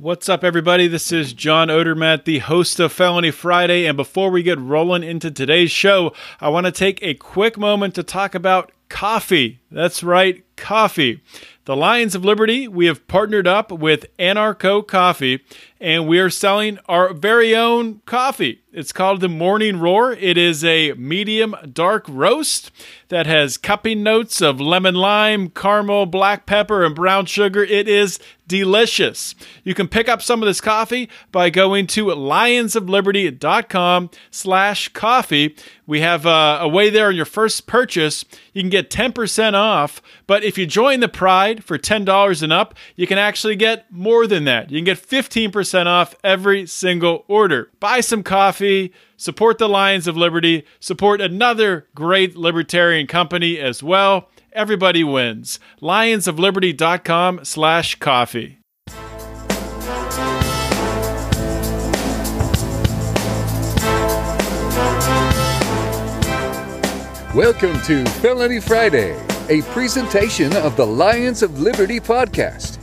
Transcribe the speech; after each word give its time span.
What's 0.00 0.28
up, 0.28 0.44
everybody? 0.44 0.86
This 0.86 1.10
is 1.10 1.32
John 1.32 1.66
Odermatt, 1.66 2.22
the 2.22 2.38
host 2.38 2.78
of 2.78 2.92
Felony 2.92 3.32
Friday. 3.32 3.84
And 3.84 3.96
before 3.96 4.30
we 4.30 4.44
get 4.44 4.56
rolling 4.60 5.02
into 5.02 5.28
today's 5.28 5.72
show, 5.72 6.12
I 6.40 6.50
want 6.50 6.66
to 6.66 6.70
take 6.72 7.02
a 7.02 7.14
quick 7.14 7.58
moment 7.58 7.96
to 7.96 8.04
talk 8.04 8.36
about 8.36 8.70
coffee. 8.88 9.58
That's 9.70 10.02
right, 10.02 10.44
coffee. 10.56 11.20
The 11.68 11.76
Lions 11.76 12.14
of 12.14 12.24
Liberty, 12.24 12.66
we 12.66 12.86
have 12.86 13.06
partnered 13.08 13.46
up 13.46 13.70
with 13.70 14.06
Anarcho 14.18 14.86
Coffee, 14.86 15.44
and 15.78 16.08
we 16.08 16.18
are 16.18 16.30
selling 16.30 16.78
our 16.88 17.12
very 17.12 17.54
own 17.54 18.00
coffee. 18.06 18.62
It's 18.72 18.92
called 18.92 19.20
the 19.20 19.28
Morning 19.28 19.78
Roar. 19.78 20.12
It 20.12 20.38
is 20.38 20.64
a 20.64 20.94
medium 20.94 21.54
dark 21.70 22.06
roast 22.08 22.70
that 23.08 23.26
has 23.26 23.58
cupping 23.58 24.02
notes 24.02 24.40
of 24.40 24.62
lemon 24.62 24.94
lime, 24.94 25.50
caramel, 25.50 26.06
black 26.06 26.46
pepper, 26.46 26.86
and 26.86 26.94
brown 26.94 27.26
sugar. 27.26 27.62
It 27.62 27.86
is 27.86 28.18
delicious. 28.46 29.34
You 29.64 29.74
can 29.74 29.88
pick 29.88 30.08
up 30.08 30.22
some 30.22 30.42
of 30.42 30.46
this 30.46 30.60
coffee 30.60 31.10
by 31.32 31.50
going 31.50 31.88
to 31.88 32.06
lionsofliberty.com 32.06 34.10
slash 34.30 34.88
coffee. 34.88 35.56
We 35.86 36.00
have 36.00 36.24
uh, 36.24 36.60
a 36.62 36.68
way 36.68 36.88
there 36.88 37.08
on 37.08 37.16
your 37.16 37.24
first 37.24 37.66
purchase. 37.66 38.24
You 38.52 38.62
can 38.62 38.70
get 38.70 38.90
10% 38.90 39.54
off, 39.58 40.00
but 40.26 40.42
if 40.42 40.56
you 40.56 40.64
join 40.66 41.00
the 41.00 41.08
Pride 41.08 41.62
for 41.62 41.76
$10 41.76 42.42
and 42.42 42.52
up, 42.52 42.74
you 42.96 43.06
can 43.06 43.18
actually 43.18 43.56
get 43.56 43.92
more 43.92 44.26
than 44.26 44.44
that. 44.44 44.70
You 44.70 44.78
can 44.78 44.84
get 44.84 44.98
15% 44.98 45.86
off 45.86 46.14
every 46.24 46.66
single 46.66 47.24
order. 47.28 47.70
Buy 47.80 48.00
some 48.00 48.22
coffee, 48.22 48.94
support 49.18 49.58
the 49.58 49.68
Lions 49.68 50.06
of 50.06 50.16
Liberty, 50.16 50.64
support 50.80 51.20
another 51.20 51.88
great 51.94 52.36
libertarian 52.36 53.06
company 53.06 53.58
as 53.58 53.82
well. 53.82 54.30
Everybody 54.52 55.04
wins. 55.04 55.60
Lionsofliberty.com 55.82 57.44
slash 57.44 57.96
coffee. 57.96 58.58
Welcome 67.34 67.78
to 67.82 68.04
Felony 68.22 68.58
Friday, 68.58 69.14
a 69.50 69.62
presentation 69.62 70.54
of 70.58 70.76
the 70.76 70.86
Lions 70.86 71.42
of 71.42 71.58
Liberty 71.58 71.98
podcast. 71.98 72.78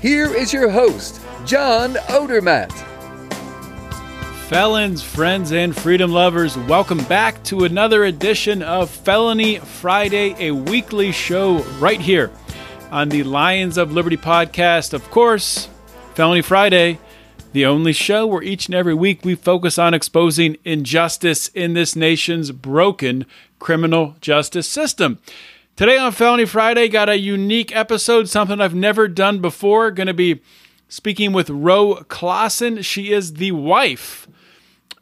Here 0.00 0.34
is 0.34 0.50
your 0.50 0.70
host, 0.70 1.20
John 1.44 1.92
Odermatt. 2.08 2.72
Felons, 4.48 5.02
friends, 5.02 5.52
and 5.52 5.76
freedom 5.76 6.10
lovers, 6.10 6.56
welcome 6.56 7.04
back 7.04 7.42
to 7.44 7.64
another 7.64 8.04
edition 8.04 8.62
of 8.62 8.88
Felony 8.88 9.58
Friday, 9.58 10.34
a 10.38 10.52
weekly 10.52 11.12
show 11.12 11.58
right 11.78 12.00
here 12.00 12.30
on 12.90 13.10
the 13.10 13.22
Lions 13.22 13.76
of 13.76 13.92
Liberty 13.92 14.16
podcast. 14.16 14.94
Of 14.94 15.10
course, 15.10 15.68
Felony 16.14 16.40
Friday, 16.40 16.98
the 17.52 17.66
only 17.66 17.92
show 17.92 18.26
where 18.26 18.42
each 18.42 18.66
and 18.66 18.74
every 18.74 18.94
week 18.94 19.22
we 19.22 19.34
focus 19.34 19.78
on 19.78 19.92
exposing 19.92 20.56
injustice 20.64 21.48
in 21.48 21.74
this 21.74 21.94
nation's 21.94 22.52
broken 22.52 23.26
criminal 23.58 24.16
justice 24.22 24.66
system. 24.66 25.18
Today 25.76 25.98
on 25.98 26.12
Felony 26.12 26.46
Friday, 26.46 26.88
got 26.88 27.10
a 27.10 27.18
unique 27.18 27.76
episode, 27.76 28.30
something 28.30 28.62
I've 28.62 28.74
never 28.74 29.08
done 29.08 29.40
before. 29.40 29.90
Going 29.90 30.06
to 30.06 30.14
be 30.14 30.40
speaking 30.88 31.34
with 31.34 31.50
Ro 31.50 31.96
Clausen. 32.08 32.80
She 32.80 33.12
is 33.12 33.34
the 33.34 33.52
wife 33.52 34.26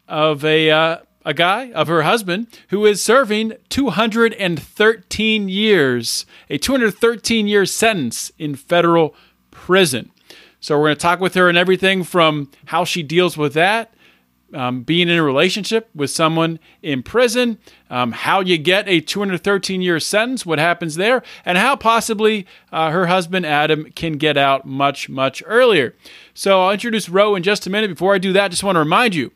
of 0.08 0.44
a 0.44 0.72
uh, 0.72 0.96
a 1.24 1.32
guy 1.32 1.70
of 1.70 1.86
her 1.86 2.02
husband 2.02 2.48
who 2.70 2.84
is 2.86 3.00
serving 3.00 3.52
213 3.68 5.48
years, 5.48 6.26
a 6.50 6.58
213 6.58 7.46
year 7.46 7.66
sentence 7.66 8.32
in 8.36 8.56
federal 8.56 9.14
prison. 9.52 10.10
So 10.58 10.76
we're 10.76 10.86
going 10.86 10.96
to 10.96 11.00
talk 11.02 11.20
with 11.20 11.34
her 11.34 11.48
and 11.48 11.56
everything 11.56 12.02
from 12.02 12.50
how 12.64 12.82
she 12.84 13.04
deals 13.04 13.36
with 13.36 13.54
that, 13.54 13.93
um, 14.54 14.82
being 14.82 15.08
in 15.08 15.18
a 15.18 15.22
relationship 15.22 15.90
with 15.94 16.10
someone 16.10 16.58
in 16.82 17.02
prison, 17.02 17.58
um, 17.90 18.12
how 18.12 18.40
you 18.40 18.56
get 18.56 18.88
a 18.88 19.00
213 19.00 19.82
year 19.82 20.00
sentence, 20.00 20.46
what 20.46 20.58
happens 20.58 20.94
there, 20.94 21.22
and 21.44 21.58
how 21.58 21.76
possibly 21.76 22.46
uh, 22.72 22.90
her 22.90 23.06
husband 23.06 23.44
Adam 23.44 23.90
can 23.92 24.14
get 24.14 24.36
out 24.36 24.64
much, 24.64 25.08
much 25.08 25.42
earlier. 25.46 25.94
So 26.32 26.62
I'll 26.62 26.72
introduce 26.72 27.08
Ro 27.08 27.34
in 27.34 27.42
just 27.42 27.66
a 27.66 27.70
minute. 27.70 27.90
Before 27.90 28.14
I 28.14 28.18
do 28.18 28.32
that, 28.32 28.50
just 28.50 28.64
want 28.64 28.76
to 28.76 28.80
remind 28.80 29.14
you 29.14 29.32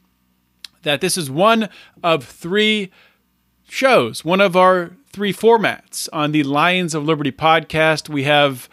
that 0.82 1.00
this 1.00 1.16
is 1.16 1.30
one 1.30 1.68
of 2.02 2.24
three 2.24 2.90
shows, 3.68 4.24
one 4.24 4.40
of 4.40 4.56
our 4.56 4.92
three 5.12 5.32
formats 5.32 6.08
on 6.12 6.32
the 6.32 6.44
Lions 6.44 6.94
of 6.94 7.04
Liberty 7.04 7.32
podcast. 7.32 8.08
We 8.08 8.24
have 8.24 8.68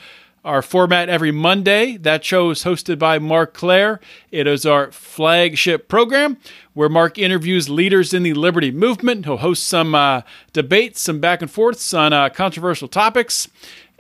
our 0.46 0.62
format 0.62 1.10
every 1.10 1.32
Monday. 1.32 1.98
That 1.98 2.24
show 2.24 2.52
is 2.52 2.64
hosted 2.64 3.00
by 3.00 3.18
Marc 3.18 3.54
Clair. 3.54 4.00
It 4.32 4.46
is 4.46 4.66
our 4.66 4.92
flagship 4.92 5.90
program 5.90 6.38
where 6.74 6.88
Marc 6.88 7.18
interviews 7.18 7.68
leaders 7.68 8.14
in 8.14 8.22
the 8.22 8.36
liberty 8.36 8.70
movement. 8.70 9.26
He'll 9.26 9.38
host 9.38 9.66
some 9.66 9.96
uh, 9.96 10.22
debates, 10.54 11.02
some 11.02 11.20
back 11.20 11.42
and 11.42 11.50
forths 11.50 11.94
on 11.94 12.14
uh, 12.14 12.30
controversial 12.30 12.88
topics. 12.88 13.48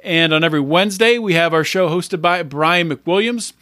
And 0.03 0.33
on 0.33 0.43
every 0.43 0.59
Wednesday, 0.59 1.17
we 1.17 1.33
have 1.33 1.51
our 1.51 1.63
show 1.63 1.89
hosted 1.89 2.21
by 2.21 2.43
Brian 2.43 2.89
McWilliams. 2.89 3.53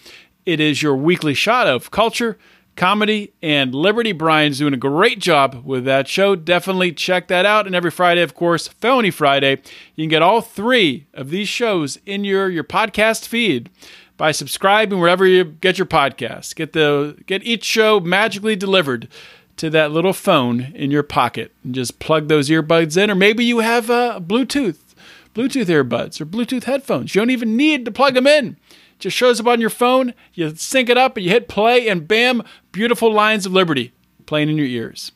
It 0.46 0.60
is 0.60 0.84
your 0.84 0.96
weekly 0.96 1.34
shot 1.34 1.68
of 1.68 1.90
culture, 1.90 2.38
comedy, 2.76 3.34
and 3.42 3.74
liberty. 3.74 4.12
Brian's 4.12 4.58
doing 4.58 4.74
a 4.74 4.78
great 4.78 5.20
job 5.20 5.64
with 5.64 5.86
that 5.86 6.08
show. 6.08 6.36
Definitely 6.36 6.92
check 6.92 7.28
that 7.28 7.46
out. 7.46 7.66
And 7.66 7.76
every 7.76 7.92
Friday, 7.92 8.22
of 8.22 8.34
course, 8.34 8.68
Felony 8.68 9.12
Friday, 9.12 9.62
you 9.96 10.04
can 10.04 10.10
get 10.10 10.22
all 10.22 10.42
three 10.42 11.08
of 11.14 11.30
these 11.30 11.50
shows 11.50 12.00
in 12.06 12.24
your, 12.24 12.50
your 12.50 12.64
podcast 12.64 13.28
feed 13.28 13.70
by 14.18 14.32
subscribing 14.32 15.00
wherever 15.00 15.26
you 15.26 15.44
get 15.44 15.78
your 15.78 15.88
podcasts. 15.88 16.56
Get 16.56 16.74
the 16.74 17.18
get 17.26 17.44
each 17.44 17.64
show 17.64 18.00
magically 18.00 18.56
delivered 18.56 19.08
to 19.58 19.70
that 19.70 19.92
little 19.92 20.14
phone 20.14 20.72
in 20.76 20.92
your 20.92 21.04
pocket 21.04 21.52
and 21.64 21.76
just 21.76 22.00
plug 22.00 22.28
those 22.28 22.50
earbuds 22.50 23.02
in 23.02 23.12
or 23.12 23.16
maybe 23.16 23.46
you 23.46 23.60
have 23.60 23.90
uh, 23.90 24.20
Bluetooth 24.22 24.80
Bluetooth 25.36 25.66
earbuds 25.66 26.22
or 26.22 26.26
Bluetooth 26.26 26.64
headphones. 26.64 27.14
You 27.14 27.22
don't 27.22 27.32
even 27.32 27.58
need 27.58 27.86
to 27.86 27.92
plug 27.92 28.14
them 28.14 28.28
in 28.28 28.58
just 29.00 29.16
shows 29.16 29.40
up 29.40 29.48
on 29.48 29.62
your 29.62 29.70
phone. 29.70 30.14
You 30.34 30.54
sync 30.56 30.90
it 30.90 30.98
up, 30.98 31.18
and 31.18 31.26
you 31.26 31.32
hit 31.32 31.48
play, 31.48 31.88
and 31.88 32.08
bam, 32.08 32.44
beautiful 32.72 33.12
Lions 33.12 33.46
of 33.46 33.54
Liberty 33.54 33.94
playing 34.26 34.50
in 34.50 34.58
your 34.58 34.68
ears. 34.68 35.12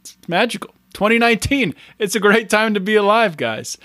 It's 0.00 0.16
magical. 0.28 0.74
2019. 0.92 1.74
It's 1.98 2.14
a 2.14 2.20
great 2.20 2.50
time 2.50 2.74
to 2.74 2.80
be 2.80 2.94
alive, 2.94 3.36
guys. 3.36 3.78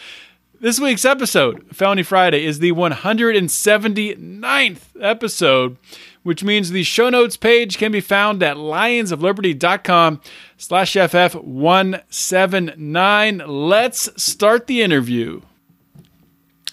This 0.60 0.80
week's 0.80 1.06
episode, 1.06 1.66
Felony 1.72 2.02
Friday, 2.02 2.46
is 2.46 2.58
the 2.60 2.72
179th 2.72 4.80
episode, 5.00 5.78
which 6.24 6.44
means 6.44 6.72
the 6.72 6.82
show 6.84 7.10
notes 7.10 7.38
page 7.38 7.78
can 7.78 7.92
be 7.92 8.02
found 8.02 8.42
at 8.42 8.58
lionsofliberty.com 8.58 10.22
slash 10.58 10.94
FF179. 10.94 13.44
Let's 13.46 14.24
start 14.24 14.68
the 14.68 14.82
interview. 14.82 15.42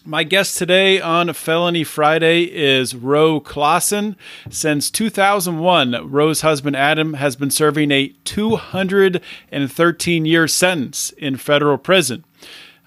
My 0.04 0.24
guest 0.24 0.58
today 0.58 1.00
on 1.00 1.32
Felony 1.32 1.84
Friday 1.84 2.42
is 2.42 2.92
Ro 2.92 3.38
Clausen. 3.38 4.16
Since 4.50 4.90
2001, 4.90 6.10
Ro's 6.10 6.40
husband 6.40 6.74
Adam 6.74 7.14
has 7.14 7.36
been 7.36 7.52
serving 7.52 7.92
a 7.92 8.08
213 8.24 10.24
year 10.24 10.48
sentence 10.48 11.12
in 11.12 11.36
federal 11.36 11.78
prison. 11.78 12.24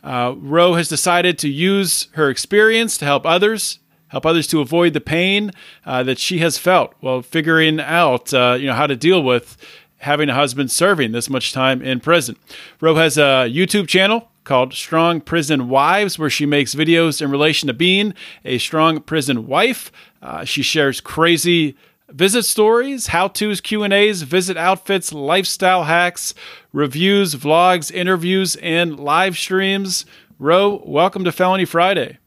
Uh, 0.04 0.36
Ro 0.38 0.74
has 0.74 0.90
decided 0.90 1.40
to 1.40 1.48
use 1.48 2.10
her 2.16 2.30
experience 2.30 2.98
to 2.98 3.06
help 3.06 3.26
others, 3.26 3.80
help 4.10 4.26
others 4.26 4.46
to 4.48 4.60
avoid 4.60 4.92
the 4.92 5.00
pain 5.00 5.52
uh, 5.86 6.04
that 6.04 6.20
she 6.20 6.40
has 6.40 6.58
felt 6.58 6.96
while 7.00 7.22
figuring 7.22 7.80
out, 7.80 8.34
uh, 8.34 8.58
you 8.60 8.68
know, 8.68 8.74
how 8.74 8.88
to 8.88 8.96
deal 8.98 9.24
with 9.24 9.56
having 10.00 10.28
a 10.28 10.34
husband 10.34 10.70
serving 10.70 11.14
this 11.14 11.30
much 11.30 11.54
time 11.54 11.82
in 11.82 12.02
prison. 12.02 12.36
Ro 12.82 12.96
has 12.96 13.18
a 13.18 13.50
YouTube 13.50 13.88
channel 13.88 14.30
called 14.46 14.74
Strong 14.74 15.22
Prison 15.22 15.68
Wives, 15.68 16.18
where 16.18 16.30
she 16.30 16.46
makes 16.46 16.74
videos 16.74 17.22
in 17.22 17.30
relation 17.30 17.68
to 17.68 17.74
being 17.74 18.14
a 18.46 18.58
strong 18.60 19.02
prison 19.02 19.48
wife. 19.48 19.92
Uh, 20.22 20.46
she 20.46 20.62
shares 20.62 21.02
crazy 21.02 21.76
visit 22.10 22.44
stories, 22.44 23.08
how-tos, 23.08 23.60
Q&As, 23.60 24.22
visit 24.22 24.56
outfits, 24.56 25.12
lifestyle 25.12 25.84
hacks, 25.84 26.34
reviews, 26.72 27.36
vlogs, 27.36 27.92
interviews, 27.92 28.56
and 28.58 29.00
live 29.00 29.38
streams. 29.38 30.06
Ro, 30.40 30.82
welcome 30.86 31.24
to 31.26 31.32
Felony 31.32 31.66
Friday. 31.66 32.18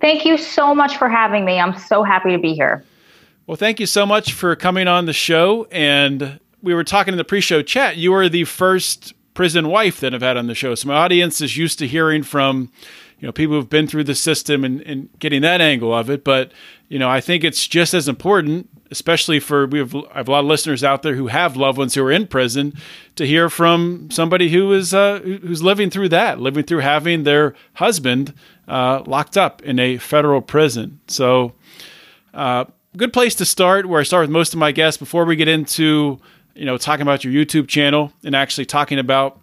Thank 0.00 0.24
you 0.24 0.38
so 0.38 0.74
much 0.74 0.96
for 0.96 1.08
having 1.08 1.44
me. 1.44 1.60
I'm 1.60 1.78
so 1.78 2.02
happy 2.02 2.32
to 2.32 2.38
be 2.38 2.54
here. 2.54 2.84
Well, 3.46 3.56
thank 3.56 3.80
you 3.80 3.86
so 3.86 4.06
much 4.06 4.32
for 4.32 4.56
coming 4.56 4.88
on 4.88 5.06
the 5.06 5.12
show. 5.12 5.66
And 5.70 6.40
we 6.62 6.72
were 6.72 6.84
talking 6.84 7.12
in 7.12 7.18
the 7.18 7.24
pre-show 7.24 7.62
chat. 7.62 7.96
You 7.96 8.14
are 8.14 8.28
the 8.28 8.44
first 8.44 9.12
prison 9.40 9.68
wife 9.68 10.00
that 10.00 10.12
I've 10.12 10.20
had 10.20 10.36
on 10.36 10.48
the 10.48 10.54
show. 10.54 10.74
So 10.74 10.86
my 10.86 10.96
audience 10.96 11.40
is 11.40 11.56
used 11.56 11.78
to 11.78 11.86
hearing 11.86 12.22
from, 12.22 12.70
you 13.18 13.26
know, 13.26 13.32
people 13.32 13.56
who've 13.56 13.70
been 13.70 13.86
through 13.86 14.04
the 14.04 14.14
system 14.14 14.66
and, 14.66 14.82
and 14.82 15.08
getting 15.18 15.40
that 15.40 15.62
angle 15.62 15.94
of 15.94 16.10
it. 16.10 16.24
But, 16.24 16.52
you 16.90 16.98
know, 16.98 17.08
I 17.08 17.22
think 17.22 17.42
it's 17.42 17.66
just 17.66 17.94
as 17.94 18.06
important, 18.06 18.68
especially 18.90 19.40
for 19.40 19.66
we 19.66 19.78
have, 19.78 19.94
I 19.94 20.18
have 20.18 20.28
a 20.28 20.32
lot 20.32 20.40
of 20.40 20.44
listeners 20.44 20.84
out 20.84 21.00
there 21.00 21.14
who 21.14 21.28
have 21.28 21.56
loved 21.56 21.78
ones 21.78 21.94
who 21.94 22.04
are 22.04 22.12
in 22.12 22.26
prison, 22.26 22.74
to 23.16 23.26
hear 23.26 23.48
from 23.48 24.10
somebody 24.10 24.50
who 24.50 24.74
is 24.74 24.92
uh, 24.92 25.20
who's 25.20 25.62
living 25.62 25.88
through 25.88 26.10
that, 26.10 26.38
living 26.38 26.64
through 26.64 26.80
having 26.80 27.22
their 27.22 27.54
husband 27.76 28.34
uh, 28.68 29.02
locked 29.06 29.38
up 29.38 29.62
in 29.62 29.78
a 29.78 29.96
federal 29.96 30.42
prison. 30.42 31.00
So. 31.06 31.54
Uh, 32.34 32.66
good 32.96 33.12
place 33.12 33.34
to 33.36 33.44
start, 33.44 33.86
where 33.86 34.00
I 34.00 34.04
start 34.04 34.24
with 34.24 34.30
most 34.30 34.52
of 34.52 34.58
my 34.58 34.72
guests 34.72 34.98
before 34.98 35.24
we 35.24 35.34
get 35.34 35.48
into 35.48 36.20
you 36.60 36.66
know 36.66 36.76
talking 36.76 37.00
about 37.00 37.24
your 37.24 37.32
YouTube 37.32 37.68
channel 37.68 38.12
and 38.22 38.36
actually 38.36 38.66
talking 38.66 38.98
about 38.98 39.40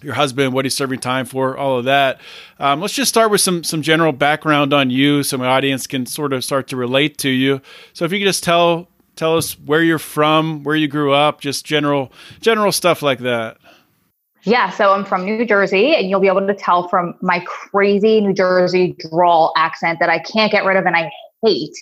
your 0.00 0.14
husband, 0.14 0.52
what 0.52 0.64
he's 0.64 0.76
serving 0.76 1.00
time 1.00 1.26
for, 1.26 1.56
all 1.56 1.78
of 1.78 1.86
that. 1.86 2.20
Um, 2.58 2.80
let's 2.80 2.94
just 2.94 3.08
start 3.08 3.32
with 3.32 3.40
some 3.40 3.64
some 3.64 3.82
general 3.82 4.12
background 4.12 4.72
on 4.72 4.88
you, 4.88 5.24
so 5.24 5.36
my 5.36 5.46
audience 5.46 5.88
can 5.88 6.06
sort 6.06 6.32
of 6.32 6.44
start 6.44 6.68
to 6.68 6.76
relate 6.76 7.18
to 7.18 7.28
you. 7.28 7.60
So 7.94 8.04
if 8.04 8.12
you 8.12 8.20
could 8.20 8.26
just 8.26 8.44
tell 8.44 8.86
tell 9.16 9.36
us 9.36 9.58
where 9.58 9.82
you're 9.82 9.98
from, 9.98 10.62
where 10.62 10.76
you 10.76 10.86
grew 10.86 11.12
up, 11.12 11.40
just 11.40 11.66
general 11.66 12.12
general 12.40 12.70
stuff 12.70 13.02
like 13.02 13.18
that. 13.18 13.58
Yeah, 14.44 14.70
so 14.70 14.92
I'm 14.92 15.04
from 15.04 15.24
New 15.24 15.44
Jersey, 15.44 15.96
and 15.96 16.08
you'll 16.08 16.20
be 16.20 16.28
able 16.28 16.46
to 16.46 16.54
tell 16.54 16.86
from 16.86 17.14
my 17.22 17.40
crazy 17.40 18.20
New 18.20 18.34
Jersey 18.34 18.96
drawl 19.10 19.52
accent 19.56 19.98
that 19.98 20.10
I 20.10 20.20
can't 20.20 20.52
get 20.52 20.64
rid 20.64 20.76
of 20.76 20.86
and 20.86 20.94
I 20.94 21.10
hate. 21.44 21.74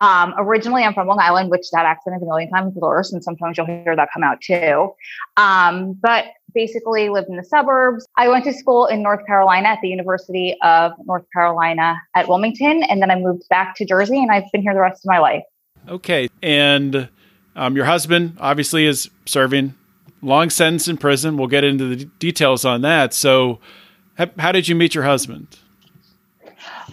Um, 0.00 0.34
originally, 0.38 0.82
I'm 0.84 0.94
from 0.94 1.06
Long 1.06 1.18
Island, 1.20 1.50
which 1.50 1.70
that 1.72 1.86
accent 1.86 2.16
is 2.16 2.22
a 2.22 2.26
million 2.26 2.50
times 2.50 2.74
worse, 2.74 3.12
and 3.12 3.22
sometimes 3.22 3.56
you'll 3.56 3.66
hear 3.66 3.94
that 3.96 4.08
come 4.12 4.22
out 4.22 4.40
too. 4.40 4.92
Um, 5.36 5.94
but 5.94 6.26
basically, 6.54 7.08
lived 7.08 7.28
in 7.28 7.36
the 7.36 7.44
suburbs. 7.44 8.06
I 8.16 8.28
went 8.28 8.44
to 8.44 8.52
school 8.52 8.86
in 8.86 9.02
North 9.02 9.24
Carolina 9.26 9.68
at 9.68 9.78
the 9.82 9.88
University 9.88 10.56
of 10.62 10.92
North 11.04 11.24
Carolina 11.32 11.96
at 12.14 12.28
Wilmington, 12.28 12.82
and 12.84 13.02
then 13.02 13.10
I 13.10 13.16
moved 13.16 13.42
back 13.48 13.76
to 13.76 13.84
Jersey, 13.84 14.18
and 14.18 14.30
I've 14.30 14.50
been 14.52 14.62
here 14.62 14.74
the 14.74 14.80
rest 14.80 15.04
of 15.04 15.08
my 15.08 15.18
life. 15.18 15.42
Okay, 15.88 16.28
and 16.42 17.08
um, 17.56 17.76
your 17.76 17.84
husband 17.84 18.36
obviously 18.40 18.86
is 18.86 19.10
serving 19.26 19.74
long 20.22 20.50
sentence 20.50 20.88
in 20.88 20.96
prison. 20.96 21.36
We'll 21.36 21.48
get 21.48 21.64
into 21.64 21.94
the 21.94 22.04
details 22.04 22.64
on 22.64 22.82
that. 22.82 23.14
So, 23.14 23.60
how 24.38 24.52
did 24.52 24.68
you 24.68 24.74
meet 24.74 24.94
your 24.94 25.04
husband? 25.04 25.58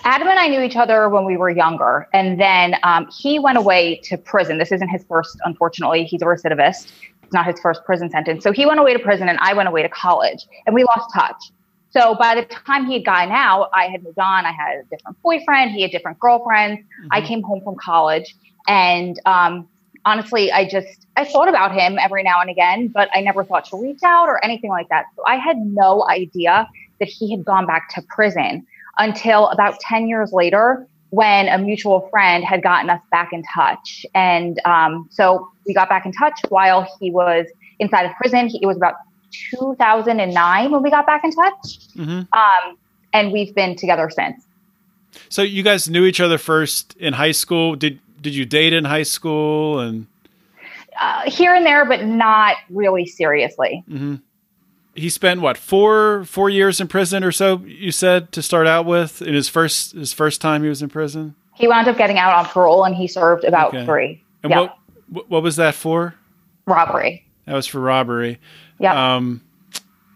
Adam 0.04 0.28
and 0.28 0.40
I 0.40 0.48
knew 0.48 0.62
each 0.62 0.76
other 0.76 1.10
when 1.10 1.26
we 1.26 1.38
were 1.38 1.50
younger, 1.50 2.08
and 2.14 2.40
then 2.40 2.76
um, 2.84 3.08
he 3.10 3.40
went 3.40 3.58
away 3.58 4.00
to 4.04 4.18
prison. 4.18 4.58
This 4.58 4.72
isn't 4.72 4.90
his 4.90 5.04
first, 5.06 5.38
unfortunately. 5.46 6.04
He's 6.04 6.22
a 6.22 6.26
recidivist. 6.26 6.92
It's 7.24 7.34
not 7.34 7.46
his 7.46 7.60
first 7.60 7.84
prison 7.86 8.10
sentence. 8.10 8.44
So 8.44 8.52
he 8.52 8.66
went 8.66 8.80
away 8.80 8.94
to 8.94 9.00
prison, 9.00 9.30
and 9.30 9.40
I 9.42 9.54
went 9.54 9.68
away 9.68 9.82
to 9.82 9.90
college, 9.90 10.46
and 10.66 10.76
we 10.76 10.84
lost 10.84 11.12
touch. 11.14 11.52
So 11.90 12.14
by 12.16 12.36
the 12.36 12.44
time 12.44 12.86
he 12.86 12.94
had 12.94 13.06
gotten 13.06 13.32
out, 13.32 13.70
I 13.74 13.86
had 13.86 14.04
moved 14.04 14.20
on. 14.20 14.46
I 14.46 14.52
had 14.52 14.80
a 14.80 14.84
different 14.90 15.22
boyfriend. 15.24 15.72
He 15.72 15.82
had 15.82 15.92
different 15.92 16.20
girlfriends. 16.20 16.82
Mm-hmm. 16.82 17.08
I 17.12 17.22
came 17.22 17.42
home 17.42 17.62
from 17.64 17.76
college, 17.76 18.36
and 18.68 19.20
um, 19.26 19.68
honestly, 20.04 20.52
I 20.52 20.68
just 20.68 21.08
I 21.16 21.26
thought 21.26 21.48
about 21.48 21.74
him 21.74 21.98
every 21.98 22.22
now 22.22 22.42
and 22.42 22.50
again, 22.50 22.90
but 22.90 23.10
I 23.14 23.22
never 23.22 23.44
thought 23.44 23.66
to 23.70 23.82
reach 23.82 24.04
out 24.04 24.28
or 24.28 24.44
anything 24.44 24.70
like 24.70 24.90
that. 24.90 25.06
So 25.16 25.24
I 25.26 25.38
had 25.38 25.58
no 25.58 26.06
idea 26.08 26.68
that 27.00 27.08
he 27.08 27.32
had 27.32 27.44
gone 27.44 27.66
back 27.66 27.90
to 27.96 28.02
prison 28.10 28.66
until 28.98 29.50
about 29.50 29.80
10 29.80 30.08
years 30.08 30.32
later 30.32 30.88
when 31.10 31.48
a 31.48 31.58
mutual 31.58 32.08
friend 32.10 32.44
had 32.44 32.62
gotten 32.62 32.90
us 32.90 33.02
back 33.12 33.32
in 33.32 33.44
touch. 33.54 34.06
And 34.14 34.60
um, 34.66 35.08
so 35.12 35.50
we 35.66 35.74
got 35.74 35.88
back 35.88 36.06
in 36.06 36.12
touch 36.12 36.40
while 36.50 36.88
he 37.00 37.12
was 37.12 37.46
inside 37.80 38.06
of 38.06 38.12
prison. 38.16 38.48
He, 38.48 38.60
it 38.62 38.66
was 38.66 38.78
about 38.78 38.96
2009 39.52 40.72
when 40.72 40.84
we 40.84 40.90
got 40.90 41.06
back 41.06 41.24
in 41.24 41.32
touch. 41.32 41.80
Mm-hmm. 41.96 42.22
Um, 42.34 42.78
and 43.14 43.32
we've 43.32 43.56
been 43.56 43.76
together 43.76 44.10
since. 44.10 44.46
So 45.30 45.42
you 45.42 45.64
guys 45.64 45.90
knew 45.90 46.06
each 46.06 46.20
other 46.20 46.38
first 46.38 46.96
in 46.98 47.14
high 47.14 47.32
school. 47.32 47.76
Did 47.76 48.00
did 48.22 48.36
you 48.36 48.46
date 48.46 48.74
in 48.74 48.86
high 48.86 49.04
school 49.04 49.80
and 49.80 50.08
uh, 51.00 51.30
here 51.30 51.54
and 51.54 51.66
there, 51.66 51.86
but 51.86 52.06
not 52.06 52.58
really 52.70 53.06
seriously. 53.06 53.84
Mm-hmm. 53.90 54.16
He 54.96 55.10
spent 55.10 55.42
what 55.42 55.58
four 55.58 56.26
four 56.26 56.50
years 56.50 56.80
in 56.80 56.88
prison 56.88 57.24
or 57.24 57.32
so. 57.32 57.60
You 57.66 57.92
said 57.92 58.32
to 58.32 58.42
start 58.42 58.68
out 58.68 58.86
with 58.86 59.22
in 59.22 59.34
his 59.34 59.50
first 59.50 59.92
his 59.94 60.14
first 60.14 60.42
time 60.42 60.64
he 60.64 60.70
was 60.70 60.82
in 60.82 60.90
prison. 60.90 61.36
He 61.54 61.68
wound 61.68 61.88
up 61.88 61.98
getting 61.98 62.18
out 62.18 62.36
on 62.36 62.46
parole, 62.46 62.84
and 62.86 62.96
he 62.96 63.08
served 63.08 63.44
about 63.44 63.74
okay. 63.74 63.86
three. 63.86 64.24
And 64.44 64.52
what 64.52 64.78
what 65.30 65.44
was 65.44 65.58
that 65.58 65.76
for? 65.76 66.16
Robbery. 66.66 67.26
That 67.46 67.54
was 67.54 67.68
for 67.68 67.80
robbery. 67.80 68.40
Yeah. 68.80 69.16
Um, 69.16 69.42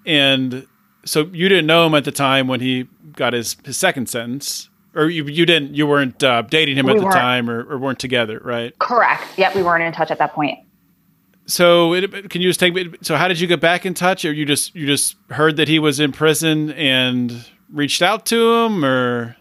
and 0.05 0.65
so 1.05 1.29
you 1.31 1.49
didn't 1.49 1.67
know 1.67 1.85
him 1.85 1.95
at 1.95 2.05
the 2.05 2.11
time 2.11 2.47
when 2.47 2.59
he 2.59 2.87
got 3.13 3.33
his 3.33 3.57
his 3.65 3.77
second 3.77 4.09
sentence 4.09 4.69
or 4.95 5.09
you, 5.09 5.25
you 5.25 5.45
didn't 5.45 5.75
you 5.75 5.87
weren't 5.87 6.23
uh, 6.23 6.41
dating 6.43 6.77
him 6.77 6.85
we 6.85 6.93
at 6.93 6.99
the 6.99 7.09
time 7.09 7.49
or, 7.49 7.63
or, 7.63 7.77
weren't 7.77 7.99
together 7.99 8.41
right 8.43 8.77
correct 8.79 9.23
yep 9.37 9.55
we 9.55 9.63
weren't 9.63 9.83
in 9.83 9.91
touch 9.91 10.11
at 10.11 10.17
that 10.17 10.33
point 10.33 10.59
so 11.49 11.93
it, 11.93 12.29
can 12.29 12.41
you 12.41 12.49
just 12.49 12.59
take 12.59 12.73
me 12.73 12.91
so 13.01 13.15
how 13.15 13.27
did 13.27 13.39
you 13.39 13.47
get 13.47 13.59
back 13.59 13.85
in 13.85 13.93
touch 13.93 14.25
or 14.25 14.31
you 14.31 14.45
just 14.45 14.75
you 14.75 14.85
just 14.85 15.15
heard 15.29 15.57
that 15.57 15.67
he 15.67 15.79
was 15.79 15.99
in 15.99 16.11
prison 16.11 16.71
and 16.71 17.45
reached 17.73 18.01
out 18.01 18.25
to 18.25 18.53
him 18.53 18.83
or 18.85 19.35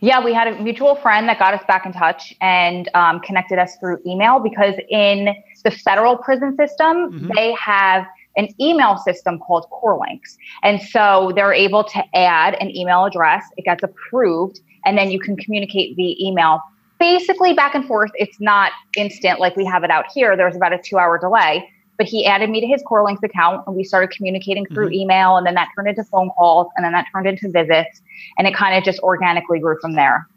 yeah 0.00 0.22
we 0.22 0.32
had 0.32 0.48
a 0.48 0.60
mutual 0.60 0.94
friend 0.96 1.28
that 1.28 1.38
got 1.38 1.54
us 1.54 1.62
back 1.66 1.86
in 1.86 1.92
touch 1.92 2.34
and 2.40 2.88
um, 2.94 3.20
connected 3.20 3.58
us 3.58 3.76
through 3.76 3.98
email 4.06 4.38
because 4.38 4.74
in 4.90 5.34
the 5.64 5.70
federal 5.70 6.16
prison 6.16 6.56
system 6.56 7.12
mm-hmm. 7.12 7.30
they 7.34 7.52
have 7.52 8.06
an 8.36 8.48
email 8.60 8.96
system 8.98 9.38
called 9.38 9.66
CorrLinks. 9.70 10.36
And 10.62 10.80
so 10.80 11.32
they're 11.34 11.52
able 11.52 11.84
to 11.84 12.16
add 12.16 12.56
an 12.60 12.74
email 12.74 13.04
address, 13.04 13.44
it 13.56 13.64
gets 13.64 13.82
approved, 13.82 14.60
and 14.84 14.96
then 14.96 15.10
you 15.10 15.20
can 15.20 15.36
communicate 15.36 15.96
via 15.96 16.14
email 16.20 16.60
basically 17.02 17.52
back 17.52 17.74
and 17.74 17.84
forth. 17.84 18.12
It's 18.14 18.38
not 18.40 18.70
instant 18.96 19.40
like 19.40 19.56
we 19.56 19.64
have 19.64 19.82
it 19.82 19.90
out 19.90 20.04
here. 20.14 20.36
There's 20.36 20.54
about 20.54 20.72
a 20.72 20.78
two 20.78 20.98
hour 20.98 21.18
delay. 21.18 21.68
But 21.98 22.06
he 22.06 22.24
added 22.24 22.48
me 22.48 22.60
to 22.60 22.66
his 22.66 22.82
CorrLinks 22.84 23.22
account 23.24 23.64
and 23.66 23.76
we 23.76 23.82
started 23.84 24.10
communicating 24.16 24.64
through 24.66 24.86
mm-hmm. 24.86 25.10
email. 25.10 25.36
And 25.36 25.44
then 25.44 25.54
that 25.54 25.68
turned 25.74 25.88
into 25.88 26.04
phone 26.04 26.30
calls 26.30 26.68
and 26.76 26.84
then 26.84 26.92
that 26.92 27.06
turned 27.12 27.26
into 27.26 27.50
visits. 27.50 28.00
And 28.38 28.46
it 28.46 28.54
kind 28.54 28.78
of 28.78 28.84
just 28.84 29.00
organically 29.00 29.58
grew 29.58 29.76
from 29.80 29.94
there. 29.94 30.28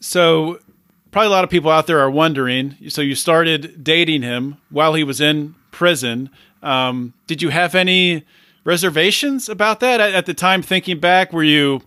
So, 0.00 0.58
probably 1.10 1.26
a 1.26 1.30
lot 1.30 1.44
of 1.44 1.50
people 1.50 1.70
out 1.70 1.86
there 1.86 2.00
are 2.00 2.10
wondering 2.10 2.76
so, 2.88 3.02
you 3.02 3.14
started 3.14 3.84
dating 3.84 4.22
him 4.22 4.56
while 4.70 4.94
he 4.94 5.04
was 5.04 5.20
in 5.20 5.54
prison. 5.70 6.30
Um, 6.62 7.12
did 7.26 7.42
you 7.42 7.50
have 7.50 7.74
any 7.74 8.24
reservations 8.64 9.50
about 9.50 9.80
that 9.80 10.00
at, 10.00 10.14
at 10.14 10.26
the 10.26 10.34
time? 10.34 10.62
Thinking 10.62 10.98
back, 10.98 11.32
were 11.32 11.44
you 11.44 11.82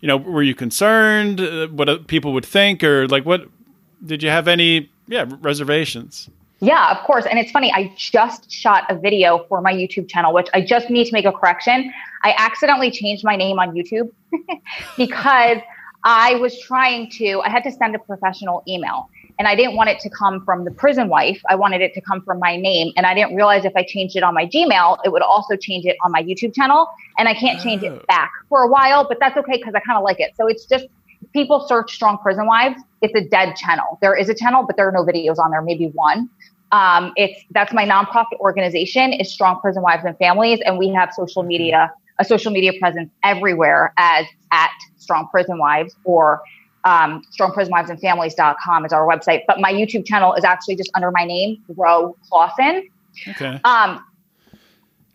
you 0.00 0.08
know, 0.08 0.16
were 0.16 0.42
you 0.42 0.54
concerned 0.54 1.40
uh, 1.40 1.68
what 1.68 2.06
people 2.06 2.32
would 2.32 2.46
think, 2.46 2.82
or 2.84 3.08
like 3.08 3.24
what? 3.24 3.48
Did 4.04 4.22
you 4.22 4.30
have 4.30 4.48
any 4.48 4.90
yeah 5.06 5.26
reservations? 5.40 6.30
Yeah, 6.60 6.90
of 6.90 7.04
course. 7.04 7.24
And 7.24 7.38
it's 7.38 7.52
funny, 7.52 7.72
I 7.72 7.92
just 7.96 8.50
shot 8.50 8.84
a 8.88 8.96
video 8.96 9.44
for 9.48 9.60
my 9.60 9.72
YouTube 9.72 10.08
channel, 10.08 10.32
which 10.32 10.48
I 10.54 10.60
just 10.60 10.90
need 10.90 11.04
to 11.04 11.12
make 11.12 11.24
a 11.24 11.30
correction. 11.30 11.92
I 12.24 12.34
accidentally 12.36 12.90
changed 12.90 13.22
my 13.24 13.36
name 13.36 13.60
on 13.60 13.76
YouTube 13.76 14.10
because 14.96 15.58
I 16.02 16.34
was 16.36 16.58
trying 16.60 17.10
to, 17.12 17.40
I 17.42 17.48
had 17.48 17.62
to 17.62 17.70
send 17.70 17.94
a 17.94 18.00
professional 18.00 18.64
email 18.66 19.08
and 19.38 19.46
I 19.46 19.54
didn't 19.54 19.76
want 19.76 19.88
it 19.88 20.00
to 20.00 20.10
come 20.10 20.44
from 20.44 20.64
the 20.64 20.70
prison 20.70 21.08
wife. 21.08 21.40
I 21.48 21.54
wanted 21.54 21.80
it 21.80 21.94
to 21.94 22.00
come 22.00 22.22
from 22.22 22.40
my 22.40 22.56
name. 22.56 22.92
And 22.96 23.06
I 23.06 23.14
didn't 23.14 23.36
realize 23.36 23.64
if 23.64 23.72
I 23.76 23.84
changed 23.84 24.16
it 24.16 24.22
on 24.24 24.34
my 24.34 24.46
Gmail, 24.46 24.98
it 25.04 25.12
would 25.12 25.22
also 25.22 25.56
change 25.56 25.84
it 25.86 25.96
on 26.04 26.10
my 26.10 26.22
YouTube 26.22 26.54
channel. 26.54 26.88
And 27.18 27.28
I 27.28 27.34
can't 27.34 27.60
change 27.62 27.84
it 27.84 27.92
oh. 27.92 28.04
back 28.08 28.32
for 28.48 28.62
a 28.62 28.68
while, 28.68 29.06
but 29.08 29.18
that's 29.20 29.36
okay 29.36 29.56
because 29.56 29.74
I 29.74 29.80
kind 29.80 29.96
of 29.96 30.02
like 30.02 30.18
it. 30.18 30.32
So 30.36 30.48
it's 30.48 30.66
just 30.66 30.86
people 31.32 31.66
search 31.68 31.94
Strong 31.94 32.18
Prison 32.18 32.46
Wives. 32.46 32.80
It's 33.00 33.14
a 33.14 33.28
dead 33.28 33.54
channel. 33.54 33.98
There 34.02 34.16
is 34.16 34.28
a 34.28 34.34
channel, 34.34 34.64
but 34.66 34.76
there 34.76 34.88
are 34.88 34.92
no 34.92 35.04
videos 35.04 35.38
on 35.38 35.52
there, 35.52 35.62
maybe 35.62 35.86
one. 35.94 36.28
Um, 36.72 37.12
it's 37.16 37.40
that's 37.52 37.72
my 37.72 37.86
nonprofit 37.86 38.38
organization 38.40 39.12
is 39.12 39.32
Strong 39.32 39.60
Prison 39.60 39.82
Wives 39.82 40.04
and 40.04 40.18
Families, 40.18 40.60
and 40.66 40.78
we 40.78 40.90
have 40.90 41.14
social 41.14 41.42
media, 41.42 41.90
a 42.18 42.24
social 42.24 42.52
media 42.52 42.72
presence 42.78 43.10
everywhere 43.24 43.94
as 43.96 44.26
at 44.52 44.70
Strong 44.98 45.28
Prison 45.30 45.58
Wives 45.58 45.96
or 46.04 46.42
um, 46.84 47.22
strongprisonwivesandfamilies.com 47.38 48.84
is 48.84 48.92
our 48.92 49.06
website. 49.06 49.42
But 49.46 49.60
my 49.60 49.72
YouTube 49.72 50.06
channel 50.06 50.34
is 50.34 50.44
actually 50.44 50.76
just 50.76 50.90
under 50.94 51.10
my 51.10 51.24
name, 51.24 51.62
Ro 51.76 52.16
Clausen. 52.28 52.88
Okay. 53.28 53.60
Um, 53.64 54.04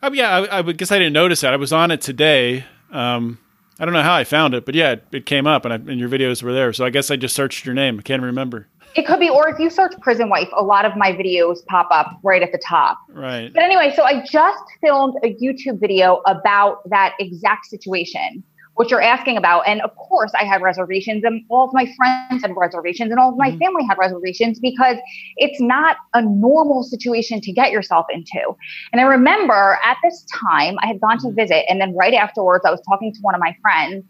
oh, 0.02 0.12
yeah, 0.12 0.46
I, 0.52 0.60
I 0.60 0.62
guess 0.62 0.92
I 0.92 0.98
didn't 0.98 1.14
notice 1.14 1.42
that. 1.42 1.54
I 1.54 1.58
was 1.58 1.74
on 1.74 1.92
it 1.92 2.02
today. 2.02 2.66
Um, 2.92 3.40
I 3.80 3.86
don't 3.86 3.94
know 3.94 4.04
how 4.04 4.14
I 4.14 4.24
found 4.24 4.54
it, 4.54 4.66
but 4.66 4.76
yeah, 4.76 4.92
it, 4.92 5.08
it 5.12 5.26
came 5.26 5.48
up 5.48 5.66
and, 5.66 5.74
I, 5.74 5.78
and 5.78 6.00
your 6.00 6.10
videos 6.10 6.44
were 6.44 6.54
there. 6.54 6.74
So 6.74 6.86
I 6.86 6.90
guess 6.90 7.10
I 7.10 7.16
just 7.16 7.36
searched 7.36 7.66
your 7.66 7.74
name. 7.74 8.00
I 8.00 8.02
can't 8.02 8.22
remember. 8.22 8.68
It 8.96 9.08
could 9.08 9.20
be, 9.20 9.30
or 9.30 9.50
if 9.50 9.58
you 9.58 9.72
search 9.72 9.94
prison 10.02 10.30
wife, 10.30 10.50
a 10.56 10.62
lot 10.62 10.86
of 10.86 10.96
my 10.96 11.12
videos 11.12 11.66
pop 11.66 11.88
up 11.90 12.20
right 12.22 12.44
at 12.44 12.52
the 12.52 12.60
top. 12.60 13.00
Right. 13.10 13.52
But 13.52 13.64
anyway, 13.64 13.92
so 13.96 14.04
I 14.04 14.24
just 14.24 14.64
filmed 14.82 15.16
a 15.24 15.34
YouTube 15.36 15.80
video 15.80 16.22
about 16.28 16.88
that 16.90 17.16
exact 17.20 17.66
situation 17.66 18.44
what 18.76 18.90
you're 18.90 19.02
asking 19.02 19.38
about. 19.38 19.68
And 19.68 19.82
of 19.82 19.96
course, 19.96 20.32
I 20.40 20.46
had 20.46 20.62
reservations, 20.62 21.24
and 21.24 21.44
all 21.50 21.68
of 21.68 21.74
my 21.74 21.86
friends 21.96 22.42
had 22.42 22.56
reservations, 22.56 23.12
and 23.12 23.20
all 23.20 23.30
of 23.30 23.38
my 23.38 23.50
mm-hmm. 23.50 23.60
family 23.60 23.86
had 23.88 23.98
reservations 23.98 24.60
because 24.60 24.98
it's 25.38 25.60
not 25.62 25.98
a 26.14 26.22
normal 26.22 26.84
situation 26.84 27.40
to 27.42 27.52
get 27.52 27.72
yourself 27.72 28.06
into. 28.12 28.42
And 28.92 29.00
I 29.00 29.04
remember 29.04 29.78
at 29.84 29.98
this 30.04 30.26
time, 30.50 30.76
I 30.82 30.88
had 30.88 31.00
gone 31.00 31.20
to 31.20 31.28
mm-hmm. 31.28 31.36
visit, 31.36 31.66
and 31.70 31.80
then 31.80 31.96
right 31.96 32.14
afterwards, 32.14 32.66
I 32.66 32.72
was 32.72 32.82
talking 32.88 33.14
to 33.14 33.20
one 33.22 33.36
of 33.36 33.42
my 33.42 33.56
friends. 33.62 34.06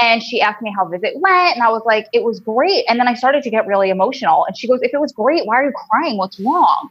And 0.00 0.20
she 0.20 0.40
asked 0.40 0.62
me 0.62 0.74
how 0.76 0.84
visit 0.88 1.12
went, 1.20 1.54
and 1.54 1.62
I 1.62 1.68
was 1.68 1.82
like, 1.86 2.08
"It 2.12 2.24
was 2.24 2.40
great." 2.40 2.84
And 2.88 2.98
then 2.98 3.06
I 3.06 3.14
started 3.14 3.44
to 3.44 3.50
get 3.50 3.68
really 3.68 3.88
emotional. 3.88 4.44
And 4.44 4.58
she 4.58 4.66
goes, 4.66 4.80
"If 4.82 4.92
it 4.92 5.00
was 5.00 5.12
great, 5.12 5.46
why 5.46 5.60
are 5.60 5.64
you 5.64 5.72
crying? 5.88 6.18
What's 6.18 6.40
wrong?" 6.40 6.88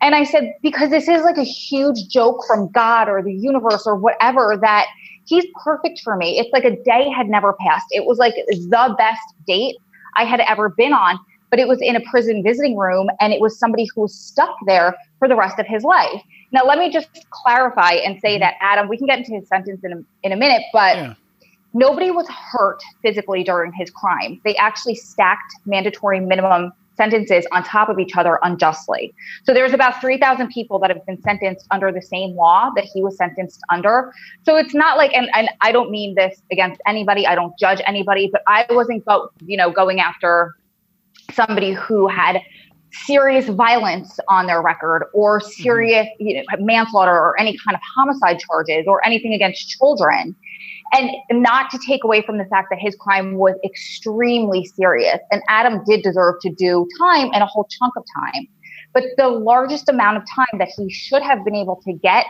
And 0.00 0.14
I 0.14 0.22
said, 0.22 0.54
"Because 0.62 0.90
this 0.90 1.08
is 1.08 1.22
like 1.24 1.36
a 1.36 1.42
huge 1.42 2.06
joke 2.08 2.44
from 2.46 2.70
God 2.70 3.08
or 3.08 3.24
the 3.24 3.34
universe 3.34 3.88
or 3.88 3.96
whatever 3.96 4.56
that 4.56 4.86
he's 5.28 5.44
perfect 5.62 6.00
for 6.02 6.16
me. 6.16 6.38
It's 6.38 6.52
like 6.52 6.64
a 6.64 6.82
day 6.82 7.08
had 7.10 7.28
never 7.28 7.52
passed. 7.54 7.86
It 7.90 8.06
was 8.06 8.18
like 8.18 8.34
the 8.34 8.94
best 8.96 9.20
date 9.46 9.76
I 10.16 10.24
had 10.24 10.40
ever 10.40 10.70
been 10.70 10.92
on 10.92 11.18
but 11.50 11.58
it 11.58 11.68
was 11.68 11.80
in 11.80 11.96
a 11.96 12.00
prison 12.10 12.42
visiting 12.42 12.76
room 12.76 13.08
and 13.20 13.32
it 13.32 13.40
was 13.40 13.58
somebody 13.58 13.86
who 13.94 14.02
was 14.02 14.14
stuck 14.14 14.54
there 14.66 14.94
for 15.18 15.28
the 15.28 15.36
rest 15.36 15.58
of 15.58 15.66
his 15.66 15.82
life. 15.82 16.22
Now, 16.52 16.64
let 16.64 16.78
me 16.78 16.90
just 16.90 17.08
clarify 17.30 17.92
and 17.92 18.20
say 18.20 18.34
mm-hmm. 18.34 18.40
that 18.40 18.54
Adam, 18.60 18.88
we 18.88 18.96
can 18.96 19.06
get 19.06 19.18
into 19.18 19.34
his 19.34 19.48
sentence 19.48 19.82
in 19.84 19.92
a, 19.92 20.02
in 20.22 20.32
a 20.32 20.36
minute, 20.36 20.62
but 20.72 20.96
yeah. 20.96 21.14
nobody 21.74 22.10
was 22.10 22.28
hurt 22.28 22.82
physically 23.02 23.44
during 23.44 23.72
his 23.72 23.90
crime. 23.90 24.40
They 24.44 24.56
actually 24.56 24.94
stacked 24.94 25.54
mandatory 25.66 26.20
minimum 26.20 26.72
sentences 26.98 27.46
on 27.52 27.64
top 27.64 27.88
of 27.88 27.98
each 27.98 28.14
other 28.14 28.38
unjustly. 28.42 29.14
So 29.44 29.54
there's 29.54 29.72
about 29.72 29.98
3,000 30.02 30.48
people 30.48 30.78
that 30.80 30.90
have 30.90 31.06
been 31.06 31.22
sentenced 31.22 31.66
under 31.70 31.90
the 31.90 32.02
same 32.02 32.36
law 32.36 32.70
that 32.76 32.84
he 32.84 33.02
was 33.02 33.16
sentenced 33.16 33.60
under. 33.70 34.12
So 34.44 34.56
it's 34.56 34.74
not 34.74 34.98
like, 34.98 35.14
and, 35.14 35.30
and 35.34 35.48
I 35.62 35.72
don't 35.72 35.90
mean 35.90 36.14
this 36.14 36.42
against 36.52 36.82
anybody. 36.86 37.26
I 37.26 37.34
don't 37.34 37.58
judge 37.58 37.80
anybody, 37.86 38.28
but 38.30 38.42
I 38.46 38.66
wasn't 38.68 39.06
go, 39.06 39.30
you 39.46 39.56
know, 39.56 39.70
going 39.70 40.00
after 40.00 40.54
somebody 41.32 41.72
who 41.72 42.08
had 42.08 42.42
serious 42.92 43.48
violence 43.48 44.18
on 44.28 44.46
their 44.46 44.62
record 44.62 45.04
or 45.12 45.40
mm-hmm. 45.40 45.62
serious 45.62 46.08
you 46.18 46.34
know, 46.34 46.42
manslaughter 46.58 47.12
or 47.12 47.38
any 47.40 47.56
kind 47.64 47.74
of 47.74 47.80
homicide 47.94 48.38
charges 48.40 48.84
or 48.86 49.06
anything 49.06 49.34
against 49.34 49.68
children. 49.68 50.34
And 50.92 51.10
not 51.30 51.70
to 51.70 51.78
take 51.86 52.04
away 52.04 52.22
from 52.22 52.38
the 52.38 52.44
fact 52.46 52.68
that 52.70 52.78
his 52.78 52.96
crime 52.96 53.36
was 53.36 53.54
extremely 53.64 54.64
serious. 54.64 55.18
And 55.30 55.42
Adam 55.48 55.82
did 55.84 56.02
deserve 56.02 56.36
to 56.42 56.50
do 56.50 56.88
time 56.98 57.30
and 57.32 57.42
a 57.42 57.46
whole 57.46 57.68
chunk 57.78 57.94
of 57.96 58.04
time. 58.16 58.46
But 58.94 59.04
the 59.16 59.28
largest 59.28 59.88
amount 59.88 60.16
of 60.16 60.24
time 60.34 60.58
that 60.58 60.68
he 60.76 60.90
should 60.90 61.22
have 61.22 61.44
been 61.44 61.54
able 61.54 61.80
to 61.84 61.92
get 61.92 62.26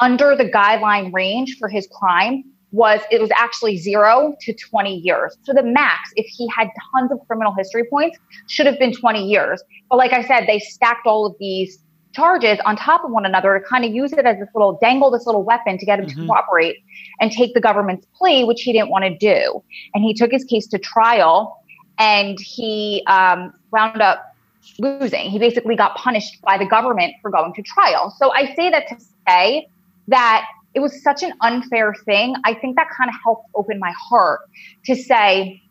under 0.00 0.34
the 0.34 0.44
guideline 0.44 1.12
range 1.12 1.56
for 1.58 1.68
his 1.68 1.86
crime 1.92 2.42
was 2.72 3.00
it 3.10 3.20
was 3.20 3.30
actually 3.36 3.76
zero 3.76 4.34
to 4.40 4.54
20 4.54 4.96
years. 4.96 5.36
So 5.42 5.52
the 5.52 5.62
max, 5.62 6.10
if 6.16 6.26
he 6.26 6.48
had 6.56 6.68
tons 6.92 7.10
of 7.12 7.18
criminal 7.26 7.54
history 7.56 7.84
points, 7.90 8.18
should 8.48 8.66
have 8.66 8.78
been 8.78 8.92
20 8.92 9.24
years. 9.26 9.62
But 9.88 9.96
like 9.96 10.12
I 10.12 10.22
said, 10.24 10.46
they 10.46 10.58
stacked 10.58 11.06
all 11.06 11.26
of 11.26 11.34
these 11.40 11.78
charges 12.12 12.58
on 12.64 12.76
top 12.76 13.04
of 13.04 13.10
one 13.10 13.24
another 13.24 13.58
to 13.58 13.64
kind 13.64 13.84
of 13.84 13.92
use 13.92 14.12
it 14.12 14.26
as 14.26 14.38
this 14.38 14.48
little 14.54 14.78
dangle 14.80 15.10
this 15.10 15.26
little 15.26 15.44
weapon 15.44 15.78
to 15.78 15.86
get 15.86 15.98
him 15.98 16.06
mm-hmm. 16.06 16.22
to 16.22 16.26
cooperate 16.26 16.78
and 17.20 17.30
take 17.30 17.54
the 17.54 17.60
government's 17.60 18.06
plea, 18.16 18.44
which 18.44 18.62
he 18.62 18.72
didn't 18.72 18.90
want 18.90 19.04
to 19.04 19.16
do. 19.16 19.62
And 19.94 20.04
he 20.04 20.14
took 20.14 20.30
his 20.30 20.44
case 20.44 20.66
to 20.68 20.78
trial 20.78 21.56
and 21.98 22.38
he 22.40 23.04
um, 23.06 23.52
wound 23.70 24.00
up 24.00 24.34
losing. 24.78 25.30
He 25.30 25.38
basically 25.38 25.76
got 25.76 25.94
punished 25.94 26.40
by 26.42 26.58
the 26.58 26.66
government 26.66 27.14
for 27.22 27.30
going 27.30 27.52
to 27.54 27.62
trial. 27.62 28.14
So 28.18 28.32
I 28.32 28.54
say 28.54 28.70
that 28.70 28.88
to 28.88 28.96
say 29.28 29.68
that 30.08 30.46
it 30.74 30.80
was 30.80 31.02
such 31.02 31.22
an 31.22 31.32
unfair 31.40 31.94
thing. 32.04 32.34
I 32.44 32.54
think 32.54 32.76
that 32.76 32.88
kind 32.96 33.08
of 33.08 33.16
helped 33.22 33.48
open 33.54 33.78
my 33.78 33.92
heart 33.96 34.40
to 34.86 34.94
say, 34.94 35.62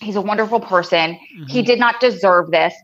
he's 0.00 0.16
a 0.16 0.20
wonderful 0.20 0.60
person. 0.60 1.14
Mm-hmm. 1.14 1.44
He 1.46 1.62
did 1.62 1.78
not 1.78 2.00
deserve 2.00 2.50
this. 2.50 2.74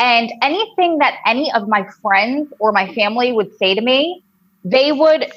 And 0.00 0.32
anything 0.40 0.98
that 0.98 1.18
any 1.26 1.52
of 1.52 1.68
my 1.68 1.86
friends 2.00 2.52
or 2.58 2.72
my 2.72 2.92
family 2.94 3.32
would 3.32 3.54
say 3.58 3.74
to 3.74 3.82
me, 3.82 4.24
they 4.64 4.92
would, 4.92 5.30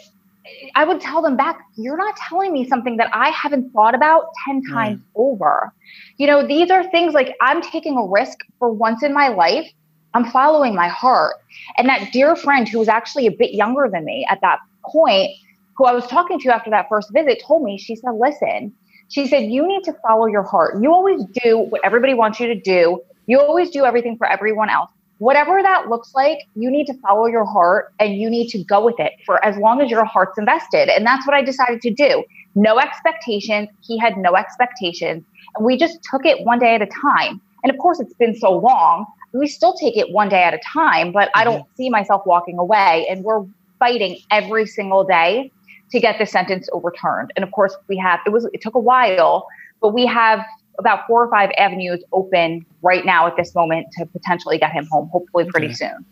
I 0.74 0.86
would 0.86 1.02
tell 1.02 1.22
them 1.22 1.36
back, 1.36 1.60
you're 1.76 1.98
not 1.98 2.16
telling 2.16 2.54
me 2.54 2.68
something 2.70 2.96
that 2.96 3.10
I 3.14 3.30
haven't 3.32 3.72
thought 3.74 3.94
about 3.94 4.28
10 4.48 4.64
times 4.72 5.00
mm. 5.00 5.04
over. 5.16 5.74
You 6.18 6.28
know, 6.28 6.48
these 6.48 6.72
are 6.72 6.90
things 6.92 7.14
like 7.14 7.36
I'm 7.42 7.62
taking 7.62 7.98
a 7.98 8.06
risk 8.06 8.40
for 8.58 8.72
once 8.72 9.04
in 9.04 9.14
my 9.14 9.28
life. 9.28 9.70
I'm 10.14 10.32
following 10.32 10.76
my 10.76 10.88
heart. 10.88 11.36
And 11.78 11.90
that 11.90 12.14
dear 12.14 12.36
friend 12.38 12.68
who 12.68 12.80
was 12.80 12.88
actually 12.88 13.28
a 13.28 13.32
bit 13.32 13.54
younger 13.54 13.90
than 13.92 14.06
me 14.06 14.26
at 14.30 14.40
that 14.42 14.60
point 14.86 15.32
who 15.76 15.86
I 15.86 15.92
was 15.92 16.08
talking 16.08 16.40
to 16.40 16.54
after 16.54 16.70
that 16.70 16.88
first 16.88 17.12
visit 17.12 17.42
told 17.46 17.64
me, 17.64 17.78
she 17.78 17.98
said, 17.98 18.12
listen, 18.18 18.74
she 19.10 19.28
said, 19.28 19.52
you 19.52 19.68
need 19.68 19.84
to 19.84 19.94
follow 20.08 20.28
your 20.28 20.44
heart. 20.44 20.82
You 20.82 20.94
always 20.94 21.22
do 21.44 21.58
what 21.58 21.82
everybody 21.84 22.14
wants 22.14 22.40
you 22.40 22.48
to 22.48 22.56
do. 22.56 23.02
You 23.28 23.40
always 23.40 23.70
do 23.70 23.86
everything 23.86 24.18
for 24.18 24.28
everyone 24.30 24.70
else. 24.70 24.90
Whatever 25.20 25.62
that 25.62 25.90
looks 25.90 26.14
like, 26.16 26.40
you 26.56 26.70
need 26.70 26.86
to 26.88 26.94
follow 26.96 27.28
your 27.28 27.46
heart 27.46 27.94
and 28.00 28.16
you 28.16 28.30
need 28.30 28.50
to 28.50 28.64
go 28.64 28.84
with 28.84 29.00
it 29.00 29.14
for 29.26 29.44
as 29.46 29.56
long 29.58 29.82
as 29.82 29.90
your 29.90 30.04
heart's 30.04 30.38
invested. 30.38 30.90
And 30.90 31.06
that's 31.06 31.26
what 31.26 31.36
I 31.36 31.42
decided 31.42 31.82
to 31.82 31.92
do. 31.92 32.24
No 32.56 32.80
expectations. 32.80 33.70
He 33.82 33.98
had 33.98 34.18
no 34.18 34.36
expectations. 34.36 35.24
And 35.56 35.66
we 35.66 35.78
just 35.78 36.00
took 36.12 36.26
it 36.26 36.46
one 36.46 36.60
day 36.60 36.76
at 36.76 36.82
a 36.82 36.88
time. 36.88 37.40
And 37.64 37.72
of 37.72 37.78
course, 37.78 38.00
it's 38.00 38.14
been 38.16 38.36
so 38.36 38.52
long. 38.52 39.06
We 39.34 39.48
still 39.48 39.74
take 39.74 39.96
it 39.96 40.12
one 40.12 40.30
day 40.30 40.44
at 40.44 40.54
a 40.54 40.60
time, 40.74 41.12
but 41.12 41.30
I 41.36 41.44
don't 41.44 41.62
mm-hmm. 41.62 41.76
see 41.76 41.90
myself 41.90 42.24
walking 42.26 42.60
away. 42.60 43.08
And 43.10 43.24
we're 43.24 43.46
fighting 43.80 44.18
every 44.30 44.66
single 44.66 45.04
day 45.04 45.52
to 45.92 46.00
get 46.00 46.18
the 46.20 46.26
sentence 46.26 46.68
overturned. 46.74 47.32
And 47.36 47.44
of 47.44 47.52
course, 47.52 47.76
we 47.88 47.98
have 47.98 48.20
it 48.26 48.32
was 48.32 48.46
it 48.54 48.62
took 48.62 48.76
a 48.76 48.80
while, 48.80 49.48
but 49.82 49.94
we 49.94 50.06
have 50.06 50.44
about 50.80 51.06
four 51.08 51.24
or 51.24 51.30
five 51.30 51.52
avenues 51.58 52.04
open 52.12 52.66
right 52.82 53.06
now 53.06 53.28
at 53.28 53.36
this 53.36 53.54
moment 53.56 53.88
to 53.98 54.06
potentially 54.06 54.58
get 54.58 54.72
him 54.72 54.88
home, 54.92 55.08
hopefully 55.10 55.46
pretty 55.46 55.68
okay. 55.68 55.76
soon. 55.76 56.06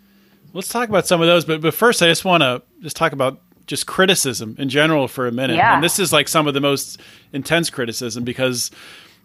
Let's 0.53 0.69
talk 0.69 0.89
about 0.89 1.07
some 1.07 1.21
of 1.21 1.27
those, 1.27 1.45
but 1.45 1.61
but 1.61 1.73
first, 1.73 2.01
I 2.01 2.07
just 2.07 2.25
want 2.25 2.43
to 2.43 2.61
just 2.81 2.95
talk 2.95 3.13
about 3.13 3.41
just 3.67 3.87
criticism 3.87 4.55
in 4.59 4.69
general 4.69 5.07
for 5.07 5.27
a 5.27 5.31
minute. 5.31 5.55
Yeah. 5.55 5.75
And 5.75 5.83
this 5.83 5.97
is 5.97 6.11
like 6.11 6.27
some 6.27 6.47
of 6.47 6.53
the 6.53 6.59
most 6.59 6.99
intense 7.31 7.69
criticism 7.69 8.23
because 8.23 8.69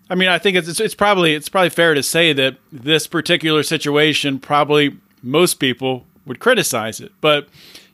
I 0.09 0.14
mean, 0.14 0.28
I 0.28 0.38
think 0.38 0.57
it's 0.57 0.78
it's 0.78 0.95
probably 0.95 1.35
it's 1.35 1.49
probably 1.49 1.71
fair 1.71 1.95
to 1.95 2.02
say 2.02 2.33
that 2.33 2.57
this 2.71 3.07
particular 3.07 3.62
situation 3.62 4.38
probably 4.38 4.97
most 5.23 5.55
people 5.55 6.07
would 6.26 6.38
criticize 6.38 7.00
it. 7.00 7.12
But 7.21 7.49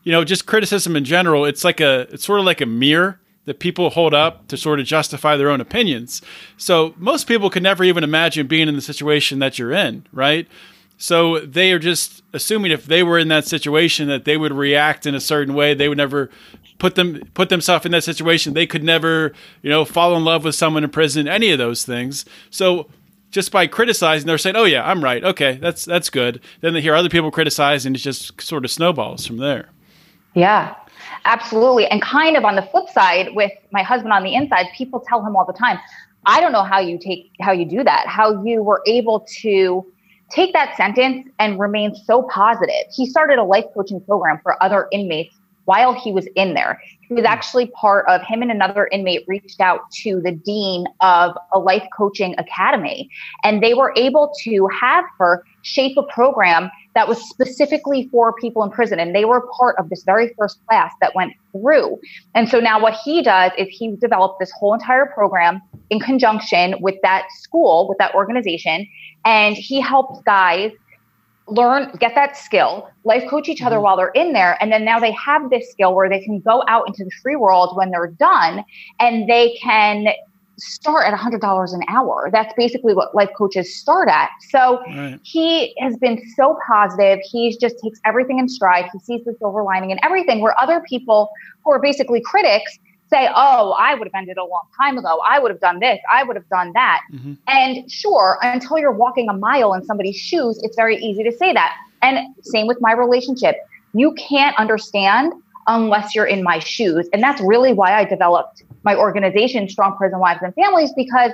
you 0.04 0.12
know, 0.12 0.25
just 0.25 0.46
criticism 0.46 0.94
in 0.96 1.04
general, 1.04 1.44
it's 1.44 1.64
like 1.64 1.80
a 1.80 2.00
it's 2.12 2.25
sort 2.25 2.40
of 2.40 2.44
like 2.44 2.61
a 2.61 2.66
mirror 2.66 3.18
that 3.44 3.58
people 3.58 3.90
hold 3.90 4.14
up 4.14 4.46
to 4.49 4.56
sort 4.56 4.80
of 4.80 4.87
justify 4.87 5.37
their 5.37 5.50
own 5.50 5.61
opinions. 5.61 6.22
So 6.56 6.94
most 6.96 7.26
people 7.26 7.50
can 7.50 7.62
never 7.62 7.82
even 7.84 8.04
imagine 8.04 8.46
being 8.46 8.68
in 8.68 8.76
the 8.76 8.82
situation 8.82 9.40
that 9.40 9.58
you're 9.58 9.72
in, 9.72 10.06
right? 10.12 10.46
So 10.96 11.40
they 11.40 11.72
are 11.72 11.80
just 11.80 12.22
assuming 12.32 12.70
if 12.70 12.87
they 12.87 13.02
were 13.02 13.18
in 13.18 13.26
that 13.28 13.44
situation 13.44 14.06
that 14.08 14.25
they 14.25 14.37
would 14.37 14.52
react 14.52 15.04
in 15.04 15.16
a 15.16 15.20
certain 15.20 15.54
way. 15.54 15.75
They 15.75 15.88
would 15.88 15.99
never 15.99 16.30
put 16.78 16.94
them 16.94 17.28
put 17.34 17.49
themselves 17.49 17.84
in 17.84 17.92
that 17.92 18.04
situation. 18.04 18.54
They 18.54 18.66
could 18.66 18.84
never, 18.84 19.32
you 19.62 19.70
know, 19.70 19.84
fall 19.84 20.16
in 20.16 20.25
love 20.25 20.44
with 20.44 20.54
someone 20.54 20.84
in 20.84 20.90
prison, 20.90 21.26
any 21.26 21.50
of 21.50 21.58
those 21.58 21.84
things. 21.84 22.25
So 22.50 22.87
just 23.32 23.50
by 23.50 23.66
criticizing, 23.66 24.28
they're 24.28 24.38
saying, 24.38 24.54
"Oh 24.54 24.64
yeah, 24.64 24.88
I'm 24.88 25.02
right. 25.02 25.25
Okay, 25.25 25.58
that's 25.61 25.84
that's 25.84 26.08
good." 26.08 26.40
Then 26.61 26.75
they 26.75 26.80
hear 26.80 26.94
other 26.94 27.08
people 27.08 27.32
criticize, 27.32 27.84
and 27.84 27.96
it 27.96 27.99
just 27.99 28.40
sort 28.40 28.64
of 28.64 28.70
snowballs 28.70 29.26
from 29.26 29.38
there. 29.38 29.70
Yeah, 30.34 30.75
absolutely. 31.25 31.87
And 31.87 32.00
kind 32.02 32.37
of 32.37 32.45
on 32.45 32.57
the 32.57 32.62
flip 32.62 32.88
side, 32.88 33.35
with 33.35 33.52
my 33.71 33.83
husband 33.83 34.12
on 34.12 34.23
the 34.23 34.35
inside, 34.35 34.66
people 34.76 35.00
tell 35.00 35.25
him 35.25 35.37
all 35.37 35.45
the 35.45 35.52
time, 35.52 35.78
I 36.26 36.40
don't 36.40 36.52
know 36.52 36.62
how 36.62 36.78
you 36.78 36.99
take 36.99 37.33
how 37.40 37.52
you 37.52 37.64
do 37.64 37.83
that, 37.85 38.07
how 38.07 38.42
you 38.45 38.62
were 38.62 38.83
able 38.87 39.26
to 39.40 39.85
take 40.31 40.52
that 40.52 40.76
sentence 40.76 41.28
and 41.38 41.59
remain 41.59 41.95
so 41.95 42.23
positive. 42.23 42.87
He 42.95 43.07
started 43.07 43.38
a 43.38 43.45
life 43.45 43.64
coaching 43.75 44.00
program 44.00 44.40
for 44.42 44.62
other 44.62 44.88
inmates 44.92 45.37
while 45.64 45.92
he 45.92 46.11
was 46.12 46.26
in 46.35 46.54
there. 46.54 46.81
He 47.09 47.14
was 47.14 47.23
hmm. 47.23 47.33
actually 47.33 47.66
part 47.69 48.07
of 48.09 48.23
him 48.23 48.42
and 48.42 48.50
another 48.50 48.88
inmate 48.92 49.25
reached 49.28 49.61
out 49.61 49.90
to 50.02 50.21
the 50.21 50.33
dean 50.33 50.87
of 51.00 51.37
a 51.52 51.59
life 51.59 51.87
coaching 51.97 52.35
academy 52.38 53.11
and 53.45 53.62
they 53.62 53.75
were 53.75 53.92
able 53.97 54.33
to 54.42 54.69
have 54.69 55.04
her 55.19 55.45
shape 55.62 55.97
a 55.97 56.02
program 56.02 56.71
that 56.94 57.08
was 57.08 57.18
specifically 57.28 58.08
for 58.11 58.32
people 58.34 58.62
in 58.62 58.70
prison. 58.70 58.99
And 58.99 59.14
they 59.14 59.25
were 59.25 59.46
part 59.58 59.76
of 59.78 59.88
this 59.88 60.02
very 60.04 60.34
first 60.38 60.58
class 60.66 60.92
that 61.00 61.14
went 61.14 61.32
through. 61.52 61.99
And 62.34 62.49
so 62.49 62.61
now 62.61 62.80
what 62.80 62.94
he 63.04 63.22
does 63.22 63.52
is 63.56 63.68
he 63.70 63.96
developed 63.96 64.40
this 64.40 64.50
whole 64.52 64.75
entire 64.75 65.06
program 65.06 65.61
in 65.90 66.00
conjunction 66.00 66.75
with 66.80 66.96
that 67.02 67.26
school, 67.32 67.88
with 67.88 67.99
that 67.99 68.14
organization. 68.14 68.87
And 69.25 69.56
he 69.56 69.80
helps 69.80 70.20
guys 70.22 70.72
learn, 71.49 71.90
get 71.99 72.14
that 72.14 72.37
skill, 72.37 72.88
life 73.04 73.28
coach 73.28 73.49
each 73.49 73.62
other 73.62 73.76
mm-hmm. 73.76 73.84
while 73.84 73.96
they're 73.96 74.08
in 74.08 74.32
there. 74.32 74.56
And 74.61 74.72
then 74.72 74.84
now 74.84 74.99
they 74.99 75.12
have 75.12 75.50
this 75.50 75.70
skill 75.70 75.94
where 75.94 76.08
they 76.08 76.20
can 76.20 76.40
go 76.40 76.62
out 76.68 76.87
into 76.87 77.04
the 77.04 77.11
free 77.22 77.37
world 77.37 77.76
when 77.76 77.90
they're 77.90 78.08
done 78.08 78.64
and 79.00 79.28
they 79.28 79.58
can 79.61 80.08
start 80.59 81.06
at 81.06 81.18
$100 81.18 81.75
an 81.75 81.80
hour. 81.88 82.28
That's 82.32 82.52
basically 82.56 82.94
what 82.94 83.14
life 83.14 83.30
coaches 83.37 83.76
start 83.76 84.09
at. 84.09 84.30
So 84.50 84.82
right. 84.87 85.18
he 85.23 85.75
has 85.80 85.97
been 85.97 86.23
so 86.37 86.59
positive. 86.66 87.18
He 87.23 87.56
just 87.61 87.76
takes 87.82 88.00
everything 88.04 88.38
in 88.38 88.49
stride. 88.49 88.87
He 88.92 88.99
sees 89.00 89.25
the 89.25 89.35
silver 89.38 89.62
lining 89.62 89.90
in 89.90 89.99
everything, 90.04 90.40
where 90.40 90.54
other 90.61 90.82
people 90.88 91.30
who 91.64 91.73
are 91.73 91.80
basically 91.80 92.21
critics 92.21 92.78
say, 93.09 93.28
Oh, 93.35 93.76
I 93.78 93.94
would 93.94 94.06
have 94.06 94.14
ended 94.14 94.38
a 94.38 94.44
long 94.44 94.64
time 94.80 94.99
ago. 94.99 95.21
I 95.28 95.38
would 95.38 95.50
have 95.50 95.61
done 95.61 95.80
this. 95.80 95.99
I 96.11 96.23
would 96.23 96.37
have 96.37 96.49
done 96.49 96.73
that. 96.75 97.00
Mm-hmm. 97.12 97.35
And 97.47 97.90
sure, 97.90 98.38
until 98.42 98.78
you're 98.78 98.92
walking 98.92 99.28
a 99.28 99.35
mile 99.35 99.75
in 99.75 99.85
somebody's 99.85 100.16
shoes, 100.16 100.61
it's 100.62 100.76
very 100.76 100.97
easy 100.97 101.23
to 101.23 101.32
say 101.32 101.52
that. 101.52 101.75
And 102.00 102.35
same 102.42 102.66
with 102.66 102.78
my 102.80 102.92
relationship. 102.92 103.56
You 103.94 104.14
can't 104.14 104.59
understand 104.59 105.35
unless 105.66 106.14
you're 106.14 106.26
in 106.26 106.42
my 106.42 106.59
shoes. 106.59 107.09
And 107.12 107.23
that's 107.23 107.40
really 107.40 107.73
why 107.73 107.95
I 107.95 108.04
developed 108.04 108.62
my 108.85 108.97
organization, 108.97 109.69
Strong 109.69 109.97
Prison 109.97 110.19
Wives 110.19 110.40
and 110.42 110.54
Families, 110.54 110.92
because 110.95 111.33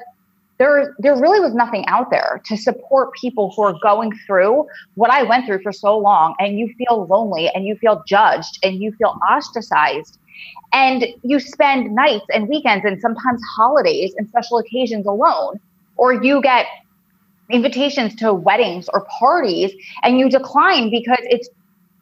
there, 0.58 0.94
there 0.98 1.14
really 1.14 1.40
was 1.40 1.54
nothing 1.54 1.86
out 1.86 2.10
there 2.10 2.42
to 2.46 2.56
support 2.56 3.14
people 3.14 3.52
who 3.54 3.62
are 3.62 3.74
going 3.82 4.12
through 4.26 4.66
what 4.94 5.10
I 5.10 5.22
went 5.22 5.46
through 5.46 5.62
for 5.62 5.72
so 5.72 5.96
long. 5.96 6.34
And 6.38 6.58
you 6.58 6.72
feel 6.76 7.06
lonely 7.06 7.48
and 7.54 7.64
you 7.64 7.76
feel 7.76 8.02
judged 8.06 8.58
and 8.62 8.82
you 8.82 8.92
feel 8.92 9.18
ostracized. 9.30 10.18
And 10.72 11.06
you 11.22 11.40
spend 11.40 11.94
nights 11.94 12.26
and 12.32 12.48
weekends 12.48 12.84
and 12.84 13.00
sometimes 13.00 13.40
holidays 13.56 14.14
and 14.18 14.28
special 14.28 14.58
occasions 14.58 15.06
alone. 15.06 15.60
Or 15.96 16.12
you 16.12 16.42
get 16.42 16.66
invitations 17.50 18.14
to 18.16 18.34
weddings 18.34 18.88
or 18.92 19.06
parties 19.18 19.72
and 20.02 20.18
you 20.18 20.28
decline 20.28 20.90
because 20.90 21.20
it's 21.22 21.48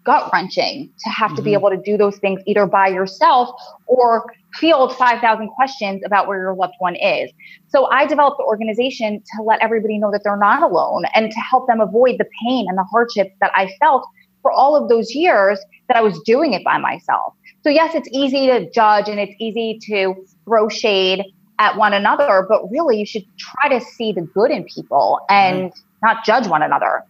gut 0.06 0.30
wrenching 0.32 0.90
to 1.04 1.10
have 1.10 1.28
mm-hmm. 1.28 1.36
to 1.36 1.42
be 1.42 1.50
mm-hmm. 1.50 1.58
able 1.58 1.70
to 1.70 1.76
do 1.76 1.98
those 1.98 2.16
things 2.18 2.40
either 2.46 2.64
by 2.64 2.86
yourself 2.88 3.50
or 3.86 4.32
field 4.54 4.96
5,000 4.96 5.48
questions 5.48 6.02
about 6.06 6.28
where 6.28 6.38
your 6.38 6.54
loved 6.54 6.74
one 6.78 6.96
is. 6.96 7.30
So 7.68 7.86
I 7.90 8.06
developed 8.06 8.38
the 8.38 8.44
organization 8.44 9.22
to 9.36 9.42
let 9.42 9.60
everybody 9.60 9.98
know 9.98 10.10
that 10.12 10.22
they're 10.24 10.38
not 10.38 10.62
alone 10.62 11.04
and 11.14 11.30
to 11.30 11.40
help 11.40 11.66
them 11.66 11.80
avoid 11.80 12.16
the 12.18 12.26
pain 12.46 12.66
and 12.68 12.78
the 12.78 12.84
hardships 12.84 13.32
that 13.40 13.50
I 13.54 13.68
felt 13.78 14.06
for 14.40 14.50
all 14.50 14.76
of 14.76 14.88
those 14.88 15.14
years 15.14 15.58
that 15.88 15.96
I 15.96 16.00
was 16.00 16.18
doing 16.20 16.54
it 16.54 16.64
by 16.64 16.78
myself. 16.78 17.34
So 17.64 17.70
yes, 17.70 17.94
it's 17.94 18.08
easy 18.12 18.46
to 18.46 18.70
judge 18.70 19.08
and 19.08 19.18
it's 19.18 19.34
easy 19.40 19.78
to 19.88 20.14
throw 20.44 20.68
shade 20.68 21.24
at 21.58 21.76
one 21.76 21.92
another, 21.92 22.46
but 22.48 22.70
really 22.70 22.98
you 22.98 23.06
should 23.06 23.24
try 23.38 23.68
to 23.68 23.84
see 23.84 24.12
the 24.12 24.22
good 24.22 24.50
in 24.50 24.64
people 24.64 25.20
and 25.28 25.72
not 26.02 26.24
judge 26.24 26.46
one 26.46 26.62
another. 26.62 27.02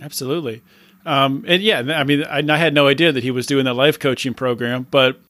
Absolutely. 0.00 0.62
Um, 1.04 1.44
and 1.48 1.62
yeah, 1.62 1.80
I 1.80 2.04
mean, 2.04 2.24
I, 2.24 2.38
I, 2.48 2.56
had 2.56 2.74
no 2.74 2.86
idea 2.86 3.10
that 3.12 3.24
he 3.24 3.30
was 3.30 3.46
doing 3.46 3.64
that 3.64 3.74
life 3.74 3.98
coaching 3.98 4.34
program, 4.34 4.86
but 4.90 5.20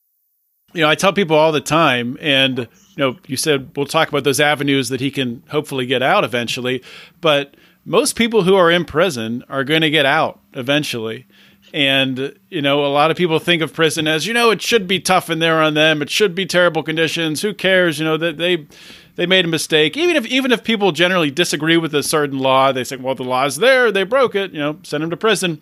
you 0.75 0.83
know, 0.83 0.89
I 0.89 0.95
tell 0.95 1.13
people 1.13 1.37
all 1.37 1.53
the 1.53 1.61
time, 1.61 2.19
and 2.21 2.59
you 2.59 2.69
know, 2.99 3.17
you 3.27 3.37
said 3.37 3.71
we'll 3.77 3.87
talk 3.87 4.09
about 4.09 4.25
those 4.25 4.41
avenues 4.41 4.91
that 4.91 5.01
he 5.01 5.11
can 5.11 5.43
hopefully 5.49 5.87
get 5.87 6.03
out 6.03 6.25
eventually, 6.25 6.83
but 7.21 7.55
most 7.85 8.17
people 8.17 8.43
who 8.43 8.55
are 8.55 8.71
in 8.71 8.85
prison 8.85 9.45
are 9.49 9.65
going 9.65 9.81
to 9.81 9.91
get 9.91 10.07
out 10.07 10.41
eventually. 10.55 11.27
And, 11.75 12.39
you 12.51 12.61
know, 12.61 12.85
a 12.85 12.89
lot 12.89 13.11
of 13.11 13.17
people 13.17 13.39
think 13.39 13.63
of 13.63 13.73
prison 13.73 14.07
as, 14.07 14.27
you 14.27 14.35
know, 14.35 14.51
it 14.51 14.61
should 14.61 14.87
be 14.87 15.01
tough 15.01 15.31
in 15.31 15.39
there 15.39 15.61
on 15.63 15.75
them. 15.75 16.03
It 16.03 16.11
should 16.11 16.35
be 16.35 16.45
terrible 16.45 16.83
conditions. 16.83 17.41
Who 17.41 17.55
cares? 17.55 17.99
You 17.99 18.05
know, 18.05 18.17
that 18.19 18.37
they, 18.37 18.67
they 19.17 19.27
made 19.27 19.45
a 19.45 19.49
mistake. 19.49 19.97
Even 19.97 20.17
if 20.17 20.27
even 20.27 20.53
if 20.53 20.65
people 20.65 20.93
generally 20.93 21.31
disagree 21.31 21.77
with 21.77 21.95
a 21.95 22.03
certain 22.03 22.39
law, 22.39 22.73
they 22.73 22.85
say, 22.85 22.97
well, 22.97 23.15
the 23.15 23.25
law's 23.25 23.57
there, 23.57 23.93
they 23.93 24.05
broke 24.05 24.35
it, 24.35 24.53
you 24.53 24.59
know, 24.59 24.79
send 24.83 25.03
them 25.03 25.11
to 25.11 25.17
prison. 25.17 25.61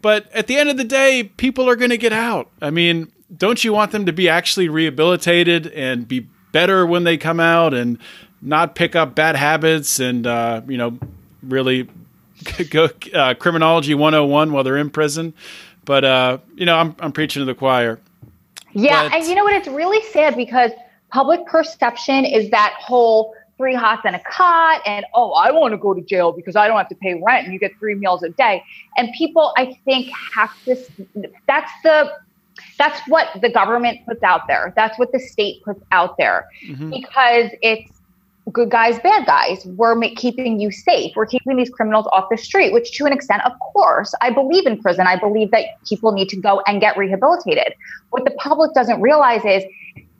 But 0.00 0.30
at 0.32 0.46
the 0.46 0.56
end 0.56 0.68
of 0.68 0.76
the 0.76 0.84
day, 0.84 1.24
people 1.36 1.68
are 1.68 1.76
going 1.76 1.90
to 1.90 1.96
get 1.96 2.12
out. 2.12 2.50
I 2.60 2.70
mean, 2.70 3.10
don't 3.34 3.64
you 3.64 3.72
want 3.72 3.90
them 3.92 4.06
to 4.06 4.12
be 4.12 4.28
actually 4.28 4.68
rehabilitated 4.68 5.68
and 5.68 6.06
be 6.06 6.28
better 6.52 6.86
when 6.86 7.04
they 7.04 7.16
come 7.16 7.40
out 7.40 7.74
and 7.74 7.98
not 8.40 8.74
pick 8.74 8.94
up 8.94 9.14
bad 9.14 9.34
habits 9.34 9.98
and 9.98 10.26
uh, 10.26 10.60
you 10.68 10.76
know 10.76 10.98
really 11.42 11.88
go 12.70 12.88
uh, 13.12 13.34
criminology 13.34 13.94
101 13.94 14.52
while 14.52 14.62
they're 14.62 14.76
in 14.76 14.90
prison. 14.90 15.34
But 15.84 16.04
uh, 16.04 16.38
you 16.54 16.66
know, 16.66 16.76
I'm 16.76 16.96
I'm 17.00 17.12
preaching 17.12 17.40
to 17.40 17.46
the 17.46 17.54
choir. 17.54 18.00
Yeah, 18.72 19.04
but, 19.04 19.14
and 19.14 19.26
you 19.26 19.34
know 19.34 19.44
what? 19.44 19.54
It's 19.54 19.68
really 19.68 20.02
sad 20.10 20.36
because 20.36 20.72
public 21.14 21.46
perception 21.46 22.24
is 22.24 22.50
that 22.50 22.74
whole 22.78 23.34
three 23.56 23.74
hots 23.74 24.02
and 24.04 24.16
a 24.16 24.20
cot, 24.28 24.82
and 24.84 25.06
oh, 25.14 25.30
I 25.30 25.52
want 25.52 25.72
to 25.72 25.78
go 25.78 25.94
to 25.94 26.00
jail 26.00 26.32
because 26.32 26.56
I 26.56 26.66
don't 26.66 26.76
have 26.76 26.88
to 26.88 26.96
pay 26.96 27.14
rent 27.24 27.44
and 27.44 27.52
you 27.54 27.60
get 27.60 27.70
three 27.78 27.94
meals 27.94 28.24
a 28.24 28.30
day. 28.30 28.64
And 28.96 29.10
people, 29.16 29.54
I 29.56 29.78
think, 29.84 30.10
have 30.34 30.52
to. 30.64 30.76
That's 31.46 31.70
the 31.84 32.12
that's 32.78 33.00
what 33.08 33.28
the 33.40 33.48
government 33.48 34.00
puts 34.06 34.24
out 34.24 34.42
there. 34.48 34.72
That's 34.74 34.98
what 34.98 35.12
the 35.12 35.20
state 35.20 35.62
puts 35.62 35.80
out 35.92 36.16
there 36.18 36.48
mm-hmm. 36.66 36.90
because 36.90 37.50
it's 37.62 37.90
good 38.52 38.70
guys, 38.70 38.98
bad 38.98 39.24
guys. 39.26 39.64
We're 39.64 39.98
keeping 40.16 40.58
you 40.58 40.72
safe. 40.72 41.12
We're 41.14 41.26
keeping 41.26 41.56
these 41.56 41.70
criminals 41.70 42.06
off 42.12 42.26
the 42.30 42.36
street, 42.36 42.72
which 42.72 42.92
to 42.98 43.06
an 43.06 43.12
extent, 43.12 43.42
of 43.44 43.52
course, 43.60 44.14
I 44.20 44.30
believe 44.30 44.66
in 44.66 44.80
prison. 44.80 45.06
I 45.06 45.18
believe 45.18 45.52
that 45.52 45.64
people 45.88 46.10
need 46.12 46.28
to 46.30 46.36
go 46.36 46.60
and 46.66 46.80
get 46.80 46.96
rehabilitated. 46.96 47.74
What 48.10 48.24
the 48.24 48.32
public 48.32 48.74
doesn't 48.74 49.00
realize 49.00 49.44
is 49.44 49.64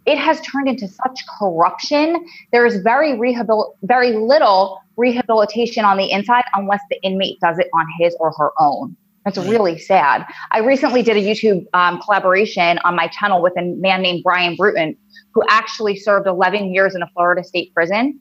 it 0.06 0.18
has 0.18 0.40
turned 0.42 0.68
into 0.68 0.86
such 0.88 1.24
corruption. 1.38 2.24
There 2.52 2.66
is 2.66 2.76
very 2.82 3.12
rehabil- 3.12 3.74
very 3.82 4.12
little 4.12 4.80
rehabilitation 4.96 5.84
on 5.84 5.96
the 5.96 6.10
inside 6.10 6.44
unless 6.54 6.80
the 6.90 7.00
inmate 7.02 7.40
does 7.40 7.58
it 7.58 7.68
on 7.74 7.86
his 7.98 8.14
or 8.20 8.32
her 8.36 8.50
own. 8.58 8.96
That's 9.24 9.38
really 9.38 9.78
sad. 9.78 10.26
I 10.50 10.58
recently 10.58 11.02
did 11.02 11.16
a 11.16 11.20
YouTube 11.20 11.64
um, 11.72 12.00
collaboration 12.02 12.78
on 12.84 12.94
my 12.94 13.08
channel 13.08 13.40
with 13.40 13.54
a 13.56 13.62
man 13.62 14.02
named 14.02 14.22
Brian 14.22 14.54
Bruton, 14.54 14.96
who 15.32 15.42
actually 15.48 15.96
served 15.96 16.26
11 16.26 16.74
years 16.74 16.94
in 16.94 17.02
a 17.02 17.08
Florida 17.14 17.42
state 17.42 17.72
prison. 17.72 18.20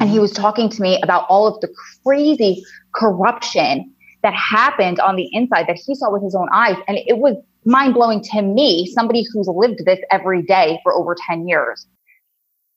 And 0.00 0.08
he 0.08 0.16
mm-hmm. 0.16 0.22
was 0.22 0.32
talking 0.32 0.68
to 0.68 0.82
me 0.82 1.00
about 1.02 1.24
all 1.30 1.46
of 1.46 1.60
the 1.60 1.68
crazy 2.04 2.62
corruption 2.94 3.90
that 4.22 4.34
happened 4.34 5.00
on 5.00 5.16
the 5.16 5.28
inside 5.32 5.66
that 5.66 5.78
he 5.84 5.94
saw 5.94 6.12
with 6.12 6.22
his 6.22 6.34
own 6.34 6.48
eyes. 6.52 6.76
And 6.86 6.98
it 6.98 7.18
was 7.18 7.36
mind 7.64 7.94
blowing 7.94 8.22
to 8.32 8.42
me, 8.42 8.86
somebody 8.94 9.24
who's 9.32 9.48
lived 9.48 9.84
this 9.84 9.98
every 10.10 10.42
day 10.42 10.80
for 10.82 10.94
over 10.94 11.16
10 11.28 11.48
years. 11.48 11.86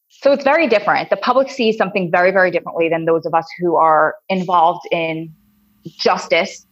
So 0.10 0.32
it's 0.32 0.44
very 0.44 0.68
different. 0.68 1.10
The 1.10 1.18
public 1.18 1.50
sees 1.50 1.78
something 1.78 2.12
very, 2.12 2.32
very 2.32 2.52
differently 2.52 2.90
than 2.90 3.06
those 3.06 3.26
of 3.26 3.34
us 3.34 3.48
who 3.60 3.76
are 3.76 4.16
involved 4.30 4.88
in 4.92 5.34
justice 5.86 6.66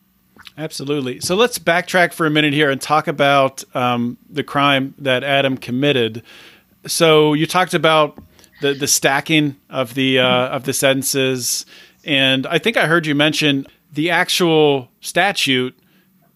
Absolutely. 0.57 1.19
So 1.19 1.35
let's 1.35 1.59
backtrack 1.59 2.13
for 2.13 2.25
a 2.25 2.29
minute 2.29 2.53
here 2.53 2.69
and 2.69 2.81
talk 2.81 3.07
about 3.07 3.63
um, 3.75 4.17
the 4.29 4.43
crime 4.43 4.93
that 4.97 5.23
Adam 5.23 5.57
committed. 5.57 6.23
So 6.87 7.33
you 7.33 7.45
talked 7.45 7.73
about 7.73 8.21
the 8.61 8.73
the 8.73 8.87
stacking 8.87 9.55
of 9.69 9.93
the 9.93 10.19
uh, 10.19 10.47
of 10.49 10.63
the 10.63 10.73
sentences, 10.73 11.65
and 12.03 12.45
I 12.47 12.57
think 12.57 12.77
I 12.77 12.87
heard 12.87 13.05
you 13.05 13.15
mention 13.15 13.67
the 13.93 14.09
actual 14.09 14.89
statute 15.01 15.77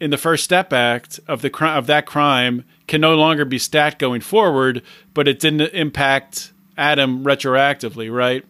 in 0.03 0.11
the 0.11 0.17
First 0.17 0.43
Step 0.43 0.73
Act 0.73 1.21
of 1.29 1.41
the 1.41 1.49
cri- 1.49 1.69
of 1.69 1.87
that 1.87 2.05
crime 2.05 2.65
can 2.87 2.99
no 2.99 3.15
longer 3.15 3.45
be 3.45 3.57
stacked 3.57 3.99
going 3.99 4.19
forward, 4.19 4.83
but 5.13 5.29
it 5.29 5.39
didn't 5.39 5.61
impact 5.73 6.51
Adam 6.77 7.23
retroactively, 7.23 8.13
right? 8.13 8.43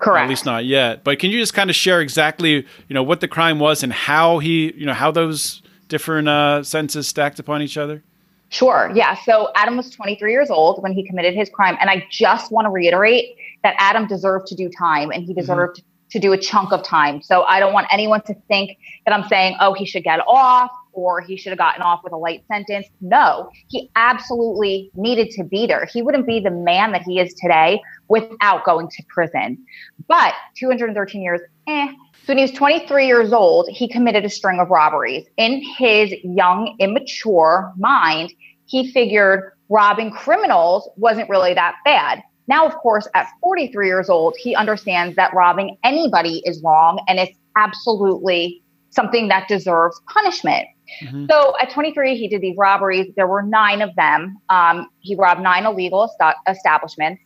Correct. 0.00 0.24
at 0.24 0.28
least 0.28 0.44
not 0.44 0.66
yet. 0.66 1.04
But 1.04 1.18
can 1.18 1.30
you 1.30 1.40
just 1.40 1.54
kind 1.54 1.70
of 1.70 1.76
share 1.76 2.02
exactly, 2.02 2.50
you 2.52 2.94
know, 2.94 3.02
what 3.02 3.20
the 3.20 3.26
crime 3.26 3.58
was 3.58 3.82
and 3.82 3.90
how 3.90 4.38
he, 4.38 4.70
you 4.74 4.84
know, 4.84 4.92
how 4.92 5.10
those 5.10 5.62
different 5.88 6.28
uh, 6.28 6.62
sentences 6.62 7.08
stacked 7.08 7.38
upon 7.38 7.62
each 7.62 7.78
other? 7.78 8.02
Sure. 8.50 8.92
Yeah. 8.94 9.16
So 9.24 9.50
Adam 9.54 9.78
was 9.78 9.88
23 9.88 10.30
years 10.30 10.50
old 10.50 10.82
when 10.82 10.92
he 10.92 11.02
committed 11.02 11.34
his 11.34 11.48
crime. 11.48 11.78
And 11.80 11.88
I 11.88 12.06
just 12.10 12.52
want 12.52 12.66
to 12.66 12.70
reiterate 12.70 13.34
that 13.62 13.74
Adam 13.78 14.06
deserved 14.06 14.46
to 14.48 14.54
do 14.54 14.68
time 14.68 15.10
and 15.10 15.24
he 15.24 15.32
mm-hmm. 15.32 15.40
deserved 15.40 15.78
mm-hmm. 15.78 16.08
to 16.10 16.18
do 16.18 16.32
a 16.34 16.38
chunk 16.38 16.70
of 16.70 16.82
time. 16.82 17.22
So 17.22 17.44
I 17.44 17.60
don't 17.60 17.72
want 17.72 17.86
anyone 17.90 18.20
to 18.26 18.34
think 18.46 18.76
that 19.06 19.12
I'm 19.12 19.26
saying, 19.28 19.56
oh, 19.58 19.72
he 19.72 19.86
should 19.86 20.04
get 20.04 20.20
off 20.28 20.70
or 20.98 21.20
he 21.20 21.36
should 21.36 21.50
have 21.50 21.58
gotten 21.58 21.82
off 21.82 22.00
with 22.02 22.12
a 22.12 22.16
light 22.16 22.44
sentence. 22.48 22.86
No, 23.00 23.48
he 23.68 23.88
absolutely 23.94 24.90
needed 24.94 25.30
to 25.30 25.44
be 25.44 25.66
there. 25.66 25.86
He 25.86 26.02
wouldn't 26.02 26.26
be 26.26 26.40
the 26.40 26.50
man 26.50 26.90
that 26.92 27.02
he 27.02 27.20
is 27.20 27.32
today 27.34 27.80
without 28.08 28.64
going 28.64 28.88
to 28.88 29.02
prison. 29.08 29.64
But 30.08 30.34
213 30.56 31.22
years, 31.22 31.40
eh. 31.68 31.86
So 32.24 32.32
when 32.32 32.38
he 32.38 32.42
was 32.42 32.50
23 32.50 33.06
years 33.06 33.32
old, 33.32 33.68
he 33.70 33.88
committed 33.88 34.24
a 34.24 34.28
string 34.28 34.58
of 34.58 34.70
robberies. 34.70 35.26
In 35.36 35.62
his 35.62 36.12
young, 36.24 36.76
immature 36.80 37.72
mind, 37.76 38.32
he 38.66 38.90
figured 38.90 39.52
robbing 39.68 40.10
criminals 40.10 40.88
wasn't 40.96 41.28
really 41.30 41.54
that 41.54 41.76
bad. 41.84 42.22
Now, 42.48 42.66
of 42.66 42.74
course, 42.76 43.06
at 43.14 43.28
43 43.42 43.86
years 43.86 44.08
old, 44.08 44.34
he 44.38 44.54
understands 44.54 45.14
that 45.16 45.32
robbing 45.34 45.76
anybody 45.84 46.42
is 46.44 46.62
wrong 46.62 46.98
and 47.06 47.18
it's 47.18 47.38
absolutely 47.56 48.62
something 48.90 49.28
that 49.28 49.48
deserves 49.48 50.00
punishment. 50.12 50.66
Mm-hmm. 51.02 51.26
So 51.30 51.54
at 51.60 51.70
23, 51.70 52.16
he 52.16 52.28
did 52.28 52.40
these 52.40 52.56
robberies. 52.56 53.12
There 53.16 53.26
were 53.26 53.42
nine 53.42 53.82
of 53.82 53.94
them. 53.96 54.38
Um, 54.48 54.88
he 55.00 55.14
robbed 55.14 55.42
nine 55.42 55.66
illegal 55.66 56.04
est- 56.04 56.36
establishments, 56.48 57.22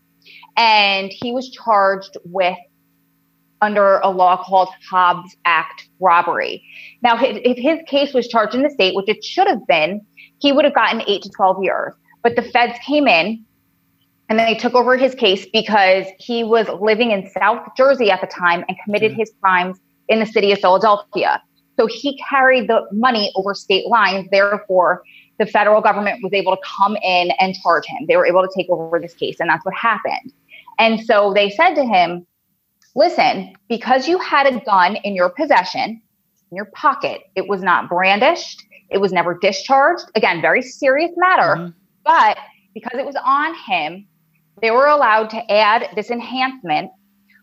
and 0.57 1.11
he 1.11 1.33
was 1.33 1.51
charged 1.51 2.16
with 2.25 2.59
under 3.62 3.98
a 3.98 4.11
law 4.11 4.42
called 4.42 4.68
Hobbs 4.90 5.37
Act 5.44 5.88
robbery. 6.01 6.62
Now, 7.01 7.16
if 7.20 7.57
his 7.57 7.79
case 7.87 8.12
was 8.12 8.27
charged 8.27 8.55
in 8.55 8.62
the 8.62 8.70
state, 8.70 8.94
which 8.94 9.09
it 9.09 9.25
should 9.25 9.46
have 9.46 9.64
been, 9.68 10.05
he 10.40 10.53
would 10.53 10.64
have 10.64 10.75
gotten 10.75 11.03
eight 11.07 11.22
to 11.22 11.31
12 11.31 11.62
years. 11.62 11.94
But 12.22 12.35
the 12.35 12.42
feds 12.42 12.77
came 12.85 13.07
in 13.07 13.44
and 14.29 14.38
they 14.38 14.55
took 14.55 14.75
over 14.75 14.96
his 14.96 15.14
case 15.14 15.46
because 15.53 16.07
he 16.18 16.42
was 16.42 16.68
living 16.81 17.12
in 17.12 17.31
South 17.31 17.68
Jersey 17.77 18.11
at 18.11 18.20
the 18.20 18.27
time 18.27 18.64
and 18.68 18.77
committed 18.85 19.12
mm-hmm. 19.12 19.20
his 19.20 19.33
crimes 19.40 19.79
in 20.09 20.18
the 20.18 20.27
city 20.27 20.53
of 20.53 20.59
Philadelphia. 20.59 21.40
So 21.78 21.87
he 21.87 22.18
carried 22.28 22.68
the 22.68 22.87
money 22.92 23.32
over 23.35 23.54
state 23.54 23.87
lines. 23.87 24.28
Therefore, 24.30 25.02
the 25.38 25.46
federal 25.46 25.80
government 25.80 26.22
was 26.22 26.32
able 26.32 26.54
to 26.54 26.62
come 26.64 26.96
in 26.96 27.32
and 27.40 27.54
charge 27.54 27.87
him. 27.87 28.06
They 28.06 28.16
were 28.16 28.26
able 28.26 28.42
to 28.42 28.50
take 28.54 28.68
over 28.68 29.00
this 29.00 29.14
case, 29.14 29.40
and 29.40 29.48
that's 29.48 29.64
what 29.64 29.74
happened. 29.74 30.32
And 30.78 31.04
so 31.04 31.32
they 31.35 31.50
said 31.50 31.74
to 31.74 31.85
him, 31.85 32.26
Listen, 32.94 33.54
because 33.68 34.06
you 34.06 34.18
had 34.18 34.46
a 34.46 34.61
gun 34.61 34.96
in 34.96 35.14
your 35.14 35.30
possession, 35.30 36.02
in 36.50 36.56
your 36.56 36.66
pocket, 36.66 37.22
it 37.35 37.48
was 37.48 37.62
not 37.62 37.88
brandished, 37.88 38.62
it 38.90 39.00
was 39.00 39.12
never 39.12 39.38
discharged. 39.40 40.04
Again, 40.14 40.42
very 40.42 40.61
serious 40.61 41.11
matter. 41.16 41.56
Mm-hmm. 41.56 41.70
But 42.04 42.37
because 42.74 42.98
it 42.98 43.06
was 43.06 43.16
on 43.24 43.54
him, 43.66 44.06
they 44.61 44.70
were 44.70 44.87
allowed 44.87 45.30
to 45.30 45.50
add 45.50 45.88
this 45.96 46.11
enhancement 46.11 46.90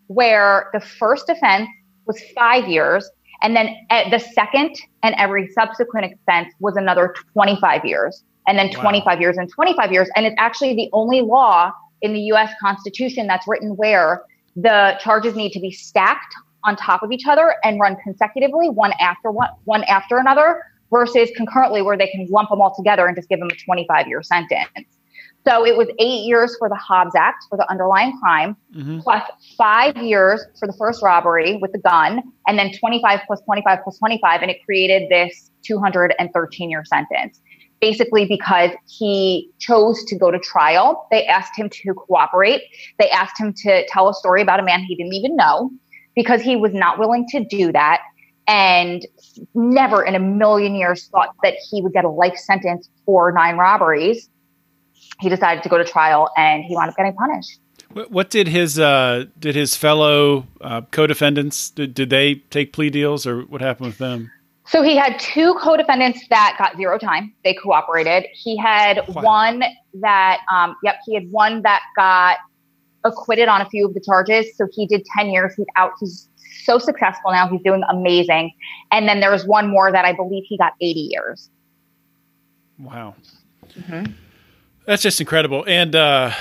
where 0.07 0.69
the 0.73 0.79
first 0.79 1.29
offense 1.29 1.67
was 2.05 2.21
five 2.35 2.67
years 2.67 3.09
and 3.41 3.55
then 3.55 3.75
the 4.11 4.19
second 4.19 4.75
and 5.03 5.15
every 5.17 5.47
subsequent 5.51 6.13
offense 6.13 6.53
was 6.59 6.75
another 6.75 7.15
25 7.33 7.85
years, 7.85 8.23
and 8.47 8.57
then 8.57 8.71
25 8.71 9.05
wow. 9.05 9.19
years 9.19 9.37
and 9.37 9.49
25 9.49 9.91
years. 9.91 10.09
And 10.15 10.25
it's 10.25 10.35
actually 10.37 10.75
the 10.75 10.89
only 10.93 11.21
law 11.21 11.71
in 12.01 12.13
the 12.13 12.21
US 12.33 12.51
Constitution 12.59 13.27
that's 13.27 13.47
written 13.47 13.75
where 13.75 14.23
the 14.55 14.97
charges 14.99 15.35
need 15.35 15.51
to 15.53 15.59
be 15.59 15.71
stacked 15.71 16.33
on 16.63 16.75
top 16.75 17.03
of 17.03 17.11
each 17.11 17.25
other 17.27 17.55
and 17.63 17.79
run 17.79 17.95
consecutively, 18.03 18.69
one 18.69 18.93
after 18.99 19.31
one, 19.31 19.49
one 19.65 19.83
after 19.85 20.17
another, 20.17 20.61
versus 20.91 21.29
concurrently 21.35 21.81
where 21.81 21.97
they 21.97 22.07
can 22.07 22.25
lump 22.29 22.49
them 22.49 22.61
all 22.61 22.75
together 22.75 23.05
and 23.07 23.15
just 23.15 23.29
give 23.29 23.39
them 23.39 23.49
a 23.49 23.55
25 23.55 24.07
year 24.07 24.21
sentence. 24.21 24.98
So 25.47 25.65
it 25.65 25.77
was 25.77 25.87
eight 25.99 26.25
years 26.25 26.55
for 26.59 26.69
the 26.69 26.75
Hobbs 26.75 27.15
Act 27.15 27.45
for 27.49 27.57
the 27.57 27.69
underlying 27.69 28.17
crime, 28.19 28.55
mm-hmm. 28.75 28.99
plus 28.99 29.23
five 29.57 29.97
years 29.97 30.43
for 30.59 30.67
the 30.67 30.73
first 30.73 31.01
robbery 31.01 31.57
with 31.57 31.71
the 31.71 31.79
gun, 31.79 32.21
and 32.47 32.59
then 32.59 32.71
25 32.77 33.21
plus 33.25 33.41
25 33.41 33.79
plus 33.83 33.97
25. 33.97 34.41
And 34.41 34.51
it 34.51 34.63
created 34.65 35.09
this 35.09 35.51
213 35.63 36.69
year 36.69 36.83
sentence. 36.85 37.41
Basically, 37.79 38.25
because 38.25 38.71
he 38.89 39.49
chose 39.59 40.03
to 40.05 40.17
go 40.17 40.29
to 40.31 40.39
trial, 40.39 41.07
they 41.11 41.25
asked 41.25 41.57
him 41.57 41.69
to 41.69 41.93
cooperate. 41.93 42.61
They 42.99 43.09
asked 43.09 43.39
him 43.39 43.53
to 43.63 43.85
tell 43.87 44.09
a 44.09 44.13
story 44.13 44.41
about 44.41 44.59
a 44.59 44.63
man 44.63 44.83
he 44.83 44.95
didn't 44.95 45.13
even 45.13 45.37
know 45.37 45.71
because 46.15 46.41
he 46.41 46.57
was 46.57 46.73
not 46.73 46.99
willing 46.99 47.25
to 47.29 47.45
do 47.45 47.71
that 47.71 48.01
and 48.49 49.05
never 49.53 50.03
in 50.03 50.15
a 50.15 50.19
million 50.19 50.75
years 50.75 51.07
thought 51.07 51.33
that 51.43 51.53
he 51.69 51.81
would 51.81 51.93
get 51.93 52.03
a 52.03 52.09
life 52.09 52.35
sentence 52.35 52.89
for 53.05 53.31
nine 53.31 53.55
robberies 53.57 54.27
he 55.19 55.29
decided 55.29 55.63
to 55.63 55.69
go 55.69 55.77
to 55.77 55.85
trial 55.85 56.29
and 56.37 56.63
he 56.63 56.75
wound 56.75 56.89
up 56.89 56.95
getting 56.95 57.13
punished. 57.13 57.59
What 57.91 58.29
did 58.29 58.47
his 58.47 58.77
uh, 58.77 59.25
did 59.39 59.55
his 59.55 59.75
fellow 59.75 60.45
uh, 60.61 60.81
co-defendants 60.91 61.71
did, 61.71 61.95
did 61.95 62.11
they 62.11 62.35
take 62.35 62.71
plea 62.71 62.91
deals 62.91 63.25
or 63.25 63.41
what 63.41 63.61
happened 63.61 63.87
with 63.87 63.97
them? 63.97 64.31
So 64.67 64.83
he 64.83 64.95
had 64.95 65.17
two 65.17 65.55
co-defendants 65.55 66.27
that 66.29 66.55
got 66.59 66.77
zero 66.77 66.99
time. 66.99 67.33
They 67.43 67.55
cooperated. 67.55 68.27
He 68.33 68.55
had 68.55 69.01
wow. 69.07 69.23
one 69.23 69.63
that, 69.95 70.41
um, 70.53 70.75
yep, 70.83 70.97
he 71.07 71.15
had 71.15 71.31
one 71.31 71.63
that 71.63 71.81
got 71.95 72.37
acquitted 73.03 73.47
on 73.47 73.61
a 73.61 73.69
few 73.69 73.87
of 73.87 73.95
the 73.95 74.01
charges. 74.01 74.55
So 74.55 74.67
he 74.71 74.85
did 74.85 75.03
ten 75.17 75.31
years. 75.31 75.55
He's 75.55 75.65
out. 75.75 75.93
He's 75.99 76.29
so 76.63 76.77
successful 76.77 77.31
now. 77.31 77.47
He's 77.47 77.61
doing 77.63 77.81
amazing. 77.89 78.51
And 78.91 79.07
then 79.07 79.19
there 79.19 79.31
was 79.31 79.47
one 79.47 79.67
more 79.67 79.91
that 79.91 80.05
I 80.05 80.13
believe 80.13 80.43
he 80.47 80.59
got 80.59 80.73
eighty 80.79 81.09
years. 81.11 81.49
Wow. 82.77 83.15
Mm-hmm. 83.69 84.11
That's 84.89 85.03
just 85.03 85.21
incredible. 85.21 85.63
And 85.67 85.95
uh, 85.95 86.31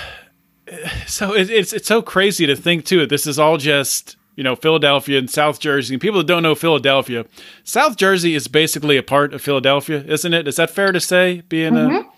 so 1.07 1.35
it, 1.35 1.51
it's 1.51 1.75
it's 1.75 1.87
so 1.87 2.01
crazy 2.01 2.47
to 2.47 2.57
think 2.57 2.87
too. 2.87 3.05
This 3.05 3.27
is 3.27 3.39
all 3.39 3.59
just 3.59 4.17
you 4.37 4.43
know 4.43 4.57
Philadelphia 4.57 5.19
and 5.19 5.29
South 5.29 5.61
Jersey. 5.61 5.97
And 5.97 6.01
people 6.01 6.21
that 6.21 6.27
don't 6.27 6.43
know 6.43 6.55
Philadelphia, 6.55 7.27
South 7.63 7.99
Jersey 7.99 8.35
is 8.35 8.49
basically 8.49 8.97
a 8.97 9.03
part 9.03 9.35
of 9.35 9.43
Philadelphia, 9.43 10.03
isn't 10.03 10.33
it? 10.33 10.49
Is 10.49 10.57
that 10.57 10.71
fair 10.71 10.93
to 10.93 11.01
say? 11.01 11.43
Being 11.51 11.75
mm-hmm. 11.75 11.97
a 11.97 12.11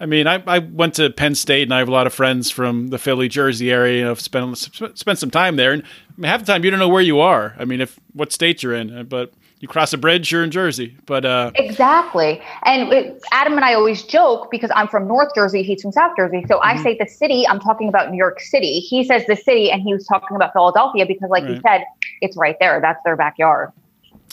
I 0.00 0.06
mean, 0.06 0.26
I, 0.26 0.42
I 0.48 0.58
went 0.58 0.94
to 0.94 1.10
Penn 1.10 1.36
State 1.36 1.62
and 1.62 1.72
I 1.72 1.78
have 1.78 1.86
a 1.86 1.92
lot 1.92 2.08
of 2.08 2.12
friends 2.12 2.50
from 2.50 2.88
the 2.88 2.98
Philly, 2.98 3.28
Jersey 3.28 3.70
area. 3.70 3.98
You 3.98 4.04
know, 4.06 4.14
spent 4.14 4.58
spent 4.98 5.18
some 5.20 5.30
time 5.30 5.54
there, 5.54 5.70
and 5.70 5.84
I 5.84 6.20
mean, 6.20 6.28
half 6.28 6.40
the 6.40 6.46
time 6.46 6.64
you 6.64 6.72
don't 6.72 6.80
know 6.80 6.88
where 6.88 7.00
you 7.00 7.20
are. 7.20 7.54
I 7.56 7.66
mean, 7.66 7.80
if 7.80 8.00
what 8.14 8.32
state 8.32 8.64
you're 8.64 8.74
in, 8.74 9.06
but 9.06 9.32
you 9.62 9.68
cross 9.68 9.92
a 9.92 9.96
bridge, 9.96 10.32
you're 10.32 10.42
in 10.42 10.50
Jersey. 10.50 10.96
But 11.06 11.24
uh, 11.24 11.52
exactly. 11.54 12.42
And 12.64 12.92
it, 12.92 13.22
Adam 13.30 13.52
and 13.52 13.64
I 13.64 13.74
always 13.74 14.02
joke 14.02 14.50
because 14.50 14.72
I'm 14.74 14.88
from 14.88 15.06
North 15.06 15.32
Jersey, 15.36 15.62
he's 15.62 15.80
from 15.80 15.92
South 15.92 16.12
Jersey. 16.16 16.44
So 16.48 16.56
mm-hmm. 16.56 16.80
I 16.80 16.82
say 16.82 16.98
the 16.98 17.06
city, 17.06 17.46
I'm 17.48 17.60
talking 17.60 17.88
about 17.88 18.10
New 18.10 18.16
York 18.16 18.40
City. 18.40 18.80
He 18.80 19.04
says 19.04 19.24
the 19.26 19.36
city, 19.36 19.70
and 19.70 19.80
he 19.80 19.94
was 19.94 20.04
talking 20.04 20.34
about 20.34 20.52
Philadelphia 20.52 21.06
because, 21.06 21.30
like 21.30 21.44
right. 21.44 21.62
said, 21.62 21.84
it's 22.20 22.36
right 22.36 22.56
there. 22.58 22.80
That's 22.80 23.00
their 23.04 23.14
backyard. 23.14 23.70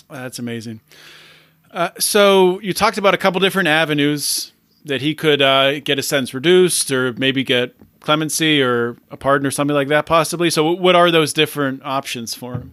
That's 0.10 0.40
amazing. 0.40 0.82
Uh, 1.70 1.92
so 2.00 2.60
you 2.62 2.74
talked 2.74 2.98
about 2.98 3.14
a 3.14 3.18
couple 3.18 3.40
different 3.40 3.68
avenues 3.68 4.52
that 4.86 5.02
he 5.02 5.14
could 5.14 5.44
uh, 5.44 5.80
get 5.82 6.00
a 6.00 6.02
sentence 6.02 6.34
reduced, 6.34 6.92
or 6.92 7.14
maybe 7.14 7.44
get 7.44 7.76
clemency 8.00 8.64
or 8.64 8.98
a 9.12 9.18
pardon 9.18 9.46
or 9.46 9.52
something 9.52 9.76
like 9.76 9.90
that, 9.90 10.08
possibly. 10.08 10.50
So, 10.50 10.72
what 10.72 10.96
are 10.96 11.12
those 11.12 11.34
different 11.34 11.84
options 11.86 12.34
for 12.34 12.54
him? 12.54 12.72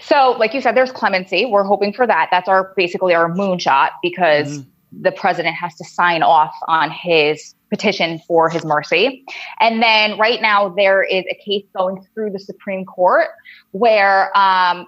So, 0.00 0.36
like 0.38 0.54
you 0.54 0.60
said, 0.60 0.76
there's 0.76 0.92
clemency. 0.92 1.46
We're 1.46 1.64
hoping 1.64 1.92
for 1.92 2.06
that. 2.06 2.28
That's 2.30 2.48
our 2.48 2.72
basically 2.76 3.14
our 3.14 3.30
moonshot 3.30 3.90
because 4.02 4.58
mm-hmm. 4.58 5.02
the 5.02 5.12
president 5.12 5.56
has 5.56 5.74
to 5.76 5.84
sign 5.84 6.22
off 6.22 6.54
on 6.68 6.90
his 6.90 7.54
petition 7.70 8.20
for 8.26 8.48
his 8.48 8.64
mercy. 8.64 9.24
And 9.60 9.82
then 9.82 10.18
right 10.18 10.40
now 10.40 10.68
there 10.68 11.02
is 11.02 11.24
a 11.30 11.34
case 11.44 11.64
going 11.76 12.06
through 12.14 12.30
the 12.30 12.38
Supreme 12.38 12.84
Court 12.84 13.28
where, 13.72 14.36
um, 14.38 14.86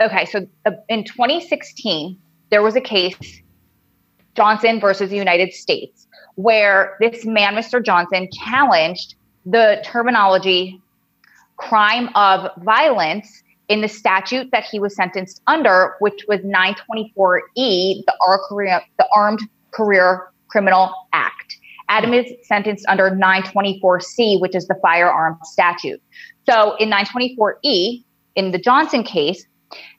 okay, 0.00 0.24
so 0.24 0.46
uh, 0.64 0.72
in 0.88 1.04
2016 1.04 2.18
there 2.50 2.62
was 2.62 2.76
a 2.76 2.80
case, 2.80 3.42
Johnson 4.34 4.80
versus 4.80 5.10
the 5.10 5.16
United 5.16 5.52
States, 5.52 6.06
where 6.36 6.96
this 7.00 7.24
man, 7.24 7.54
Mr. 7.54 7.84
Johnson, 7.84 8.28
challenged 8.32 9.14
the 9.44 9.82
terminology 9.84 10.80
crime 11.56 12.10
of 12.14 12.50
violence 12.62 13.42
in 13.68 13.80
the 13.80 13.88
statute 13.88 14.50
that 14.52 14.64
he 14.64 14.78
was 14.78 14.94
sentenced 14.94 15.42
under, 15.46 15.94
which 16.00 16.24
was 16.28 16.40
924E, 16.40 18.04
the, 18.06 18.82
the 18.98 19.08
Armed 19.14 19.40
Career 19.72 20.28
Criminal 20.48 20.94
Act. 21.12 21.58
Adam 21.88 22.12
is 22.12 22.26
sentenced 22.42 22.84
under 22.88 23.10
924C, 23.10 24.40
which 24.40 24.54
is 24.54 24.66
the 24.66 24.76
firearm 24.82 25.38
statute. 25.44 26.00
So 26.48 26.76
in 26.76 26.90
924E, 26.90 28.04
in 28.34 28.52
the 28.52 28.58
Johnson 28.58 29.02
case, 29.02 29.46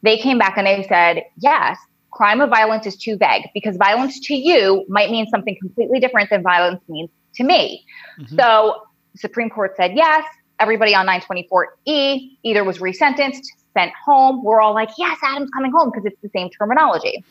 they 0.01 0.17
came 0.17 0.37
back 0.37 0.57
and 0.57 0.67
they 0.67 0.85
said, 0.87 1.23
yes, 1.37 1.77
crime 2.11 2.41
of 2.41 2.49
violence 2.49 2.85
is 2.85 2.95
too 2.95 3.17
vague 3.17 3.43
because 3.53 3.77
violence 3.77 4.19
to 4.21 4.35
you 4.35 4.85
might 4.89 5.11
mean 5.11 5.27
something 5.27 5.55
completely 5.61 5.99
different 5.99 6.29
than 6.29 6.41
violence 6.41 6.81
means 6.87 7.09
to 7.35 7.43
me. 7.43 7.85
Mm-hmm. 8.19 8.37
So 8.37 8.81
Supreme 9.15 9.49
Court 9.49 9.75
said 9.77 9.91
yes. 9.95 10.23
Everybody 10.59 10.95
on 10.95 11.05
924E 11.05 12.37
either 12.43 12.63
was 12.63 12.79
resentenced, 12.79 13.43
sent 13.77 13.91
home. 14.03 14.43
We're 14.43 14.61
all 14.61 14.73
like, 14.73 14.89
yes, 14.97 15.17
Adam's 15.23 15.49
coming 15.51 15.71
home 15.71 15.91
because 15.91 16.05
it's 16.05 16.19
the 16.21 16.29
same 16.29 16.49
terminology. 16.49 17.23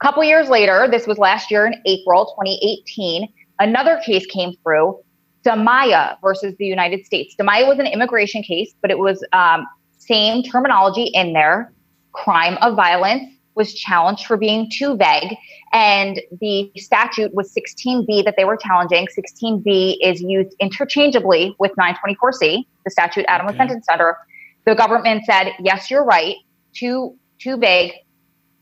A 0.00 0.04
couple 0.04 0.22
years 0.22 0.48
later, 0.48 0.86
this 0.90 1.06
was 1.06 1.18
last 1.18 1.50
year 1.50 1.66
in 1.66 1.74
April 1.84 2.26
2018, 2.26 3.28
another 3.58 4.00
case 4.06 4.24
came 4.26 4.54
through, 4.62 5.00
Dimaya 5.44 6.16
versus 6.22 6.54
the 6.58 6.66
United 6.66 7.04
States. 7.04 7.34
Dimaya 7.38 7.66
was 7.66 7.78
an 7.78 7.86
immigration 7.86 8.42
case, 8.42 8.72
but 8.80 8.90
it 8.90 8.98
was 8.98 9.24
um, 9.32 9.66
same 9.98 10.42
terminology 10.42 11.10
in 11.14 11.32
there. 11.32 11.72
Crime 12.12 12.56
of 12.62 12.76
violence 12.76 13.24
was 13.54 13.74
challenged 13.74 14.24
for 14.24 14.36
being 14.36 14.70
too 14.70 14.96
vague, 14.96 15.36
and 15.72 16.20
the 16.40 16.70
statute 16.76 17.34
was 17.34 17.52
16b 17.52 18.24
that 18.24 18.34
they 18.36 18.44
were 18.44 18.56
challenging. 18.56 19.08
16b 19.18 19.96
is 20.00 20.20
used 20.20 20.54
interchangeably 20.60 21.56
with 21.58 21.72
924c, 21.72 22.64
the 22.84 22.90
statute 22.90 23.24
Adam 23.26 23.48
okay. 23.48 23.54
was 23.54 23.58
sentenced 23.58 23.90
under. 23.90 24.16
The 24.66 24.74
government 24.74 25.24
said, 25.24 25.52
yes, 25.60 25.90
you're 25.90 26.04
right, 26.04 26.36
too, 26.74 27.16
too 27.38 27.56
vague, 27.56 27.92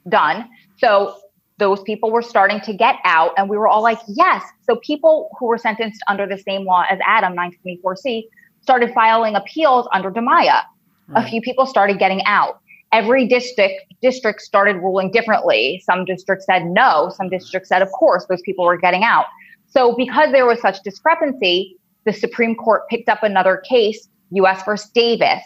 done. 0.09 0.49
So 0.79 1.19
those 1.59 1.83
people 1.83 2.11
were 2.11 2.23
starting 2.23 2.61
to 2.61 2.75
get 2.75 2.97
out, 3.05 3.33
and 3.37 3.49
we 3.49 3.57
were 3.57 3.67
all 3.67 3.83
like, 3.83 3.99
yes. 4.09 4.43
So 4.63 4.77
people 4.77 5.31
who 5.39 5.47
were 5.47 5.59
sentenced 5.59 6.03
under 6.09 6.27
the 6.27 6.39
same 6.39 6.65
law 6.65 6.85
as 6.91 6.99
Adam, 7.05 7.35
924C, 7.35 8.25
started 8.61 8.93
filing 8.93 9.37
appeals 9.37 9.89
under 9.93 10.11
Dimaya. 10.11 10.63
Right. 11.09 11.25
A 11.25 11.29
few 11.29 11.41
people 11.41 11.67
started 11.67 11.99
getting 11.99 12.23
out. 12.25 12.61
Every 12.93 13.27
district 13.27 13.83
district 14.03 14.41
started 14.43 14.77
ruling 14.77 15.11
differently. 15.11 15.83
Some 15.85 16.05
districts 16.05 16.47
said 16.47 16.67
no. 16.67 17.11
Some 17.17 17.29
districts 17.29 17.69
said, 17.69 17.83
of 17.83 17.91
course, 17.93 18.27
those 18.27 18.43
people 18.43 18.65
were 18.65 18.77
getting 18.77 19.03
out. 19.03 19.27
So 19.67 19.95
because 19.97 20.31
there 20.33 20.47
was 20.47 20.61
such 20.61 20.83
discrepancy, 20.83 21.77
the 22.05 22.13
Supreme 22.13 22.55
Court 22.55 22.83
picked 22.89 23.09
up 23.09 23.23
another 23.23 23.57
case, 23.69 24.09
U.S. 24.33 24.63
versus 24.65 24.91
Davis, 24.91 25.43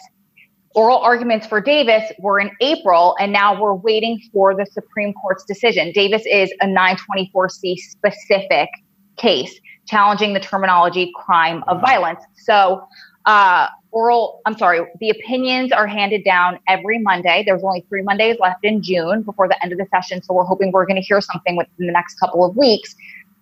Oral 0.73 0.99
arguments 0.99 1.45
for 1.47 1.59
Davis 1.59 2.11
were 2.19 2.39
in 2.39 2.49
April, 2.61 3.15
and 3.19 3.33
now 3.33 3.59
we're 3.59 3.73
waiting 3.73 4.21
for 4.31 4.55
the 4.55 4.65
Supreme 4.65 5.13
Court's 5.13 5.43
decision. 5.43 5.91
Davis 5.91 6.23
is 6.25 6.51
a 6.61 6.65
924C 6.65 7.75
specific 7.77 8.69
case 9.17 9.59
challenging 9.85 10.33
the 10.33 10.39
terminology 10.39 11.11
crime 11.15 11.63
of 11.67 11.81
violence. 11.81 12.21
So, 12.37 12.87
uh, 13.25 13.67
oral, 13.91 14.41
I'm 14.45 14.57
sorry, 14.57 14.81
the 15.01 15.09
opinions 15.09 15.73
are 15.73 15.87
handed 15.87 16.23
down 16.23 16.57
every 16.69 16.99
Monday. 16.99 17.43
There's 17.45 17.63
only 17.63 17.85
three 17.89 18.01
Mondays 18.01 18.37
left 18.39 18.63
in 18.63 18.81
June 18.81 19.23
before 19.23 19.49
the 19.49 19.61
end 19.61 19.73
of 19.73 19.77
the 19.77 19.87
session. 19.93 20.23
So, 20.23 20.33
we're 20.33 20.45
hoping 20.45 20.71
we're 20.71 20.85
going 20.85 21.01
to 21.01 21.05
hear 21.05 21.19
something 21.19 21.57
within 21.57 21.87
the 21.87 21.91
next 21.91 22.17
couple 22.17 22.45
of 22.45 22.55
weeks 22.55 22.95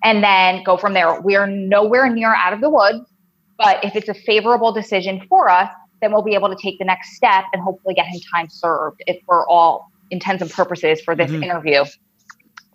and 0.04 0.24
then 0.24 0.64
go 0.64 0.78
from 0.78 0.94
there. 0.94 1.22
We 1.22 1.36
are 1.36 1.46
nowhere 1.46 2.10
near 2.10 2.34
out 2.34 2.54
of 2.54 2.62
the 2.62 2.70
woods, 2.70 3.08
but 3.60 3.84
if 3.84 3.96
it's 3.96 4.10
a 4.10 4.14
favorable 4.14 4.72
decision 4.72 5.22
for 5.30 5.50
us, 5.50 5.70
then 6.02 6.12
we'll 6.12 6.22
be 6.22 6.34
able 6.34 6.50
to 6.50 6.56
take 6.62 6.80
the 6.80 6.86
next 6.86 7.16
step 7.16 7.46
and 7.54 7.62
hopefully 7.62 7.94
get 7.94 8.06
him 8.06 8.20
time 8.32 8.50
served 8.50 9.04
if 9.08 9.22
for 9.26 9.48
all 9.50 9.92
intents 10.12 10.42
and 10.42 10.52
purposes 10.52 11.02
for 11.02 11.16
this 11.16 11.30
mm-hmm. 11.32 11.44
interview. 11.44 11.84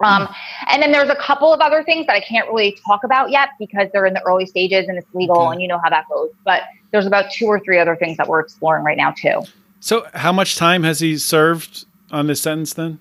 Um, 0.02 0.28
and 0.68 0.82
then 0.82 0.92
there's 0.92 1.08
a 1.08 1.16
couple 1.16 1.52
of 1.52 1.60
other 1.60 1.82
things 1.82 2.06
that 2.06 2.14
I 2.14 2.20
can't 2.20 2.48
really 2.48 2.76
talk 2.86 3.04
about 3.04 3.30
yet 3.30 3.50
because 3.58 3.88
they're 3.92 4.06
in 4.06 4.14
the 4.14 4.22
early 4.22 4.44
stages 4.44 4.86
and 4.88 4.98
it's 4.98 5.06
legal 5.14 5.38
okay. 5.38 5.52
and 5.52 5.62
you 5.62 5.68
know 5.68 5.80
how 5.82 5.88
that 5.88 6.04
goes. 6.10 6.30
But 6.44 6.62
there's 6.90 7.06
about 7.06 7.30
two 7.30 7.46
or 7.46 7.60
three 7.60 7.78
other 7.78 7.96
things 7.96 8.16
that 8.16 8.28
we're 8.28 8.40
exploring 8.40 8.84
right 8.84 8.96
now 8.96 9.12
too. 9.12 9.42
So 9.80 10.06
how 10.14 10.32
much 10.32 10.56
time 10.56 10.82
has 10.82 11.00
he 11.00 11.16
served 11.16 11.86
on 12.10 12.26
this 12.26 12.42
sentence 12.42 12.74
then? 12.74 12.98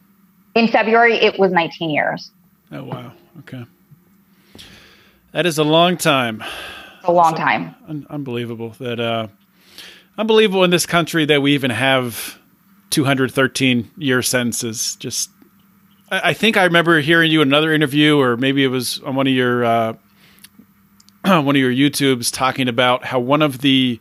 In 0.56 0.68
February, 0.68 1.16
it 1.16 1.40
was 1.40 1.52
19 1.52 1.90
years. 1.90 2.32
Oh, 2.72 2.84
wow. 2.84 3.14
Okay. 3.40 3.66
That 5.32 5.46
is 5.46 5.58
a 5.58 5.64
long 5.64 5.98
time. 5.98 6.44
a 7.04 7.12
long 7.12 7.36
time. 7.36 7.76
Un- 7.88 8.06
unbelievable 8.10 8.70
that, 8.80 9.00
uh, 9.00 9.28
unbelievable 10.18 10.64
in 10.64 10.70
this 10.70 10.86
country 10.86 11.26
that 11.26 11.42
we 11.42 11.54
even 11.54 11.72
have 11.72 12.40
213 12.92 13.92
year 13.98 14.22
sentences. 14.22 14.96
Just, 14.98 15.30
I, 16.12 16.30
I 16.30 16.34
think 16.34 16.58
I 16.58 16.64
remember 16.64 17.00
hearing 17.00 17.32
you 17.32 17.42
in 17.42 17.48
another 17.48 17.74
interview, 17.74 18.20
or 18.20 18.38
maybe 18.38 18.64
it 18.64 18.68
was 18.68 19.00
on 19.00 19.16
one 19.16 19.28
of 19.28 19.34
your 19.34 19.66
uh, 19.66 19.94
one 21.24 21.56
of 21.56 21.58
your 21.58 21.72
YouTubes 21.72 22.34
talking 22.34 22.68
about 22.68 23.06
how 23.06 23.20
one 23.20 23.42
of 23.42 23.60
the 23.60 24.00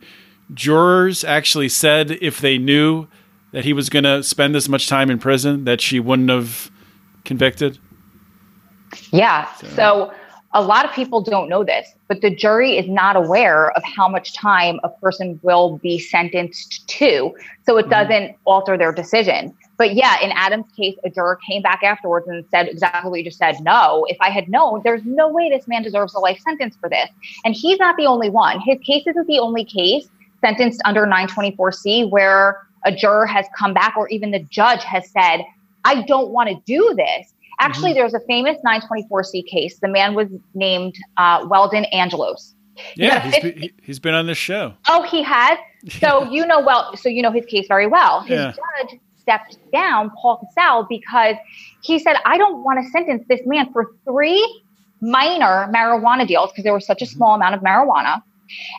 jurors 0.53 1.23
actually 1.23 1.69
said 1.69 2.11
if 2.21 2.39
they 2.39 2.57
knew 2.57 3.07
that 3.51 3.63
he 3.63 3.71
was 3.71 3.89
going 3.89 4.03
to 4.03 4.21
spend 4.23 4.53
this 4.53 4.67
much 4.67 4.87
time 4.87 5.09
in 5.09 5.19
prison, 5.19 5.63
that 5.63 5.79
she 5.79 5.99
wouldn't 5.99 6.29
have 6.29 6.71
convicted. 7.23 7.79
Yeah. 9.11 9.51
so, 9.53 9.67
so 9.69 10.13
a 10.53 10.61
lot 10.61 10.85
of 10.85 10.91
people 10.91 11.21
don't 11.21 11.49
know 11.49 11.63
this, 11.63 11.93
but 12.07 12.21
the 12.21 12.33
jury 12.33 12.77
is 12.77 12.87
not 12.87 13.15
aware 13.15 13.71
of 13.71 13.83
how 13.83 14.07
much 14.07 14.33
time 14.33 14.79
a 14.83 14.89
person 14.89 15.39
will 15.41 15.77
be 15.77 15.97
sentenced 15.97 16.87
to. 16.87 17.33
So 17.65 17.77
it 17.77 17.83
mm-hmm. 17.83 17.89
doesn't 17.89 18.35
alter 18.45 18.77
their 18.77 18.91
decision. 18.91 19.55
But 19.77 19.95
yeah, 19.95 20.19
in 20.21 20.31
Adam's 20.31 20.71
case, 20.77 20.95
a 21.03 21.09
juror 21.09 21.39
came 21.47 21.63
back 21.63 21.81
afterwards 21.83 22.27
and 22.27 22.45
said 22.51 22.67
exactly 22.67 23.09
what 23.09 23.17
you 23.17 23.25
just 23.25 23.39
said. 23.39 23.59
No, 23.61 24.05
if 24.07 24.17
I 24.21 24.29
had 24.29 24.47
known, 24.47 24.81
there's 24.83 25.03
no 25.03 25.27
way 25.27 25.49
this 25.49 25.67
man 25.67 25.81
deserves 25.81 26.13
a 26.13 26.19
life 26.19 26.39
sentence 26.39 26.77
for 26.79 26.87
this. 26.87 27.09
And 27.43 27.55
he's 27.55 27.79
not 27.79 27.97
the 27.97 28.05
only 28.05 28.29
one. 28.29 28.59
His 28.59 28.77
case 28.85 29.07
isn't 29.07 29.27
the 29.27 29.39
only 29.39 29.65
case 29.65 30.07
sentenced 30.41 30.81
under 30.85 31.07
924C 31.07 32.09
where 32.11 32.67
a 32.85 32.91
juror 32.91 33.25
has 33.25 33.47
come 33.57 33.73
back 33.73 33.95
or 33.97 34.07
even 34.09 34.29
the 34.29 34.39
judge 34.39 34.83
has 34.83 35.09
said, 35.09 35.43
I 35.85 36.03
don't 36.03 36.29
want 36.29 36.49
to 36.49 36.61
do 36.65 36.93
this. 36.95 37.32
Actually, 37.59 37.91
mm-hmm. 37.91 37.99
there's 37.99 38.13
a 38.13 38.19
famous 38.21 38.57
924C 38.65 39.45
case. 39.47 39.79
The 39.79 39.87
man 39.87 40.13
was 40.13 40.27
named 40.53 40.95
uh, 41.17 41.45
Weldon 41.49 41.85
Angelos. 41.85 42.55
Yeah, 42.95 43.19
he's, 43.19 43.35
50- 43.35 43.41
been, 43.41 43.69
he's 43.83 43.99
been 43.99 44.13
on 44.15 44.25
this 44.27 44.37
show. 44.37 44.73
Oh, 44.87 45.03
he 45.03 45.23
has. 45.23 45.57
So 45.99 46.23
you 46.31 46.45
know 46.45 46.61
well. 46.61 46.95
So 46.95 47.09
you 47.09 47.21
know 47.21 47.29
his 47.29 47.45
case 47.45 47.67
very 47.67 47.87
well. 47.87 48.21
His 48.21 48.39
yeah. 48.39 48.53
judge 48.53 49.01
stepped 49.17 49.57
down, 49.73 50.11
Paul 50.11 50.39
Cassell, 50.39 50.87
because 50.89 51.35
he 51.81 51.99
said, 51.99 52.15
"I 52.25 52.37
don't 52.37 52.63
want 52.63 52.81
to 52.81 52.89
sentence 52.89 53.25
this 53.27 53.41
man 53.45 53.69
for 53.73 53.91
three 54.05 54.63
minor 55.01 55.69
marijuana 55.75 56.25
deals 56.25 56.51
because 56.51 56.63
there 56.63 56.73
was 56.73 56.85
such 56.85 57.01
a 57.01 57.05
mm-hmm. 57.05 57.17
small 57.17 57.35
amount 57.35 57.55
of 57.55 57.59
marijuana, 57.59 58.23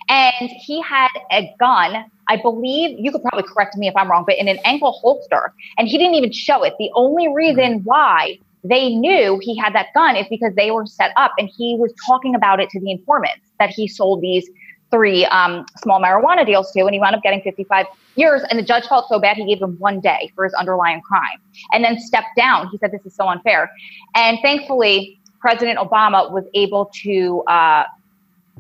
and 0.09 0.49
he 0.49 0.81
had 0.81 1.11
a 1.31 1.55
gun 1.61 2.07
I 2.29 2.37
believe 2.37 2.99
you 2.99 3.13
could 3.13 3.23
probably 3.23 3.49
correct 3.49 3.77
me 3.77 3.89
if 3.89 3.97
I'm 3.97 4.11
wrong, 4.11 4.25
but 4.27 4.39
in 4.39 4.49
an 4.49 4.59
ankle 4.65 4.93
holster. 4.93 5.53
And 5.79 5.89
he 5.89 5.99
didn't 5.99 6.15
even 6.15 6.33
show 6.33 6.63
it. 6.63 6.75
The 6.79 6.91
only 6.95 7.29
reason 7.29 7.83
why 7.85 8.39
they 8.65 8.95
knew 8.95 9.39
he 9.43 9.57
had 9.57 9.75
that 9.75 9.89
gun 9.95 10.17
is 10.17 10.27
because 10.29 10.55
they 10.55 10.71
were 10.71 10.87
set 10.87 11.13
up 11.17 11.33
and 11.39 11.51
he 11.55 11.77
was 11.79 11.93
talking 12.07 12.35
about 12.35 12.61
it 12.61 12.71
to 12.71 12.81
the 12.81 12.91
informants 12.91 13.51
that 13.59 13.71
he 13.71 13.87
sold 13.87 14.23
these 14.23 14.49
three 14.91 15.27
um, 15.27 15.67
small 15.83 16.01
marijuana 16.01 16.47
deals 16.47 16.73
to. 16.73 16.81
And 16.81 16.95
he 16.95 17.01
wound 17.01 17.15
up 17.15 17.23
getting 17.23 17.43
55 17.43 17.87
years. 18.17 18.43
And 18.49 18.59
the 18.59 18.63
judge 18.63 18.87
felt 18.87 19.09
so 19.09 19.21
bad, 19.21 19.37
he 19.37 19.45
gave 19.45 19.61
him 19.61 19.77
one 19.79 20.01
day 20.01 20.31
for 20.35 20.45
his 20.45 20.55
underlying 20.55 21.03
crime 21.03 21.39
and 21.73 21.85
then 21.85 21.99
stepped 21.99 22.37
down. 22.37 22.69
He 22.69 22.79
said, 22.79 22.91
This 22.91 23.05
is 23.05 23.15
so 23.15 23.29
unfair. 23.29 23.71
And 24.15 24.39
thankfully, 24.43 25.21
President 25.41 25.79
Obama 25.79 26.31
was 26.33 26.45
able 26.55 26.91
to 27.03 27.43
uh, 27.43 27.85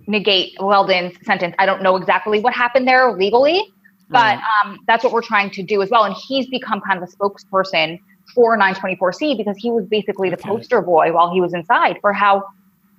negate 0.06 0.54
Weldon's 0.60 1.16
sentence. 1.24 1.54
I 1.58 1.64
don't 1.64 1.82
know 1.82 1.96
exactly 1.96 2.40
what 2.40 2.52
happened 2.52 2.86
there 2.86 3.10
legally, 3.12 3.64
but 4.10 4.38
um, 4.62 4.80
that's 4.86 5.02
what 5.02 5.12
we're 5.12 5.22
trying 5.22 5.50
to 5.52 5.62
do 5.62 5.80
as 5.80 5.88
well. 5.88 6.04
And 6.04 6.14
he's 6.28 6.46
become 6.48 6.82
kind 6.82 7.02
of 7.02 7.08
a 7.08 7.12
spokesperson 7.12 7.98
for 8.34 8.58
924C 8.58 9.36
because 9.36 9.56
he 9.56 9.70
was 9.70 9.86
basically 9.86 10.30
the 10.30 10.36
poster 10.36 10.80
boy 10.80 11.12
while 11.12 11.32
he 11.32 11.40
was 11.40 11.54
inside 11.54 11.98
for 12.00 12.12
how 12.12 12.44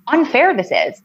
unfair 0.08 0.56
this 0.56 0.70
is. 0.70 1.02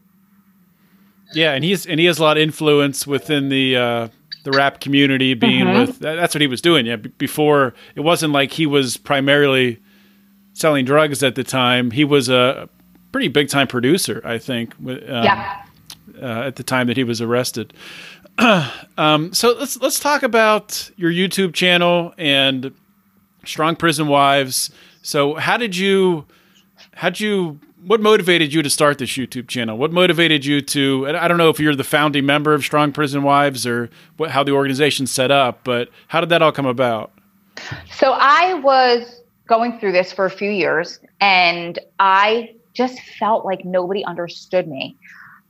Yeah, 1.33 1.53
and 1.53 1.63
he's 1.63 1.85
and 1.85 1.99
he 1.99 2.05
has 2.07 2.19
a 2.19 2.23
lot 2.23 2.37
of 2.37 2.43
influence 2.43 3.07
within 3.07 3.49
the 3.49 3.77
uh, 3.77 4.07
the 4.43 4.51
rap 4.51 4.81
community. 4.81 5.33
Being 5.33 5.65
mm-hmm. 5.65 5.79
with 5.79 5.99
that's 5.99 6.35
what 6.35 6.41
he 6.41 6.47
was 6.47 6.61
doing. 6.61 6.85
Yeah, 6.85 6.97
before 6.97 7.73
it 7.95 8.01
wasn't 8.01 8.33
like 8.33 8.51
he 8.51 8.65
was 8.65 8.97
primarily 8.97 9.79
selling 10.53 10.83
drugs 10.83 11.23
at 11.23 11.35
the 11.35 11.43
time. 11.45 11.91
He 11.91 12.03
was 12.03 12.27
a 12.27 12.67
pretty 13.13 13.29
big 13.29 13.47
time 13.47 13.67
producer, 13.67 14.21
I 14.25 14.39
think. 14.39 14.75
Um, 14.79 14.99
yeah 15.07 15.63
uh, 16.21 16.43
at 16.45 16.55
the 16.55 16.63
time 16.63 16.87
that 16.87 16.97
he 16.97 17.03
was 17.03 17.21
arrested. 17.21 17.73
um, 18.97 19.33
so 19.33 19.55
let's 19.57 19.77
let's 19.81 19.99
talk 19.99 20.23
about 20.23 20.89
your 20.95 21.11
YouTube 21.11 21.53
channel 21.53 22.13
and 22.17 22.73
Strong 23.45 23.77
Prison 23.77 24.07
Wives. 24.07 24.71
So 25.01 25.35
how 25.35 25.57
did 25.57 25.75
you 25.75 26.25
how 26.93 27.09
did 27.09 27.19
you 27.19 27.59
what 27.83 27.99
motivated 27.99 28.53
you 28.53 28.61
to 28.61 28.69
start 28.69 28.99
this 28.99 29.11
YouTube 29.11 29.47
channel? 29.47 29.77
What 29.77 29.91
motivated 29.91 30.45
you 30.45 30.61
to? 30.61 31.07
I 31.07 31.27
don't 31.27 31.37
know 31.37 31.49
if 31.49 31.59
you're 31.59 31.75
the 31.75 31.83
founding 31.83 32.25
member 32.25 32.53
of 32.53 32.63
Strong 32.63 32.91
Prison 32.91 33.23
Wives 33.23 33.65
or 33.65 33.89
what, 34.17 34.31
how 34.31 34.43
the 34.43 34.51
organization's 34.51 35.11
set 35.11 35.31
up, 35.31 35.63
but 35.63 35.89
how 36.07 36.21
did 36.21 36.29
that 36.29 36.41
all 36.41 36.51
come 36.51 36.67
about? 36.67 37.11
So 37.91 38.13
I 38.13 38.53
was 38.55 39.21
going 39.47 39.79
through 39.79 39.93
this 39.93 40.13
for 40.13 40.25
a 40.25 40.29
few 40.29 40.51
years, 40.51 40.99
and 41.19 41.79
I 41.99 42.53
just 42.73 42.99
felt 43.19 43.45
like 43.45 43.65
nobody 43.65 44.05
understood 44.05 44.67
me. 44.67 44.95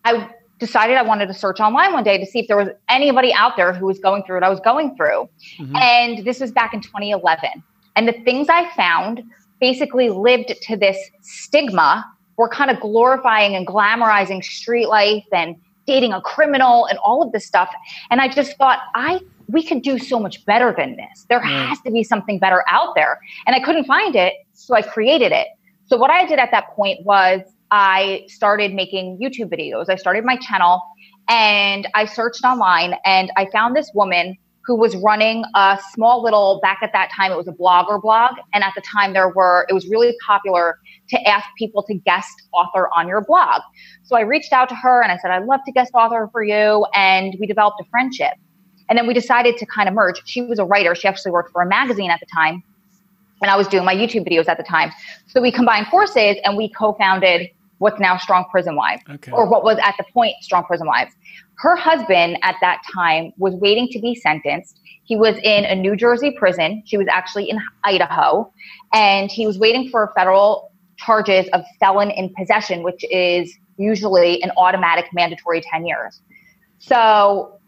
I 0.06 0.30
decided 0.58 0.96
I 0.96 1.02
wanted 1.02 1.28
to 1.28 1.34
search 1.34 1.60
online 1.60 1.92
one 1.92 2.04
day 2.04 2.18
to 2.18 2.26
see 2.26 2.40
if 2.40 2.48
there 2.48 2.58
was 2.58 2.70
anybody 2.90 3.34
out 3.34 3.58
there 3.58 3.74
who 3.74 3.88
was 3.88 4.00
going 4.00 4.24
through 4.24 4.38
what 4.38 4.44
I 4.44 4.50
was 4.50 4.60
going 4.62 4.96
through. 4.96 5.28
Mm-hmm. 5.60 5.76
And 5.76 6.26
this 6.26 6.40
was 6.40 6.52
back 6.52 6.74
in 6.74 6.82
2011. 6.82 7.64
And 7.96 8.08
the 8.08 8.14
things 8.24 8.48
I 8.50 8.70
found 8.76 9.24
basically 9.60 10.10
lived 10.10 10.54
to 10.64 10.76
this 10.76 10.98
stigma. 11.22 12.06
We're 12.38 12.50
kind 12.50 12.72
of 12.72 12.80
glorifying 12.80 13.56
and 13.56 13.68
glamorizing 13.68 14.44
street 14.44 14.88
life 14.88 15.26
and 15.32 15.56
dating 15.86 16.14
a 16.14 16.22
criminal 16.22 16.86
and 16.86 16.98
all 17.00 17.22
of 17.22 17.32
this 17.32 17.46
stuff. 17.46 17.70
And 18.10 18.22
I 18.22 18.28
just 18.28 18.58
thought, 18.58 18.80
I 18.96 19.20
we 19.48 19.64
could 19.64 19.82
do 19.82 20.00
so 20.00 20.20
much 20.20 20.46
better 20.46 20.74
than 20.76 20.96
this. 20.96 21.26
There 21.30 21.42
mm. 21.42 21.68
has 21.68 21.80
to 21.82 21.92
be 21.92 22.04
something 22.04 22.40
better 22.40 22.64
out 22.70 22.96
there. 22.96 23.20
And 23.46 23.56
I 23.56 23.60
couldn't 23.60 23.86
find 23.86 24.16
it, 24.16 24.34
so 24.54 24.76
I 24.76 24.82
created 24.82 25.32
it. 25.32 25.48
So 25.86 25.98
what 25.98 26.10
I 26.10 26.26
did 26.26 26.40
at 26.40 26.52
that 26.52 26.70
point 26.70 27.06
was 27.06 27.42
I 27.70 28.24
started 28.28 28.74
making 28.74 29.20
YouTube 29.20 29.52
videos. 29.52 29.90
I 29.90 29.96
started 29.96 30.24
my 30.24 30.38
channel 30.38 30.82
and 31.28 31.88
I 31.96 32.06
searched 32.06 32.44
online 32.44 32.96
and 33.06 33.32
I 33.36 33.48
found 33.52 33.76
this 33.76 33.92
woman 33.94 34.38
who 34.64 34.76
was 34.76 34.96
running 34.98 35.44
a 35.56 35.80
small 35.94 36.22
little 36.22 36.60
back 36.62 36.80
at 36.82 36.92
that 36.94 37.10
time 37.16 37.32
it 37.32 37.38
was 37.38 37.48
a 37.48 37.54
blogger 37.54 38.02
blog. 38.02 38.36
And 38.54 38.64
at 38.64 38.74
the 38.76 38.82
time 38.82 39.14
there 39.14 39.30
were 39.30 39.66
it 39.70 39.74
was 39.74 39.88
really 39.88 40.16
popular 40.26 40.80
to 41.10 41.28
ask 41.28 41.46
people 41.58 41.84
to 41.84 41.94
guest 41.94 42.44
author 42.54 42.90
on 42.96 43.08
your 43.08 43.22
blog. 43.22 43.62
So 44.04 44.16
i 44.16 44.22
reached 44.22 44.54
out 44.54 44.70
to 44.70 44.76
her 44.76 45.02
and 45.02 45.12
i 45.12 45.18
said 45.18 45.32
i'd 45.32 45.46
love 45.46 45.62
to 45.66 45.72
guest 45.72 45.92
author 45.94 46.30
for 46.32 46.44
you. 46.44 46.86
And 46.94 47.36
we 47.40 47.48
developed 47.48 47.82
a 47.82 47.86
friendship. 47.90 48.34
And 48.90 48.98
then 48.98 49.08
we 49.08 49.14
decided 49.14 49.58
to 49.58 49.66
kind 49.66 49.88
of 49.88 49.96
merge. 49.96 50.22
She 50.26 50.42
was 50.42 50.60
a 50.60 50.66
writer. 50.66 50.96
She 50.96 51.08
actually 51.08 51.32
worked 51.32 51.52
for 51.54 51.62
a 51.62 51.66
magazine 51.66 52.12
at 52.12 52.20
the 52.20 52.28
time. 52.34 52.64
And 53.42 53.50
i 53.50 53.56
was 53.56 53.68
doing 53.68 53.86
my 53.86 53.96
youtube 53.96 54.28
videos 54.28 54.48
at 54.48 54.58
the 54.58 54.64
time. 54.64 54.92
So 55.28 55.42
we 55.42 55.52
combined 55.52 55.88
forces 55.88 56.38
and 56.44 56.56
we 56.56 56.70
co-founded 56.70 57.50
what's 57.82 58.00
now 58.00 58.16
Strong 58.16 58.46
Prison 58.52 58.76
Wives, 58.76 59.02
okay. 59.10 59.32
or 59.32 59.50
what 59.50 59.64
was 59.64 59.80
at 59.82 59.96
the 59.98 60.04
point 60.14 60.36
Strong 60.42 60.66
Prison 60.66 60.86
Wives. 60.86 61.14
Her 61.62 61.76
husband 61.76 62.40
at 62.42 62.56
that 62.62 62.82
time 62.92 63.34
was 63.38 63.54
waiting 63.54 63.88
to 63.90 64.00
be 64.00 64.16
sentenced. 64.16 64.80
He 65.04 65.16
was 65.16 65.38
in 65.44 65.64
a 65.66 65.76
New 65.76 65.96
Jersey 65.96 66.32
prison. 66.32 66.82
She 66.88 66.98
was 66.98 67.08
actually 67.08 67.52
in 67.52 67.60
Idaho, 67.84 68.52
and 68.94 69.30
he 69.30 69.46
was 69.46 69.60
waiting 69.60 69.88
for 69.90 70.12
federal 70.16 70.72
charges 70.98 71.48
of 71.54 71.62
felon 71.80 72.10
in 72.10 72.34
possession, 72.34 72.82
which 72.82 73.06
is 73.12 73.56
usually 73.78 74.42
an 74.42 74.52
automatic 74.58 75.06
mandatory 75.14 75.62
10 75.62 75.86
years. 75.86 76.22
So 76.80 77.60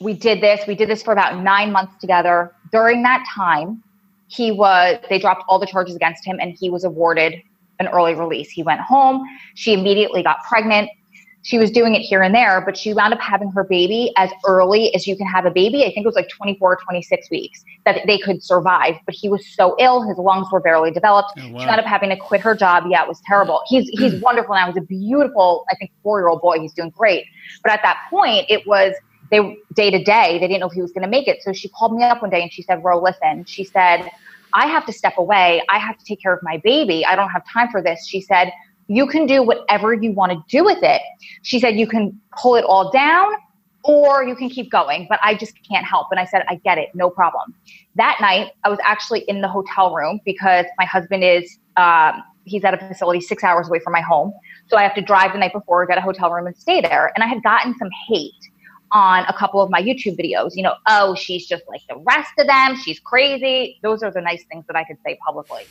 we 0.00 0.14
did 0.14 0.40
this. 0.40 0.66
We 0.66 0.74
did 0.74 0.88
this 0.88 1.00
for 1.00 1.12
about 1.12 1.42
nine 1.44 1.70
months 1.70 1.94
together. 2.00 2.52
During 2.72 3.04
that 3.04 3.24
time, 3.32 3.84
he 4.26 4.50
was 4.50 4.98
they 5.08 5.20
dropped 5.20 5.44
all 5.48 5.60
the 5.60 5.66
charges 5.66 5.94
against 5.94 6.24
him 6.26 6.38
and 6.40 6.56
he 6.58 6.70
was 6.70 6.82
awarded 6.82 7.34
an 7.78 7.86
early 7.88 8.14
release. 8.14 8.50
He 8.50 8.64
went 8.64 8.80
home. 8.80 9.22
She 9.54 9.74
immediately 9.74 10.24
got 10.24 10.38
pregnant. 10.48 10.90
She 11.42 11.58
was 11.58 11.70
doing 11.70 11.94
it 11.94 12.00
here 12.00 12.22
and 12.22 12.34
there, 12.34 12.60
but 12.60 12.76
she 12.76 12.94
wound 12.94 13.12
up 13.12 13.20
having 13.20 13.50
her 13.50 13.64
baby 13.64 14.12
as 14.16 14.30
early 14.46 14.94
as 14.94 15.06
you 15.06 15.16
can 15.16 15.26
have 15.26 15.44
a 15.44 15.50
baby. 15.50 15.82
I 15.84 15.86
think 15.86 15.98
it 15.98 16.06
was 16.06 16.14
like 16.14 16.28
24 16.28 16.72
or 16.72 16.76
26 16.76 17.30
weeks 17.30 17.64
that 17.84 18.06
they 18.06 18.16
could 18.18 18.42
survive. 18.42 18.94
But 19.06 19.14
he 19.14 19.28
was 19.28 19.46
so 19.46 19.74
ill, 19.80 20.02
his 20.02 20.18
lungs 20.18 20.46
were 20.52 20.60
barely 20.60 20.92
developed. 20.92 21.32
Oh, 21.38 21.50
wow. 21.50 21.60
She 21.60 21.66
wound 21.66 21.80
up 21.80 21.86
having 21.86 22.10
to 22.10 22.16
quit 22.16 22.40
her 22.42 22.54
job. 22.54 22.84
Yeah, 22.88 23.02
it 23.02 23.08
was 23.08 23.20
terrible. 23.26 23.62
He's 23.66 23.88
he's 23.88 24.14
wonderful 24.22 24.54
now. 24.54 24.68
He's 24.68 24.76
a 24.76 24.86
beautiful, 24.86 25.64
I 25.70 25.74
think, 25.74 25.90
four 26.02 26.20
year 26.20 26.28
old 26.28 26.40
boy. 26.40 26.60
He's 26.60 26.72
doing 26.72 26.90
great. 26.90 27.26
But 27.62 27.72
at 27.72 27.80
that 27.82 27.98
point, 28.08 28.46
it 28.48 28.66
was 28.66 28.94
they 29.30 29.56
day 29.74 29.90
to 29.90 30.02
day. 30.02 30.38
They 30.38 30.46
didn't 30.46 30.60
know 30.60 30.68
if 30.68 30.74
he 30.74 30.82
was 30.82 30.92
going 30.92 31.02
to 31.02 31.08
make 31.08 31.26
it. 31.26 31.42
So 31.42 31.52
she 31.52 31.68
called 31.70 31.96
me 31.96 32.04
up 32.04 32.22
one 32.22 32.30
day 32.30 32.42
and 32.42 32.52
she 32.52 32.62
said, 32.62 32.84
"Ro, 32.84 33.02
listen." 33.02 33.44
She 33.46 33.64
said, 33.64 34.10
I 34.54 34.66
have 34.66 34.86
to 34.86 34.92
step 34.92 35.16
away. 35.18 35.62
I 35.70 35.78
have 35.78 35.98
to 35.98 36.04
take 36.04 36.20
care 36.20 36.32
of 36.32 36.42
my 36.42 36.58
baby. 36.58 37.04
I 37.04 37.16
don't 37.16 37.30
have 37.30 37.42
time 37.46 37.70
for 37.70 37.82
this. 37.82 38.06
She 38.06 38.20
said, 38.20 38.52
You 38.92 39.06
can 39.06 39.26
do 39.26 39.42
whatever 39.42 39.94
you 39.94 40.12
want 40.12 40.32
to 40.32 40.42
do 40.48 40.64
with 40.64 40.82
it. 40.82 41.00
She 41.42 41.58
said, 41.58 41.76
You 41.76 41.86
can 41.86 42.20
pull 42.36 42.56
it 42.56 42.64
all 42.64 42.90
down 42.90 43.32
or 43.84 44.22
you 44.22 44.36
can 44.36 44.48
keep 44.48 44.70
going, 44.70 45.06
but 45.08 45.18
I 45.22 45.34
just 45.34 45.54
can't 45.68 45.84
help. 45.84 46.08
And 46.10 46.20
I 46.20 46.24
said, 46.24 46.44
I 46.48 46.56
get 46.56 46.78
it, 46.78 46.90
no 46.94 47.10
problem. 47.10 47.54
That 47.96 48.18
night, 48.20 48.52
I 48.64 48.68
was 48.68 48.78
actually 48.84 49.20
in 49.28 49.40
the 49.40 49.48
hotel 49.48 49.94
room 49.94 50.20
because 50.24 50.66
my 50.78 50.84
husband 50.84 51.24
is, 51.24 51.58
um, 51.76 52.22
he's 52.44 52.64
at 52.64 52.74
a 52.74 52.78
facility 52.78 53.20
six 53.20 53.42
hours 53.42 53.68
away 53.68 53.80
from 53.80 53.92
my 53.92 54.00
home. 54.00 54.32
So 54.68 54.76
I 54.76 54.82
have 54.82 54.94
to 54.94 55.02
drive 55.02 55.32
the 55.32 55.38
night 55.38 55.52
before, 55.52 55.84
get 55.86 55.98
a 55.98 56.02
hotel 56.02 56.30
room, 56.30 56.46
and 56.46 56.56
stay 56.56 56.80
there. 56.80 57.12
And 57.14 57.24
I 57.24 57.26
had 57.26 57.42
gotten 57.42 57.74
some 57.78 57.88
hate 58.08 58.32
on 58.92 59.24
a 59.24 59.32
couple 59.32 59.60
of 59.60 59.70
my 59.70 59.82
YouTube 59.82 60.18
videos. 60.18 60.50
You 60.54 60.62
know, 60.62 60.74
oh, 60.86 61.14
she's 61.14 61.46
just 61.46 61.64
like 61.68 61.80
the 61.88 61.96
rest 61.96 62.32
of 62.38 62.46
them. 62.46 62.76
She's 62.76 63.00
crazy. 63.00 63.78
Those 63.82 64.02
are 64.02 64.12
the 64.12 64.20
nice 64.20 64.44
things 64.44 64.64
that 64.68 64.76
I 64.76 64.84
could 64.84 64.98
say 65.04 65.18
publicly. 65.24 65.64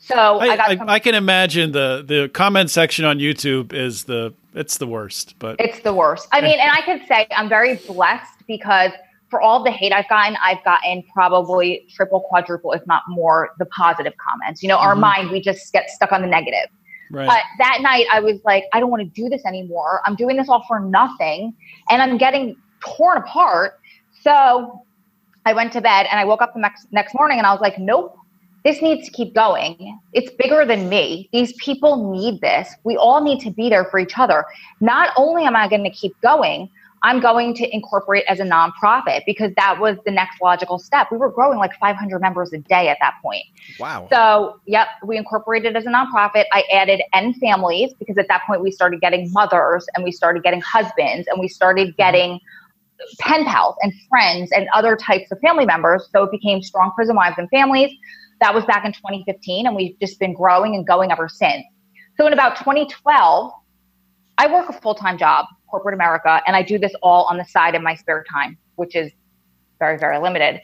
So 0.00 0.16
I, 0.16 0.46
I, 0.46 0.64
I, 0.64 0.76
some- 0.76 0.88
I 0.88 0.98
can 0.98 1.14
imagine 1.14 1.72
the 1.72 2.02
the 2.06 2.28
comment 2.30 2.70
section 2.70 3.04
on 3.04 3.18
YouTube 3.18 3.72
is 3.72 4.04
the 4.04 4.34
it's 4.54 4.78
the 4.78 4.86
worst, 4.86 5.34
but 5.38 5.56
it's 5.58 5.80
the 5.80 5.94
worst. 5.94 6.26
I 6.32 6.40
mean, 6.40 6.58
and 6.58 6.70
I 6.72 6.80
could 6.82 7.06
say 7.06 7.26
I'm 7.36 7.48
very 7.48 7.76
blessed 7.76 8.46
because 8.46 8.90
for 9.28 9.40
all 9.40 9.62
the 9.62 9.70
hate 9.70 9.92
I've 9.92 10.08
gotten, 10.08 10.36
I've 10.42 10.62
gotten 10.64 11.04
probably 11.12 11.86
triple, 11.94 12.20
quadruple, 12.20 12.72
if 12.72 12.84
not 12.86 13.02
more, 13.08 13.50
the 13.58 13.66
positive 13.66 14.12
comments. 14.16 14.62
You 14.62 14.68
know, 14.68 14.76
mm-hmm. 14.76 14.88
our 14.88 14.96
mind, 14.96 15.30
we 15.30 15.40
just 15.40 15.72
get 15.72 15.88
stuck 15.90 16.12
on 16.12 16.22
the 16.22 16.26
negative. 16.26 16.68
Right. 17.12 17.26
But 17.26 17.42
that 17.58 17.78
night, 17.82 18.06
I 18.12 18.20
was 18.20 18.40
like, 18.44 18.64
I 18.72 18.80
don't 18.80 18.90
want 18.90 19.02
to 19.02 19.08
do 19.08 19.28
this 19.28 19.44
anymore. 19.44 20.00
I'm 20.06 20.16
doing 20.16 20.36
this 20.36 20.48
all 20.48 20.64
for 20.66 20.80
nothing, 20.80 21.54
and 21.90 22.02
I'm 22.02 22.18
getting 22.18 22.56
torn 22.80 23.18
apart. 23.18 23.80
So 24.22 24.82
I 25.44 25.52
went 25.52 25.72
to 25.74 25.80
bed, 25.80 26.06
and 26.10 26.18
I 26.18 26.24
woke 26.24 26.40
up 26.40 26.54
the 26.54 26.60
next 26.60 26.86
next 26.90 27.14
morning, 27.14 27.38
and 27.38 27.46
I 27.46 27.52
was 27.52 27.60
like, 27.60 27.78
Nope, 27.78 28.16
this 28.64 28.82
needs 28.82 29.06
to 29.06 29.12
keep 29.12 29.34
going. 29.34 29.98
It's 30.12 30.30
bigger 30.32 30.64
than 30.64 30.88
me. 30.88 31.28
These 31.32 31.54
people 31.54 32.12
need 32.12 32.40
this. 32.40 32.74
We 32.84 32.96
all 32.96 33.22
need 33.22 33.40
to 33.40 33.50
be 33.50 33.68
there 33.68 33.84
for 33.86 33.98
each 33.98 34.18
other. 34.18 34.44
Not 34.80 35.10
only 35.16 35.44
am 35.44 35.56
I 35.56 35.68
going 35.68 35.84
to 35.84 35.90
keep 35.90 36.18
going, 36.20 36.68
I'm 37.02 37.20
going 37.20 37.54
to 37.54 37.74
incorporate 37.74 38.24
as 38.28 38.40
a 38.40 38.44
nonprofit 38.44 39.22
because 39.24 39.52
that 39.56 39.80
was 39.80 39.96
the 40.04 40.10
next 40.10 40.40
logical 40.42 40.78
step. 40.78 41.08
We 41.10 41.16
were 41.16 41.30
growing 41.30 41.58
like 41.58 41.72
500 41.78 42.18
members 42.20 42.52
a 42.52 42.58
day 42.58 42.88
at 42.88 42.98
that 43.00 43.14
point. 43.22 43.44
Wow. 43.78 44.06
So, 44.10 44.60
yep, 44.66 44.88
we 45.04 45.16
incorporated 45.16 45.76
as 45.76 45.86
a 45.86 45.88
nonprofit. 45.88 46.44
I 46.52 46.64
added 46.70 47.00
N 47.14 47.32
families 47.34 47.94
because 47.98 48.18
at 48.18 48.28
that 48.28 48.42
point 48.46 48.60
we 48.60 48.70
started 48.70 49.00
getting 49.00 49.32
mothers 49.32 49.86
and 49.94 50.04
we 50.04 50.12
started 50.12 50.42
getting 50.42 50.60
husbands 50.60 51.26
and 51.28 51.40
we 51.40 51.48
started 51.48 51.88
mm-hmm. 51.88 51.96
getting 51.96 52.40
pen 53.18 53.46
pals 53.46 53.76
and 53.80 53.94
friends 54.10 54.50
and 54.52 54.68
other 54.74 54.94
types 54.94 55.32
of 55.32 55.38
family 55.40 55.64
members. 55.64 56.06
So 56.12 56.24
it 56.24 56.30
became 56.30 56.62
Strong 56.62 56.92
Prison 56.94 57.16
Wives 57.16 57.36
and 57.38 57.48
Families. 57.48 57.90
That 58.40 58.54
was 58.54 58.64
back 58.64 58.84
in 58.84 58.92
2015, 58.92 59.66
and 59.66 59.76
we've 59.76 59.98
just 60.00 60.18
been 60.18 60.34
growing 60.34 60.74
and 60.74 60.86
going 60.86 61.12
ever 61.12 61.28
since. 61.28 61.64
So 62.16 62.26
in 62.26 62.32
about 62.32 62.56
2012, 62.56 63.52
I 64.38 64.52
work 64.52 64.68
a 64.68 64.72
full 64.72 64.94
time 64.94 65.18
job, 65.18 65.46
corporate 65.70 65.94
America, 65.94 66.40
and 66.46 66.56
I 66.56 66.62
do 66.62 66.78
this 66.78 66.92
all 67.02 67.24
on 67.24 67.36
the 67.36 67.44
side 67.44 67.74
in 67.74 67.82
my 67.82 67.94
spare 67.94 68.24
time, 68.30 68.56
which 68.76 68.96
is 68.96 69.12
very, 69.78 69.98
very 69.98 70.18
limited. 70.18 70.60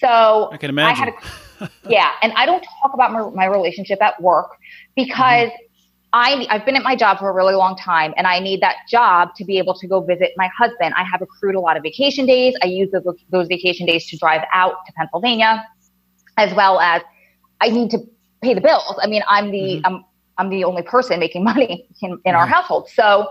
So 0.00 0.50
I 0.52 0.56
can 0.56 0.70
imagine. 0.70 1.14
I 1.60 1.64
a, 1.64 1.70
yeah, 1.88 2.12
and 2.22 2.32
I 2.34 2.46
don't 2.46 2.64
talk 2.82 2.92
about 2.92 3.12
my, 3.12 3.30
my 3.30 3.46
relationship 3.46 4.02
at 4.02 4.20
work 4.20 4.50
because 4.94 5.48
mm-hmm. 5.48 5.66
I, 6.12 6.46
I've 6.50 6.64
been 6.64 6.76
at 6.76 6.82
my 6.82 6.96
job 6.96 7.18
for 7.18 7.28
a 7.28 7.32
really 7.32 7.54
long 7.54 7.76
time 7.76 8.14
and 8.16 8.26
I 8.26 8.38
need 8.38 8.60
that 8.60 8.76
job 8.90 9.34
to 9.36 9.44
be 9.44 9.58
able 9.58 9.74
to 9.74 9.86
go 9.86 10.00
visit 10.00 10.32
my 10.36 10.48
husband. 10.56 10.94
I 10.96 11.04
have 11.04 11.22
accrued 11.22 11.54
a 11.54 11.60
lot 11.60 11.76
of 11.76 11.82
vacation 11.82 12.26
days. 12.26 12.54
I 12.62 12.66
use 12.66 12.90
those, 12.90 13.04
those 13.30 13.48
vacation 13.48 13.86
days 13.86 14.06
to 14.08 14.18
drive 14.18 14.42
out 14.52 14.74
to 14.86 14.92
Pennsylvania, 14.92 15.64
as 16.36 16.54
well 16.54 16.80
as 16.80 17.02
I 17.60 17.68
need 17.68 17.90
to 17.90 17.98
pay 18.42 18.54
the 18.54 18.60
bills. 18.60 18.98
I 19.02 19.06
mean, 19.06 19.22
I'm 19.28 19.50
the 19.50 19.58
mm-hmm. 19.58 19.86
I'm 19.86 20.04
I'm 20.38 20.48
the 20.50 20.64
only 20.64 20.82
person 20.82 21.18
making 21.18 21.44
money 21.52 21.88
in, 22.02 22.18
in 22.24 22.34
our 22.34 22.46
household. 22.46 22.88
So 22.88 23.30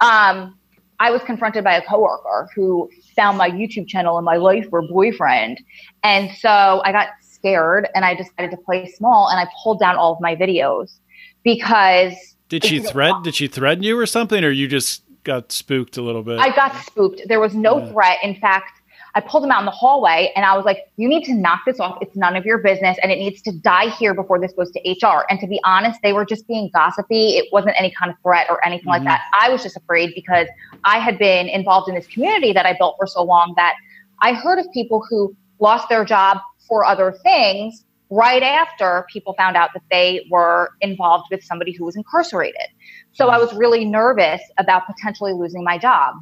um, 0.00 0.58
I 0.98 1.10
was 1.10 1.22
confronted 1.22 1.64
by 1.64 1.74
a 1.74 1.82
coworker 1.82 2.48
who 2.54 2.90
found 3.14 3.38
my 3.38 3.50
YouTube 3.50 3.86
channel 3.86 4.16
and 4.16 4.24
my 4.24 4.36
life 4.36 4.68
for 4.70 4.82
boyfriend. 4.82 5.60
And 6.02 6.30
so 6.38 6.82
I 6.84 6.92
got 6.92 7.08
scared 7.20 7.88
and 7.94 8.04
I 8.04 8.14
decided 8.14 8.50
to 8.52 8.56
play 8.56 8.88
small 8.88 9.28
and 9.28 9.38
I 9.38 9.46
pulled 9.62 9.80
down 9.80 9.96
all 9.96 10.14
of 10.14 10.20
my 10.20 10.34
videos 10.34 10.98
because 11.44 12.14
Did 12.48 12.64
she 12.64 12.80
threat 12.80 13.14
did 13.22 13.34
she 13.34 13.46
threaten 13.48 13.82
you 13.82 13.98
or 13.98 14.06
something 14.06 14.42
or 14.42 14.50
you 14.50 14.68
just 14.68 15.02
got 15.24 15.52
spooked 15.52 15.96
a 15.96 16.02
little 16.02 16.22
bit? 16.22 16.38
I 16.38 16.54
got 16.54 16.74
spooked. 16.84 17.22
There 17.26 17.40
was 17.40 17.54
no 17.54 17.78
yeah. 17.78 17.92
threat. 17.92 18.18
In 18.22 18.36
fact, 18.36 18.80
I 19.16 19.20
pulled 19.20 19.44
him 19.44 19.50
out 19.50 19.60
in 19.60 19.64
the 19.64 19.70
hallway 19.70 20.30
and 20.36 20.44
I 20.44 20.54
was 20.54 20.66
like, 20.66 20.90
you 20.96 21.08
need 21.08 21.24
to 21.24 21.34
knock 21.34 21.60
this 21.66 21.80
off. 21.80 21.96
It's 22.02 22.14
none 22.16 22.36
of 22.36 22.44
your 22.44 22.58
business 22.58 22.98
and 23.02 23.10
it 23.10 23.16
needs 23.16 23.40
to 23.42 23.52
die 23.52 23.88
here 23.88 24.12
before 24.12 24.38
this 24.38 24.52
goes 24.52 24.70
to 24.72 24.80
HR. 24.80 25.24
And 25.30 25.40
to 25.40 25.46
be 25.46 25.58
honest, 25.64 26.00
they 26.02 26.12
were 26.12 26.26
just 26.26 26.46
being 26.46 26.70
gossipy. 26.74 27.30
It 27.30 27.46
wasn't 27.50 27.76
any 27.78 27.90
kind 27.98 28.12
of 28.12 28.18
threat 28.22 28.46
or 28.50 28.62
anything 28.64 28.82
mm-hmm. 28.84 28.90
like 28.90 29.04
that. 29.04 29.22
I 29.40 29.48
was 29.48 29.62
just 29.62 29.74
afraid 29.74 30.12
because 30.14 30.48
I 30.84 30.98
had 30.98 31.18
been 31.18 31.48
involved 31.48 31.88
in 31.88 31.94
this 31.94 32.06
community 32.06 32.52
that 32.52 32.66
I 32.66 32.76
built 32.78 32.96
for 32.98 33.06
so 33.06 33.22
long 33.22 33.54
that 33.56 33.76
I 34.20 34.34
heard 34.34 34.58
of 34.58 34.66
people 34.74 35.02
who 35.08 35.34
lost 35.60 35.88
their 35.88 36.04
job 36.04 36.36
for 36.68 36.84
other 36.84 37.12
things 37.22 37.86
right 38.10 38.42
after 38.42 39.06
people 39.10 39.32
found 39.32 39.56
out 39.56 39.70
that 39.72 39.82
they 39.90 40.26
were 40.30 40.72
involved 40.82 41.24
with 41.30 41.42
somebody 41.42 41.72
who 41.72 41.86
was 41.86 41.96
incarcerated. 41.96 42.68
So 43.12 43.28
I 43.28 43.38
was 43.38 43.54
really 43.54 43.86
nervous 43.86 44.42
about 44.58 44.86
potentially 44.86 45.32
losing 45.32 45.64
my 45.64 45.78
job. 45.78 46.16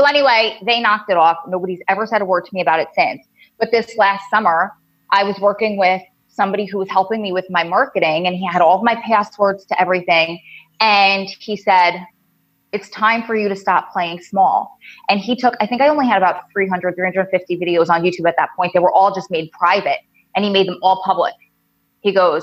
So 0.00 0.06
anyway, 0.06 0.58
they 0.64 0.80
knocked 0.80 1.10
it 1.10 1.18
off. 1.18 1.36
Nobody's 1.46 1.80
ever 1.86 2.06
said 2.06 2.22
a 2.22 2.24
word 2.24 2.46
to 2.46 2.54
me 2.54 2.62
about 2.62 2.80
it 2.80 2.88
since. 2.94 3.26
But 3.58 3.70
this 3.70 3.98
last 3.98 4.30
summer, 4.30 4.72
I 5.12 5.24
was 5.24 5.38
working 5.40 5.76
with 5.76 6.00
somebody 6.28 6.64
who 6.64 6.78
was 6.78 6.88
helping 6.88 7.20
me 7.20 7.32
with 7.32 7.44
my 7.50 7.64
marketing 7.64 8.26
and 8.26 8.34
he 8.34 8.46
had 8.46 8.62
all 8.62 8.78
of 8.78 8.82
my 8.82 8.94
passwords 9.04 9.66
to 9.66 9.78
everything. 9.78 10.40
And 10.80 11.28
he 11.28 11.54
said, 11.54 12.02
it's 12.72 12.88
time 12.88 13.24
for 13.24 13.36
you 13.36 13.50
to 13.50 13.54
stop 13.54 13.92
playing 13.92 14.22
small. 14.22 14.74
And 15.10 15.20
he 15.20 15.36
took, 15.36 15.52
I 15.60 15.66
think 15.66 15.82
I 15.82 15.88
only 15.88 16.06
had 16.06 16.16
about 16.16 16.44
300, 16.50 16.94
350 16.94 17.58
videos 17.58 17.90
on 17.90 18.00
YouTube 18.02 18.26
at 18.26 18.36
that 18.38 18.48
point. 18.56 18.72
They 18.72 18.80
were 18.80 18.92
all 18.92 19.14
just 19.14 19.30
made 19.30 19.52
private 19.52 19.98
and 20.34 20.46
he 20.46 20.50
made 20.50 20.66
them 20.66 20.78
all 20.80 21.02
public. 21.04 21.34
He 22.00 22.10
goes, 22.10 22.42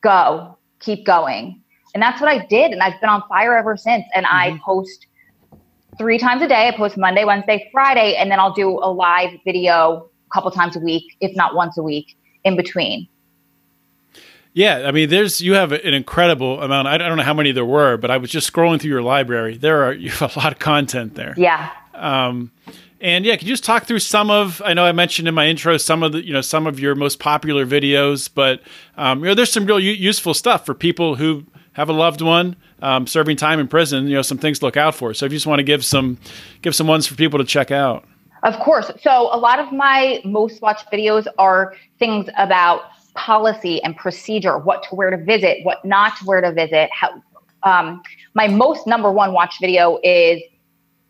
go, 0.00 0.56
keep 0.78 1.04
going. 1.04 1.62
And 1.92 2.02
that's 2.02 2.22
what 2.22 2.30
I 2.30 2.46
did. 2.46 2.72
And 2.72 2.82
I've 2.82 2.98
been 3.02 3.10
on 3.10 3.22
fire 3.28 3.54
ever 3.54 3.76
since. 3.76 4.06
And 4.14 4.24
mm-hmm. 4.24 4.54
I 4.54 4.60
post 4.64 5.08
three 5.98 6.18
times 6.18 6.42
a 6.42 6.48
day. 6.48 6.68
I 6.68 6.76
post 6.76 6.96
Monday, 6.96 7.24
Wednesday, 7.24 7.68
Friday, 7.72 8.16
and 8.16 8.30
then 8.30 8.38
I'll 8.40 8.52
do 8.52 8.68
a 8.70 8.90
live 8.90 9.30
video 9.44 10.08
a 10.30 10.34
couple 10.34 10.50
times 10.50 10.76
a 10.76 10.80
week, 10.80 11.16
if 11.20 11.34
not 11.36 11.54
once 11.54 11.76
a 11.78 11.82
week 11.82 12.16
in 12.44 12.56
between. 12.56 13.08
Yeah, 14.52 14.84
I 14.86 14.90
mean, 14.90 15.08
there's 15.08 15.40
you 15.40 15.54
have 15.54 15.70
an 15.72 15.94
incredible 15.94 16.60
amount. 16.60 16.88
I 16.88 16.98
don't 16.98 17.16
know 17.16 17.22
how 17.22 17.34
many 17.34 17.52
there 17.52 17.64
were, 17.64 17.96
but 17.96 18.10
I 18.10 18.16
was 18.16 18.30
just 18.30 18.52
scrolling 18.52 18.80
through 18.80 18.90
your 18.90 19.02
library. 19.02 19.56
There 19.56 19.84
are 19.84 19.92
you 19.94 20.10
have 20.10 20.36
a 20.36 20.38
lot 20.38 20.52
of 20.52 20.58
content 20.58 21.14
there. 21.14 21.34
Yeah. 21.36 21.70
Um, 21.94 22.50
and 23.00 23.24
yeah, 23.24 23.36
can 23.36 23.46
you 23.46 23.52
just 23.52 23.64
talk 23.64 23.84
through 23.84 24.00
some 24.00 24.30
of? 24.30 24.60
I 24.64 24.74
know 24.74 24.84
I 24.84 24.92
mentioned 24.92 25.28
in 25.28 25.34
my 25.34 25.46
intro 25.46 25.76
some 25.76 26.02
of 26.02 26.12
the 26.12 26.24
you 26.24 26.32
know 26.32 26.40
some 26.40 26.66
of 26.66 26.80
your 26.80 26.94
most 26.94 27.18
popular 27.18 27.64
videos, 27.64 28.28
but 28.32 28.60
um, 28.96 29.20
you 29.20 29.26
know 29.26 29.34
there's 29.34 29.52
some 29.52 29.66
real 29.66 29.80
u- 29.80 29.92
useful 29.92 30.34
stuff 30.34 30.66
for 30.66 30.74
people 30.74 31.14
who 31.14 31.46
have 31.72 31.88
a 31.88 31.92
loved 31.92 32.20
one 32.20 32.56
um, 32.82 33.06
serving 33.06 33.36
time 33.36 33.60
in 33.60 33.68
prison, 33.68 34.06
you 34.06 34.14
know, 34.14 34.22
some 34.22 34.38
things 34.38 34.58
to 34.58 34.66
look 34.66 34.76
out 34.76 34.94
for. 34.94 35.14
So 35.14 35.26
if 35.26 35.32
you 35.32 35.36
just 35.36 35.46
want 35.46 35.60
to 35.60 35.64
give 35.64 35.84
some 35.84 36.18
give 36.62 36.74
some 36.74 36.86
ones 36.86 37.06
for 37.06 37.14
people 37.14 37.38
to 37.38 37.44
check 37.44 37.70
out. 37.70 38.04
Of 38.42 38.58
course. 38.58 38.90
So 39.02 39.28
a 39.32 39.36
lot 39.36 39.58
of 39.58 39.70
my 39.72 40.20
most 40.24 40.62
watched 40.62 40.90
videos 40.90 41.26
are 41.38 41.74
things 41.98 42.28
about 42.38 42.82
policy 43.14 43.82
and 43.82 43.96
procedure, 43.96 44.58
what 44.58 44.82
to 44.84 44.94
wear 44.94 45.10
to 45.10 45.22
visit, 45.22 45.58
what 45.62 45.84
not 45.84 46.16
to 46.18 46.24
wear 46.24 46.40
to 46.40 46.52
visit. 46.52 46.88
How, 46.92 47.22
um, 47.62 48.02
my 48.34 48.48
most 48.48 48.86
number 48.86 49.12
one 49.12 49.32
watch 49.32 49.56
video 49.60 49.98
is 50.02 50.40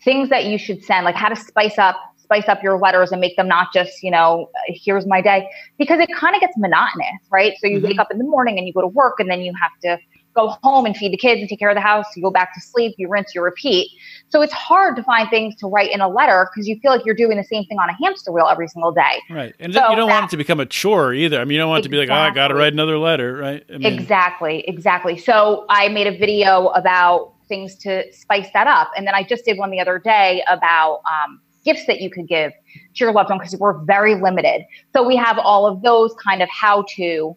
things 0.03 0.29
that 0.31 0.47
you 0.47 0.59
should 0.59 0.83
send, 0.85 1.05
like 1.05 1.15
how 1.15 1.29
to 1.29 1.37
spice 1.37 1.79
up 1.79 1.97
spice 2.31 2.49
up 2.49 2.63
your 2.63 2.79
letters 2.79 3.11
and 3.11 3.21
make 3.21 3.37
them 3.37 3.49
not 3.49 3.73
just, 3.75 4.05
you 4.05 4.11
know, 4.11 4.49
here's 4.69 5.05
my 5.05 5.21
day, 5.21 5.49
because 5.79 5.99
it 5.99 6.09
kind 6.15 6.37
of 6.37 6.41
gets 6.41 6.57
monotonous, 6.57 7.07
right? 7.33 7.55
So 7.59 7.67
you 7.67 7.79
mm-hmm. 7.79 7.89
wake 7.89 7.99
up 7.99 8.13
in 8.13 8.19
the 8.19 8.25
morning 8.25 8.57
and 8.57 8.69
you 8.69 8.73
go 8.73 8.81
to 8.81 8.87
work 8.87 9.19
and 9.19 9.29
then 9.29 9.41
you 9.41 9.53
have 9.61 9.73
to 9.83 10.01
go 10.35 10.57
home 10.63 10.87
and 10.87 10.97
feed 10.97 11.13
the 11.13 11.17
kids 11.17 11.41
and 11.41 11.49
take 11.49 11.59
care 11.59 11.71
of 11.71 11.75
the 11.75 11.81
house. 11.81 12.07
You 12.17 12.23
go 12.23 12.31
back 12.31 12.55
to 12.55 12.61
sleep, 12.61 12.95
you 12.99 13.09
rinse, 13.09 13.35
you 13.35 13.43
repeat. 13.43 13.91
So 14.29 14.43
it's 14.43 14.53
hard 14.53 14.97
to 14.97 15.03
find 15.03 15.29
things 15.29 15.57
to 15.57 15.67
write 15.67 15.91
in 15.91 16.01
a 16.01 16.09
letter 16.09 16.49
because 16.53 16.69
you 16.69 16.79
feel 16.81 16.93
like 16.93 17.05
you're 17.05 17.15
doing 17.15 17.37
the 17.37 17.45
same 17.45 17.65
thing 17.65 17.79
on 17.79 17.89
a 17.89 17.97
hamster 18.03 18.31
wheel 18.31 18.47
every 18.49 18.69
single 18.69 18.93
day. 18.93 19.21
Right. 19.29 19.55
And 19.59 19.75
so 19.75 19.91
you 19.91 19.97
don't 19.97 20.09
want 20.09 20.27
it 20.27 20.31
to 20.31 20.37
become 20.37 20.61
a 20.61 20.67
chore 20.67 21.13
either. 21.13 21.41
I 21.41 21.45
mean, 21.45 21.55
you 21.55 21.59
don't 21.59 21.69
want 21.69 21.81
exactly. 21.81 21.99
it 21.99 22.01
to 22.03 22.07
be 22.07 22.13
like, 22.13 22.19
oh, 22.19 22.31
I 22.31 22.35
got 22.35 22.49
to 22.49 22.55
write 22.55 22.73
another 22.73 22.99
letter, 22.99 23.37
right? 23.37 23.65
I 23.73 23.79
mean, 23.79 23.93
exactly. 23.93 24.65
Exactly. 24.69 25.19
So 25.19 25.67
I 25.69 25.89
made 25.89 26.07
a 26.07 26.17
video 26.17 26.69
about 26.69 27.35
things 27.49 27.75
to 27.77 28.13
spice 28.13 28.49
that 28.55 28.67
up. 28.67 28.91
And 28.97 29.07
then 29.07 29.15
I 29.15 29.25
just 29.25 29.45
did 29.45 29.59
one 29.59 29.71
the 29.71 29.81
other 29.81 29.99
day 29.99 30.43
about, 30.49 31.01
um, 31.11 31.41
gifts 31.65 31.85
that 31.87 32.01
you 32.01 32.09
could 32.09 32.27
give 32.27 32.53
to 32.53 33.05
your 33.05 33.13
loved 33.13 33.29
one 33.29 33.39
because 33.39 33.55
we're 33.57 33.79
very 33.85 34.15
limited. 34.15 34.63
So 34.95 35.07
we 35.07 35.17
have 35.17 35.39
all 35.39 35.67
of 35.67 35.83
those 35.83 36.15
kind 36.15 36.43
of 36.43 36.49
how 36.49 36.85
to 36.97 37.37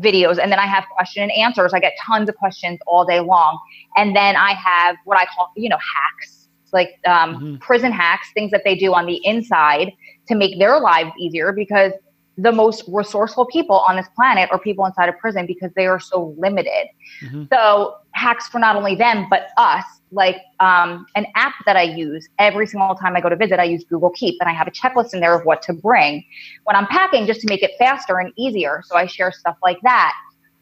videos 0.00 0.38
and 0.38 0.50
then 0.50 0.58
I 0.58 0.66
have 0.66 0.84
question 0.96 1.22
and 1.22 1.32
answers. 1.32 1.72
I 1.72 1.80
get 1.80 1.94
tons 2.04 2.28
of 2.28 2.36
questions 2.36 2.78
all 2.86 3.04
day 3.04 3.20
long. 3.20 3.58
And 3.96 4.14
then 4.16 4.36
I 4.36 4.52
have 4.52 4.96
what 5.04 5.18
I 5.18 5.26
call, 5.26 5.52
you 5.56 5.68
know, 5.68 5.78
hacks, 5.78 6.48
like 6.72 6.98
um, 7.06 7.34
mm-hmm. 7.34 7.56
prison 7.56 7.92
hacks, 7.92 8.28
things 8.32 8.50
that 8.50 8.62
they 8.64 8.74
do 8.74 8.94
on 8.94 9.06
the 9.06 9.20
inside 9.24 9.92
to 10.28 10.34
make 10.34 10.58
their 10.58 10.80
lives 10.80 11.10
easier 11.18 11.52
because 11.52 11.92
the 12.38 12.52
most 12.52 12.84
resourceful 12.88 13.46
people 13.46 13.80
on 13.80 13.96
this 13.96 14.06
planet 14.16 14.48
are 14.50 14.58
people 14.58 14.86
inside 14.86 15.08
of 15.08 15.18
prison 15.18 15.46
because 15.46 15.70
they 15.76 15.86
are 15.86 16.00
so 16.00 16.34
limited. 16.38 16.86
Mm-hmm. 17.22 17.44
So 17.52 17.96
hacks 18.12 18.48
for 18.48 18.58
not 18.58 18.76
only 18.76 18.94
them, 18.94 19.26
but 19.30 19.48
us 19.56 19.84
like 20.12 20.38
um, 20.58 21.06
an 21.14 21.26
app 21.36 21.54
that 21.66 21.76
I 21.76 21.82
use 21.82 22.28
every 22.38 22.66
single 22.66 22.94
time 22.94 23.16
I 23.16 23.20
go 23.20 23.28
to 23.28 23.36
visit. 23.36 23.58
I 23.60 23.64
use 23.64 23.84
Google 23.84 24.10
Keep 24.10 24.36
and 24.40 24.48
I 24.48 24.52
have 24.52 24.66
a 24.66 24.70
checklist 24.70 25.14
in 25.14 25.20
there 25.20 25.34
of 25.34 25.44
what 25.44 25.62
to 25.62 25.72
bring 25.72 26.24
when 26.64 26.76
I'm 26.76 26.86
packing 26.86 27.26
just 27.26 27.40
to 27.42 27.46
make 27.48 27.62
it 27.62 27.72
faster 27.78 28.18
and 28.18 28.32
easier. 28.36 28.82
So 28.86 28.96
I 28.96 29.06
share 29.06 29.30
stuff 29.30 29.56
like 29.62 29.78
that. 29.82 30.14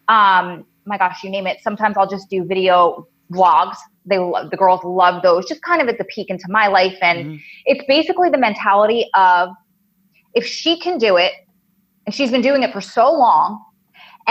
Um, 0.08 0.66
my 0.84 0.98
gosh, 0.98 1.22
you 1.22 1.30
name 1.30 1.46
it. 1.46 1.58
Sometimes 1.62 1.96
I'll 1.96 2.08
just 2.08 2.28
do 2.28 2.44
video 2.44 3.06
vlogs. 3.32 3.76
They 4.06 4.18
love, 4.18 4.50
the 4.50 4.56
girls 4.56 4.82
love 4.84 5.22
those, 5.22 5.46
just 5.46 5.62
kind 5.62 5.82
of 5.82 5.88
at 5.88 5.98
the 5.98 6.04
peek 6.04 6.30
into 6.30 6.46
my 6.48 6.66
life. 6.66 6.96
And 7.02 7.18
mm-hmm. 7.18 7.36
it's 7.66 7.84
basically 7.86 8.30
the 8.30 8.38
mentality 8.38 9.08
of 9.14 9.50
if 10.34 10.46
she 10.46 10.78
can 10.78 10.98
do 10.98 11.16
it, 11.16 11.32
and 12.06 12.14
she's 12.14 12.30
been 12.30 12.40
doing 12.40 12.62
it 12.62 12.72
for 12.72 12.80
so 12.80 13.12
long, 13.12 13.62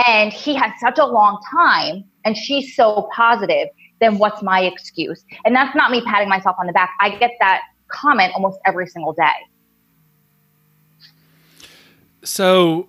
and 0.06 0.32
he 0.32 0.54
has 0.54 0.72
such 0.80 0.98
a 0.98 1.06
long 1.06 1.40
time, 1.52 2.04
and 2.24 2.36
she's 2.36 2.74
so 2.74 3.08
positive, 3.14 3.68
then 4.00 4.18
what's 4.18 4.42
my 4.42 4.62
excuse? 4.62 5.24
And 5.44 5.54
that's 5.54 5.74
not 5.74 5.90
me 5.90 6.00
patting 6.02 6.28
myself 6.28 6.56
on 6.58 6.66
the 6.66 6.72
back. 6.72 6.90
I 7.00 7.16
get 7.18 7.32
that 7.40 7.62
comment 7.88 8.32
almost 8.34 8.58
every 8.64 8.86
single 8.86 9.12
day. 9.12 9.32
So 12.22 12.88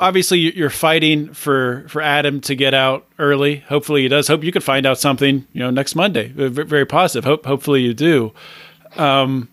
obviously 0.00 0.38
you're 0.56 0.70
fighting 0.70 1.32
for 1.32 1.84
for 1.88 2.02
Adam 2.02 2.40
to 2.42 2.54
get 2.54 2.74
out 2.74 3.06
early. 3.18 3.56
Hopefully 3.68 4.02
he 4.02 4.08
does. 4.08 4.26
Hope 4.28 4.42
you 4.42 4.52
can 4.52 4.62
find 4.62 4.84
out 4.84 4.98
something, 4.98 5.46
you 5.52 5.60
know, 5.60 5.70
next 5.70 5.94
Monday. 5.94 6.28
Very 6.34 6.86
positive. 6.86 7.24
Hope 7.24 7.46
hopefully 7.46 7.82
you 7.82 7.94
do. 7.94 8.32
Um, 8.96 9.48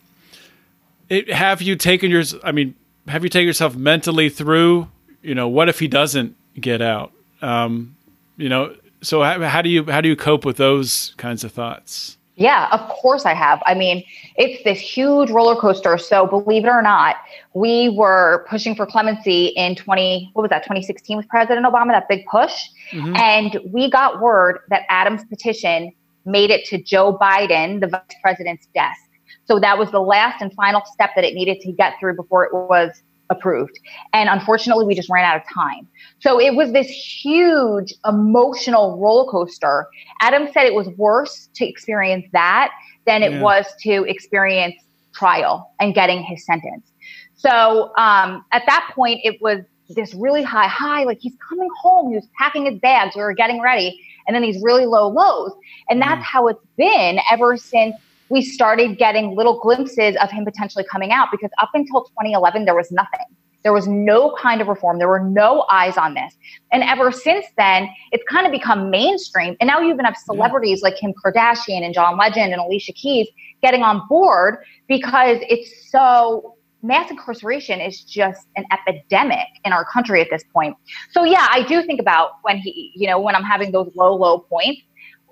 it, 1.09 1.31
have 1.31 1.61
you 1.61 1.75
taken 1.75 2.09
yours? 2.09 2.35
I 2.43 2.51
mean, 2.51 2.75
have 3.07 3.23
you 3.23 3.29
taken 3.29 3.47
yourself 3.47 3.75
mentally 3.75 4.29
through? 4.29 4.89
You 5.21 5.35
know, 5.35 5.47
what 5.47 5.69
if 5.69 5.79
he 5.79 5.87
doesn't 5.87 6.35
get 6.59 6.81
out? 6.81 7.11
Um, 7.41 7.95
you 8.37 8.49
know, 8.49 8.75
so 9.01 9.21
how, 9.23 9.41
how 9.41 9.61
do 9.61 9.69
you 9.69 9.85
how 9.85 10.01
do 10.01 10.09
you 10.09 10.15
cope 10.15 10.45
with 10.45 10.57
those 10.57 11.13
kinds 11.17 11.43
of 11.43 11.51
thoughts? 11.51 12.17
Yeah, 12.39 12.69
of 12.71 12.87
course 12.87 13.25
I 13.25 13.33
have. 13.33 13.61
I 13.65 13.73
mean, 13.73 14.01
it's 14.37 14.63
this 14.63 14.79
huge 14.79 15.29
roller 15.29 15.57
coaster. 15.59 15.97
So 15.97 16.25
believe 16.25 16.63
it 16.63 16.69
or 16.69 16.81
not, 16.81 17.17
we 17.53 17.89
were 17.89 18.45
pushing 18.49 18.75
for 18.75 18.85
clemency 18.85 19.47
in 19.57 19.75
20, 19.75 20.31
what 20.31 20.43
was 20.43 20.49
that, 20.49 20.63
2016 20.63 21.17
with 21.17 21.27
President 21.27 21.65
Obama, 21.65 21.89
that 21.89 22.07
big 22.07 22.25
push. 22.27 22.53
Mm-hmm. 22.93 23.13
And 23.17 23.59
we 23.73 23.91
got 23.91 24.21
word 24.21 24.59
that 24.69 24.83
Adam's 24.87 25.25
petition 25.25 25.91
made 26.25 26.49
it 26.49 26.63
to 26.67 26.81
Joe 26.81 27.17
Biden, 27.17 27.81
the 27.81 27.87
vice 27.87 28.01
president's 28.21 28.67
desk. 28.73 29.01
So 29.43 29.59
that 29.59 29.77
was 29.77 29.91
the 29.91 29.99
last 29.99 30.41
and 30.41 30.53
final 30.53 30.81
step 30.85 31.09
that 31.15 31.25
it 31.25 31.33
needed 31.33 31.59
to 31.61 31.73
get 31.73 31.95
through 31.99 32.15
before 32.15 32.45
it 32.45 32.53
was 32.53 33.03
approved. 33.29 33.79
And 34.13 34.29
unfortunately, 34.29 34.85
we 34.85 34.95
just 34.95 35.09
ran 35.09 35.23
out 35.23 35.37
of 35.37 35.43
time. 35.53 35.87
So 36.19 36.39
it 36.39 36.55
was 36.55 36.71
this 36.71 36.87
huge 36.87 37.93
emotional 38.05 38.97
roller 38.99 39.29
coaster. 39.29 39.87
Adam 40.21 40.47
said 40.53 40.65
it 40.65 40.73
was 40.73 40.87
worse 40.97 41.49
to 41.55 41.67
experience 41.67 42.25
that 42.33 42.71
than 43.05 43.23
it 43.23 43.33
yeah. 43.33 43.41
was 43.41 43.65
to 43.81 44.03
experience 44.05 44.75
trial 45.13 45.73
and 45.79 45.93
getting 45.93 46.23
his 46.23 46.45
sentence. 46.45 46.91
So 47.35 47.91
um, 47.97 48.43
at 48.51 48.63
that 48.67 48.91
point, 48.93 49.21
it 49.23 49.41
was 49.41 49.59
this 49.89 50.13
really 50.13 50.43
high 50.43 50.67
high, 50.67 51.03
like 51.03 51.19
he's 51.19 51.35
coming 51.47 51.69
home, 51.81 52.09
he 52.09 52.15
was 52.15 52.27
packing 52.37 52.65
his 52.65 52.79
bags, 52.79 53.15
we 53.15 53.21
were 53.21 53.33
getting 53.33 53.59
ready, 53.61 53.99
and 54.27 54.35
then 54.35 54.43
these 54.43 54.61
really 54.61 54.85
low 54.85 55.07
lows. 55.07 55.51
And 55.89 56.01
that's 56.01 56.21
mm. 56.21 56.25
how 56.25 56.47
it's 56.47 56.63
been 56.77 57.19
ever 57.31 57.57
since 57.57 57.95
we 58.29 58.41
started 58.41 58.97
getting 58.97 59.35
little 59.35 59.59
glimpses 59.59 60.15
of 60.21 60.31
him 60.31 60.45
potentially 60.45 60.85
coming 60.89 61.11
out 61.11 61.29
because 61.31 61.49
up 61.61 61.69
until 61.73 62.03
2011, 62.03 62.65
there 62.65 62.75
was 62.75 62.91
nothing. 62.91 63.25
There 63.63 63.73
was 63.73 63.87
no 63.87 64.35
kind 64.39 64.61
of 64.61 64.67
reform. 64.67 64.99
There 64.99 65.09
were 65.09 65.19
no 65.19 65.65
eyes 65.69 65.97
on 65.97 66.13
this. 66.13 66.33
And 66.71 66.81
ever 66.83 67.11
since 67.11 67.45
then, 67.57 67.89
it's 68.11 68.23
kind 68.29 68.45
of 68.45 68.53
become 68.53 68.89
mainstream. 68.89 69.57
And 69.59 69.67
now 69.67 69.79
you 69.79 69.91
even 69.91 70.05
have 70.05 70.15
celebrities 70.15 70.79
yeah. 70.81 70.89
like 70.89 70.99
Kim 70.99 71.13
Kardashian 71.13 71.83
and 71.83 71.93
John 71.93 72.17
Legend 72.17 72.53
and 72.53 72.61
Alicia 72.61 72.93
Keys 72.93 73.27
getting 73.61 73.83
on 73.83 74.07
board 74.07 74.59
because 74.87 75.39
it's 75.41 75.91
so 75.91 76.55
mass 76.81 77.11
incarceration 77.11 77.81
is 77.81 78.01
just 78.03 78.47
an 78.55 78.63
epidemic 78.71 79.47
in 79.65 79.73
our 79.73 79.83
country 79.83 80.21
at 80.21 80.29
this 80.29 80.43
point. 80.53 80.77
So 81.11 81.25
yeah, 81.25 81.47
I 81.51 81.63
do 81.63 81.83
think 81.83 81.99
about 81.99 82.31
when 82.43 82.57
he, 82.57 82.93
you 82.95 83.07
know, 83.07 83.19
when 83.19 83.35
I'm 83.35 83.43
having 83.43 83.71
those 83.71 83.91
low, 83.95 84.15
low 84.15 84.39
points, 84.39 84.81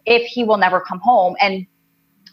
if 0.05 0.23
he 0.23 0.43
will 0.43 0.57
never 0.57 0.81
come 0.81 0.99
home. 0.99 1.35
And 1.39 1.65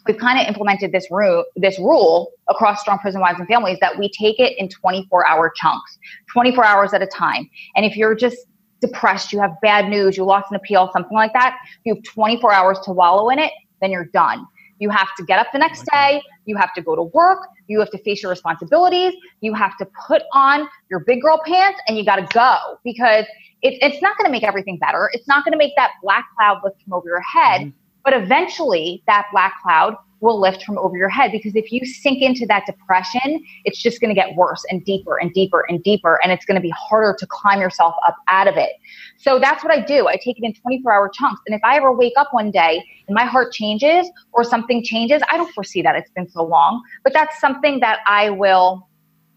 we've 0.05 0.17
kind 0.17 0.39
of 0.39 0.47
implemented 0.47 0.91
this 0.91 1.07
rule 1.09 1.43
this 1.55 1.77
rule 1.79 2.31
across 2.47 2.81
strong 2.81 2.99
prison 2.99 3.21
wives 3.21 3.39
and 3.39 3.47
families 3.47 3.77
that 3.81 3.97
we 3.97 4.09
take 4.09 4.39
it 4.39 4.57
in 4.57 4.69
24 4.69 5.27
hour 5.27 5.51
chunks 5.55 5.97
24 6.31 6.63
hours 6.63 6.93
at 6.93 7.01
a 7.01 7.07
time. 7.07 7.49
And 7.75 7.85
if 7.85 7.95
you're 7.95 8.15
just 8.15 8.37
depressed 8.81 9.31
you 9.31 9.39
have 9.39 9.51
bad 9.61 9.89
news 9.89 10.17
you 10.17 10.23
lost 10.23 10.51
an 10.51 10.55
appeal 10.55 10.89
something 10.93 11.15
like 11.15 11.33
that 11.33 11.57
you 11.85 11.95
have 11.95 12.03
24 12.03 12.51
hours 12.51 12.79
to 12.81 12.91
wallow 12.91 13.29
in 13.29 13.39
it 13.39 13.51
then 13.81 13.91
you're 13.91 14.05
done. 14.05 14.45
You 14.79 14.89
have 14.89 15.15
to 15.15 15.23
get 15.23 15.39
up 15.39 15.47
the 15.53 15.59
next 15.59 15.85
day 15.91 16.21
you 16.45 16.57
have 16.57 16.73
to 16.73 16.81
go 16.81 16.95
to 16.95 17.03
work 17.03 17.47
you 17.67 17.79
have 17.79 17.89
to 17.91 17.97
face 17.99 18.21
your 18.21 18.29
responsibilities 18.29 19.13
you 19.41 19.53
have 19.53 19.77
to 19.77 19.87
put 20.07 20.23
on 20.33 20.67
your 20.89 20.99
big 20.99 21.21
girl 21.21 21.41
pants 21.45 21.79
and 21.87 21.97
you 21.97 22.05
got 22.05 22.17
to 22.17 22.27
go 22.33 22.57
because 22.83 23.25
it, 23.61 23.79
it's 23.81 24.01
not 24.01 24.15
going 24.17 24.25
to 24.25 24.31
make 24.31 24.43
everything 24.43 24.77
better. 24.77 25.09
It's 25.13 25.27
not 25.27 25.43
going 25.43 25.53
to 25.53 25.57
make 25.57 25.71
that 25.75 25.91
black 26.03 26.25
cloud 26.35 26.61
lift 26.63 26.83
from 26.83 26.93
over 26.93 27.07
your 27.07 27.21
head. 27.21 27.61
Mm-hmm 27.61 27.84
but 28.05 28.13
eventually, 28.13 29.03
that 29.07 29.25
black 29.31 29.55
cloud 29.63 29.97
will 30.21 30.39
lift 30.39 30.63
from 30.63 30.77
over 30.77 30.95
your 30.95 31.09
head 31.09 31.31
because 31.31 31.55
if 31.55 31.71
you 31.71 31.85
sink 31.85 32.21
into 32.21 32.45
that 32.45 32.65
depression, 32.65 33.43
it's 33.65 33.81
just 33.81 33.99
going 33.99 34.13
to 34.13 34.19
get 34.19 34.35
worse 34.35 34.63
and 34.69 34.85
deeper 34.85 35.17
and 35.17 35.33
deeper 35.33 35.65
and 35.67 35.83
deeper, 35.83 36.19
and 36.23 36.31
it's 36.31 36.45
going 36.45 36.55
to 36.55 36.61
be 36.61 36.69
harder 36.69 37.15
to 37.17 37.27
climb 37.27 37.59
yourself 37.59 37.95
up 38.07 38.15
out 38.27 38.47
of 38.47 38.57
it. 38.57 38.71
So 39.17 39.39
that's 39.39 39.63
what 39.63 39.73
I 39.73 39.81
do. 39.81 40.07
I 40.07 40.15
take 40.15 40.37
it 40.37 40.43
in 40.43 40.53
24 40.53 40.93
hour 40.93 41.09
chunks. 41.09 41.41
And 41.47 41.55
if 41.55 41.61
I 41.63 41.77
ever 41.77 41.91
wake 41.91 42.13
up 42.15 42.29
one 42.31 42.51
day 42.51 42.83
and 43.07 43.15
my 43.15 43.25
heart 43.25 43.51
changes 43.51 44.09
or 44.33 44.43
something 44.43 44.83
changes, 44.83 45.21
I 45.31 45.37
don't 45.37 45.51
foresee 45.53 45.81
that 45.81 45.95
it's 45.95 46.11
been 46.11 46.29
so 46.29 46.43
long, 46.43 46.81
but 47.03 47.11
that's 47.11 47.39
something 47.39 47.79
that 47.79 47.99
I 48.05 48.29
will 48.29 48.87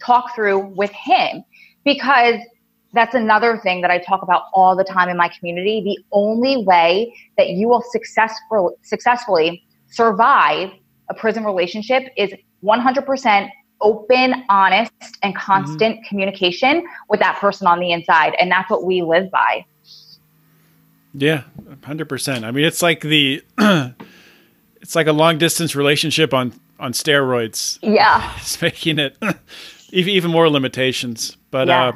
talk 0.04 0.34
through 0.34 0.58
with 0.76 0.92
him 0.92 1.42
because 1.84 2.36
that's 2.92 3.14
another 3.14 3.58
thing 3.58 3.80
that 3.82 3.90
I 3.90 3.98
talk 3.98 4.22
about 4.22 4.44
all 4.54 4.74
the 4.76 4.84
time 4.84 5.08
in 5.08 5.16
my 5.16 5.28
community. 5.28 5.82
The 5.84 5.98
only 6.12 6.64
way 6.64 7.14
that 7.36 7.50
you 7.50 7.68
will 7.68 7.82
successful, 7.90 8.78
successfully 8.82 9.62
survive 9.90 10.70
a 11.08 11.14
prison 11.14 11.44
relationship 11.44 12.04
is 12.16 12.32
100% 12.64 13.50
open, 13.80 14.44
honest, 14.48 14.92
and 15.22 15.34
mm-hmm. 15.34 15.44
constant 15.44 15.96
mm-hmm. 15.96 16.08
communication 16.08 16.86
with 17.08 17.20
that 17.20 17.38
person 17.38 17.66
on 17.66 17.78
the 17.80 17.92
inside. 17.92 18.34
And 18.38 18.50
that's 18.50 18.70
what 18.70 18.84
we 18.84 19.02
live 19.02 19.30
by. 19.30 19.64
Yeah, 21.14 21.44
100%. 21.62 22.44
I 22.44 22.50
mean, 22.50 22.64
it's 22.64 22.82
like 22.82 23.00
the. 23.00 23.42
it's 24.80 24.94
like 24.94 25.06
a 25.06 25.12
long 25.12 25.38
distance 25.38 25.74
relationship 25.74 26.32
on 26.32 26.58
on 26.78 26.92
steroids. 26.92 27.78
Yeah, 27.82 28.34
it's 28.38 28.60
making 28.60 28.98
it 28.98 29.16
even 29.90 30.30
more 30.30 30.48
limitations. 30.48 31.36
But 31.50 31.68
yeah. 31.68 31.88
uh, 31.88 31.92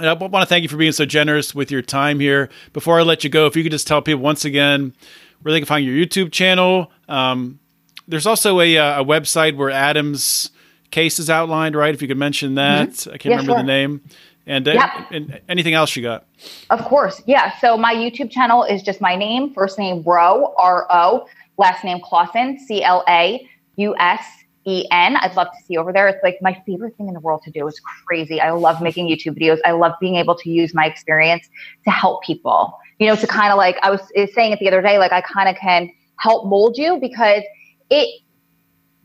and 0.00 0.08
I 0.08 0.14
want 0.14 0.42
to 0.42 0.46
thank 0.46 0.62
you 0.62 0.68
for 0.68 0.76
being 0.76 0.92
so 0.92 1.04
generous 1.04 1.54
with 1.54 1.70
your 1.70 1.82
time 1.82 2.20
here. 2.20 2.48
Before 2.72 2.98
I 2.98 3.02
let 3.02 3.22
you 3.22 3.30
go, 3.30 3.46
if 3.46 3.54
you 3.54 3.62
could 3.62 3.72
just 3.72 3.86
tell 3.86 4.02
people 4.02 4.22
once 4.22 4.44
again 4.44 4.94
where 5.42 5.52
they 5.52 5.60
can 5.60 5.66
find 5.66 5.84
your 5.84 5.94
YouTube 5.94 6.32
channel. 6.32 6.90
Um, 7.08 7.60
there's 8.08 8.26
also 8.26 8.60
a, 8.60 8.76
uh, 8.76 9.02
a, 9.02 9.04
website 9.04 9.56
where 9.56 9.70
Adam's 9.70 10.50
case 10.90 11.18
is 11.18 11.30
outlined, 11.30 11.76
right? 11.76 11.94
If 11.94 12.02
you 12.02 12.08
could 12.08 12.18
mention 12.18 12.56
that. 12.56 12.88
Mm-hmm. 12.90 13.10
I 13.10 13.12
can't 13.12 13.24
yeah, 13.24 13.30
remember 13.32 13.52
sure. 13.52 13.58
the 13.58 13.66
name. 13.66 14.02
And, 14.46 14.66
uh, 14.66 15.04
and 15.10 15.40
anything 15.48 15.74
else 15.74 15.94
you 15.94 16.02
got? 16.02 16.26
Of 16.70 16.84
course. 16.84 17.22
Yeah. 17.26 17.56
So 17.58 17.76
my 17.76 17.94
YouTube 17.94 18.30
channel 18.30 18.64
is 18.64 18.82
just 18.82 19.00
my 19.00 19.14
name, 19.14 19.54
first 19.54 19.78
name 19.78 20.02
Ro, 20.02 20.54
R 20.58 20.86
O, 20.90 21.28
last 21.56 21.84
name 21.84 22.00
Clausen, 22.02 22.58
C 22.58 22.82
L 22.82 23.04
A 23.08 23.46
U 23.76 23.94
S 23.98 24.24
E-N. 24.66 25.16
I'd 25.16 25.34
love 25.36 25.48
to 25.48 25.64
see 25.64 25.76
over 25.76 25.92
there. 25.92 26.08
It's 26.08 26.22
like 26.22 26.38
my 26.40 26.60
favorite 26.66 26.96
thing 26.96 27.08
in 27.08 27.14
the 27.14 27.20
world 27.20 27.42
to 27.44 27.50
do. 27.50 27.66
It's 27.66 27.80
crazy. 28.06 28.40
I 28.40 28.50
love 28.50 28.82
making 28.82 29.08
YouTube 29.08 29.38
videos. 29.38 29.58
I 29.64 29.72
love 29.72 29.92
being 30.00 30.16
able 30.16 30.34
to 30.36 30.50
use 30.50 30.74
my 30.74 30.86
experience 30.86 31.48
to 31.84 31.90
help 31.90 32.22
people. 32.22 32.78
You 32.98 33.06
know, 33.06 33.16
to 33.16 33.26
kind 33.26 33.52
of 33.52 33.56
like 33.56 33.76
I 33.82 33.90
was 33.90 34.00
eh, 34.14 34.26
saying 34.34 34.52
it 34.52 34.58
the 34.58 34.68
other 34.68 34.82
day, 34.82 34.98
like 34.98 35.12
I 35.12 35.22
kind 35.22 35.48
of 35.48 35.56
can 35.56 35.90
help 36.16 36.46
mold 36.46 36.76
you 36.76 36.98
because 37.00 37.42
it 37.88 38.20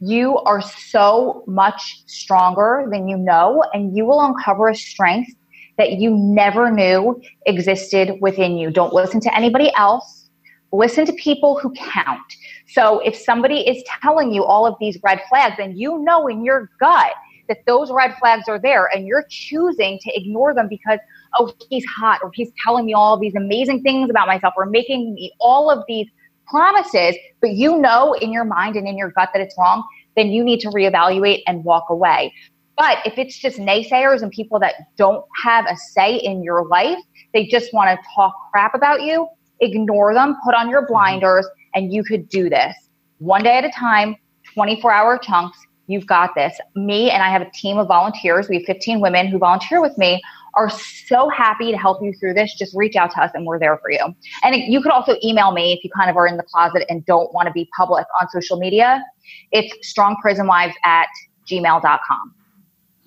you 0.01 0.39
are 0.39 0.61
so 0.61 1.43
much 1.47 2.03
stronger 2.07 2.87
than 2.91 3.09
you 3.09 3.17
know, 3.17 3.65
and 3.73 3.97
you 3.97 4.05
will 4.05 4.21
uncover 4.21 4.69
a 4.69 4.75
strength 4.75 5.33
that 5.79 5.93
you 5.93 6.11
never 6.11 6.71
knew 6.71 7.21
existed 7.47 8.19
within 8.21 8.57
you. 8.57 8.71
Don't 8.71 8.93
listen 8.93 9.21
to 9.21 9.35
anybody 9.35 9.73
else. 9.77 10.29
listen 10.73 11.07
to 11.07 11.13
people 11.15 11.59
who 11.59 11.73
count. 11.73 12.21
So 12.69 13.01
if 13.01 13.17
somebody 13.17 13.61
is 13.61 13.83
telling 14.03 14.33
you 14.33 14.45
all 14.45 14.67
of 14.67 14.75
these 14.81 14.99
red 15.03 15.21
flags 15.29 15.57
and 15.59 15.79
you 15.79 15.99
know 16.01 16.27
in 16.27 16.45
your 16.45 16.71
gut 16.81 17.13
that 17.49 17.59
those 17.67 17.93
red 17.93 18.17
flags 18.19 18.49
are 18.49 18.59
there 18.59 18.87
and 18.87 19.07
you're 19.07 19.25
choosing 19.31 19.99
to 20.03 20.17
ignore 20.17 20.53
them 20.53 20.69
because 20.69 20.99
oh 21.39 21.53
he's 21.71 21.85
hot 21.85 22.21
or 22.23 22.31
he's 22.35 22.51
telling 22.65 22.87
me 22.87 22.93
all 22.93 23.17
these 23.19 23.35
amazing 23.37 23.83
things 23.83 24.11
about 24.11 24.27
myself 24.27 24.53
or 24.57 24.67
making 24.67 25.15
me 25.15 25.33
all 25.39 25.71
of 25.71 25.85
these 25.87 26.09
promises 26.49 27.17
but 27.41 27.51
you 27.51 27.79
know 27.79 28.15
in 28.15 28.33
your 28.33 28.45
mind 28.45 28.75
and 28.77 28.89
in 28.89 28.97
your 28.97 29.11
gut 29.13 29.29
that 29.33 29.41
it's 29.41 29.55
wrong 29.59 29.85
then 30.17 30.31
you 30.31 30.43
need 30.43 30.61
to 30.61 30.69
reevaluate 30.69 31.43
and 31.47 31.63
walk 31.63 31.85
away. 31.91 32.33
But 32.77 32.99
if 33.05 33.19
it's 33.19 33.39
just 33.39 33.59
naysayers 33.59 34.23
and 34.23 34.31
people 34.31 34.59
that 34.61 34.75
don't 34.97 35.25
have 35.45 35.67
a 35.67 35.77
say 35.77 36.17
in 36.17 36.43
your 36.43 36.67
life 36.67 36.99
they 37.33 37.47
just 37.47 37.73
want 37.73 37.89
to 37.91 38.07
talk 38.15 38.35
crap 38.51 38.75
about 38.75 39.03
you 39.03 39.29
ignore 39.61 40.13
them 40.15 40.37
put 40.45 40.55
on 40.55 40.69
your 40.69 40.83
mm-hmm. 40.83 40.93
blinders 40.93 41.47
and 41.77 41.93
you 41.93 42.03
could 42.03 42.29
do 42.29 42.51
this 42.51 42.75
one 43.19 43.45
day 43.45 43.57
at 43.57 43.65
a 43.65 43.71
time 43.71 44.17
24 44.55 44.93
hour 44.93 45.19
chunks 45.19 45.59
You've 45.87 46.07
got 46.07 46.35
this. 46.35 46.59
Me 46.75 47.11
and 47.11 47.23
I 47.23 47.31
have 47.31 47.43
a 47.43 47.51
team 47.51 47.79
of 47.79 47.89
volunteers. 47.89 48.49
We 48.49 48.57
have 48.57 48.65
15 48.65 49.01
women 49.01 49.29
who 49.29 49.39
volunteer 49.39 49.81
with 49.81 49.97
me 49.97 50.21
are 50.55 50.71
so 50.71 51.29
happy 51.29 51.71
to 51.71 51.77
help 51.77 52.03
you 52.03 52.13
through 52.19 52.35
this. 52.35 52.55
Just 52.55 52.75
reach 52.75 52.97
out 52.97 53.11
to 53.13 53.21
us 53.23 53.31
and 53.35 53.47
we're 53.47 53.59
there 53.59 53.79
for 53.79 53.91
you. 53.91 54.01
And 54.43 54.57
you 54.57 54.81
could 54.81 54.91
also 54.91 55.17
email 55.23 55.53
me 55.53 55.73
if 55.73 55.85
you 55.85 55.91
kind 55.97 56.11
of 56.11 56.17
are 56.17 56.27
in 56.27 56.37
the 56.37 56.43
closet 56.43 56.85
and 56.89 57.05
don't 57.07 57.33
want 57.33 57.47
to 57.47 57.53
be 57.53 57.69
public 57.77 58.07
on 58.21 58.29
social 58.31 58.59
media. 58.59 59.05
It's 59.53 59.95
strongprisonwives 59.95 60.75
at 60.85 61.09
gmail.com. 61.47 62.35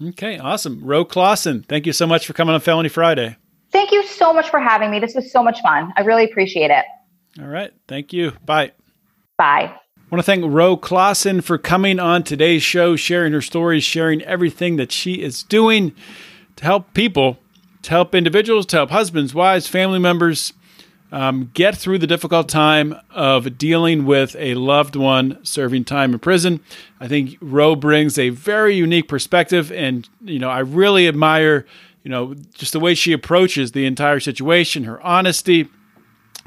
Okay, 0.09 0.37
awesome. 0.37 0.81
Ro 0.81 1.03
Clausen, 1.03 1.63
thank 1.63 1.85
you 1.85 1.91
so 1.91 2.07
much 2.07 2.25
for 2.25 2.31
coming 2.31 2.55
on 2.55 2.61
Felony 2.61 2.87
Friday. 2.87 3.35
Thank 3.71 3.91
you 3.91 4.05
so 4.05 4.31
much 4.31 4.49
for 4.49 4.59
having 4.59 4.89
me. 4.89 4.99
This 4.99 5.13
was 5.13 5.31
so 5.31 5.43
much 5.43 5.59
fun. 5.61 5.91
I 5.97 6.01
really 6.01 6.23
appreciate 6.23 6.71
it. 6.71 6.85
All 7.41 7.47
right. 7.47 7.71
Thank 7.87 8.11
you. 8.11 8.33
Bye. 8.45 8.71
Bye. 9.37 9.73
I 9.73 10.15
want 10.15 10.19
to 10.19 10.23
thank 10.23 10.43
Ro 10.45 10.75
Clausen 10.75 11.41
for 11.41 11.57
coming 11.57 11.99
on 11.99 12.23
today's 12.23 12.63
show, 12.63 12.95
sharing 12.95 13.31
her 13.31 13.41
stories, 13.41 13.83
sharing 13.83 14.21
everything 14.23 14.75
that 14.77 14.91
she 14.91 15.21
is 15.21 15.43
doing 15.43 15.93
to 16.57 16.63
help 16.65 16.93
people, 16.93 17.37
to 17.83 17.91
help 17.91 18.13
individuals, 18.13 18.65
to 18.67 18.77
help 18.77 18.89
husbands, 18.89 19.33
wives, 19.33 19.67
family 19.67 19.99
members 19.99 20.51
um, 21.11 21.51
get 21.53 21.77
through 21.77 21.99
the 21.99 22.07
difficult 22.07 22.49
time 22.49 22.95
of 23.11 23.57
dealing 23.57 24.05
with 24.05 24.35
a 24.37 24.55
loved 24.55 24.95
one 24.95 25.43
serving 25.43 25.85
time 25.85 26.13
in 26.13 26.19
prison. 26.19 26.59
I 26.99 27.07
think 27.07 27.37
Ro 27.39 27.75
brings 27.75 28.17
a 28.17 28.29
very 28.29 28.75
unique 28.75 29.07
perspective, 29.07 29.71
and 29.71 30.09
you 30.21 30.39
know 30.39 30.49
I 30.49 30.59
really 30.59 31.07
admire 31.07 31.65
you 32.03 32.11
know 32.11 32.33
just 32.53 32.73
the 32.73 32.79
way 32.79 32.95
she 32.95 33.13
approaches 33.13 33.71
the 33.71 33.85
entire 33.85 34.19
situation, 34.19 34.83
her 34.83 35.01
honesty, 35.01 35.69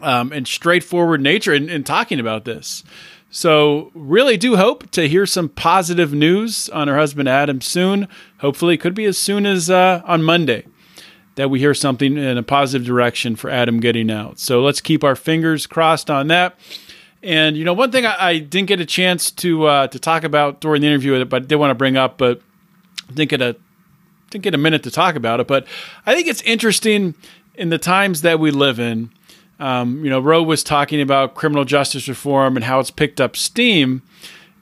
um, 0.02 0.32
and 0.32 0.46
straightforward 0.46 1.20
nature 1.20 1.52
in, 1.52 1.68
in 1.68 1.84
talking 1.84 2.20
about 2.20 2.44
this. 2.44 2.84
So, 3.30 3.90
really 3.94 4.36
do 4.36 4.56
hope 4.56 4.90
to 4.90 5.08
hear 5.08 5.24
some 5.24 5.48
positive 5.48 6.12
news 6.12 6.68
on 6.68 6.86
her 6.86 6.98
husband 6.98 7.30
Adam 7.30 7.62
soon. 7.62 8.06
Hopefully, 8.40 8.74
it 8.74 8.78
could 8.78 8.94
be 8.94 9.06
as 9.06 9.16
soon 9.16 9.46
as 9.46 9.70
uh, 9.70 10.02
on 10.04 10.22
Monday 10.22 10.66
that 11.36 11.48
we 11.48 11.58
hear 11.58 11.72
something 11.72 12.18
in 12.18 12.36
a 12.36 12.42
positive 12.42 12.86
direction 12.86 13.34
for 13.34 13.48
Adam 13.48 13.80
getting 13.80 14.10
out. 14.10 14.38
So, 14.38 14.62
let's 14.62 14.82
keep 14.82 15.02
our 15.02 15.16
fingers 15.16 15.66
crossed 15.66 16.10
on 16.10 16.28
that. 16.28 16.58
And 17.22 17.56
you 17.56 17.64
know, 17.64 17.72
one 17.72 17.90
thing 17.90 18.04
I, 18.04 18.16
I 18.18 18.38
didn't 18.38 18.68
get 18.68 18.80
a 18.80 18.86
chance 18.86 19.30
to 19.30 19.64
uh, 19.64 19.86
to 19.86 19.98
talk 19.98 20.24
about 20.24 20.60
during 20.60 20.82
the 20.82 20.88
interview, 20.88 21.24
but 21.24 21.42
I 21.42 21.46
did 21.46 21.56
want 21.56 21.70
to 21.70 21.74
bring 21.74 21.96
up, 21.96 22.18
but 22.18 22.42
didn't 23.14 23.30
get 23.30 23.40
a 23.40 23.56
didn't 24.30 24.44
get 24.44 24.54
a 24.54 24.58
minute 24.58 24.82
to 24.82 24.90
talk 24.90 25.14
about 25.14 25.40
it. 25.40 25.46
But 25.46 25.66
I 26.04 26.14
think 26.14 26.26
it's 26.26 26.42
interesting 26.42 27.14
in 27.54 27.68
the 27.68 27.78
times 27.78 28.22
that 28.22 28.40
we 28.40 28.50
live 28.50 28.80
in 28.80 29.10
um, 29.62 30.04
you 30.04 30.10
know, 30.10 30.18
Ro 30.18 30.42
was 30.42 30.64
talking 30.64 31.00
about 31.00 31.36
criminal 31.36 31.64
justice 31.64 32.08
reform 32.08 32.56
and 32.56 32.64
how 32.64 32.80
it's 32.80 32.90
picked 32.90 33.20
up 33.20 33.36
steam, 33.36 34.02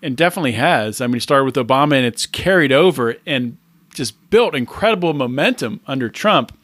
and 0.02 0.14
definitely 0.14 0.52
has. 0.52 1.00
I 1.00 1.06
mean, 1.06 1.16
it 1.16 1.22
started 1.22 1.46
with 1.46 1.54
Obama 1.54 1.94
and 1.94 2.04
it's 2.04 2.26
carried 2.26 2.70
over 2.70 3.16
and 3.24 3.56
just 3.94 4.28
built 4.28 4.54
incredible 4.54 5.14
momentum 5.14 5.80
under 5.86 6.10
Trump. 6.10 6.56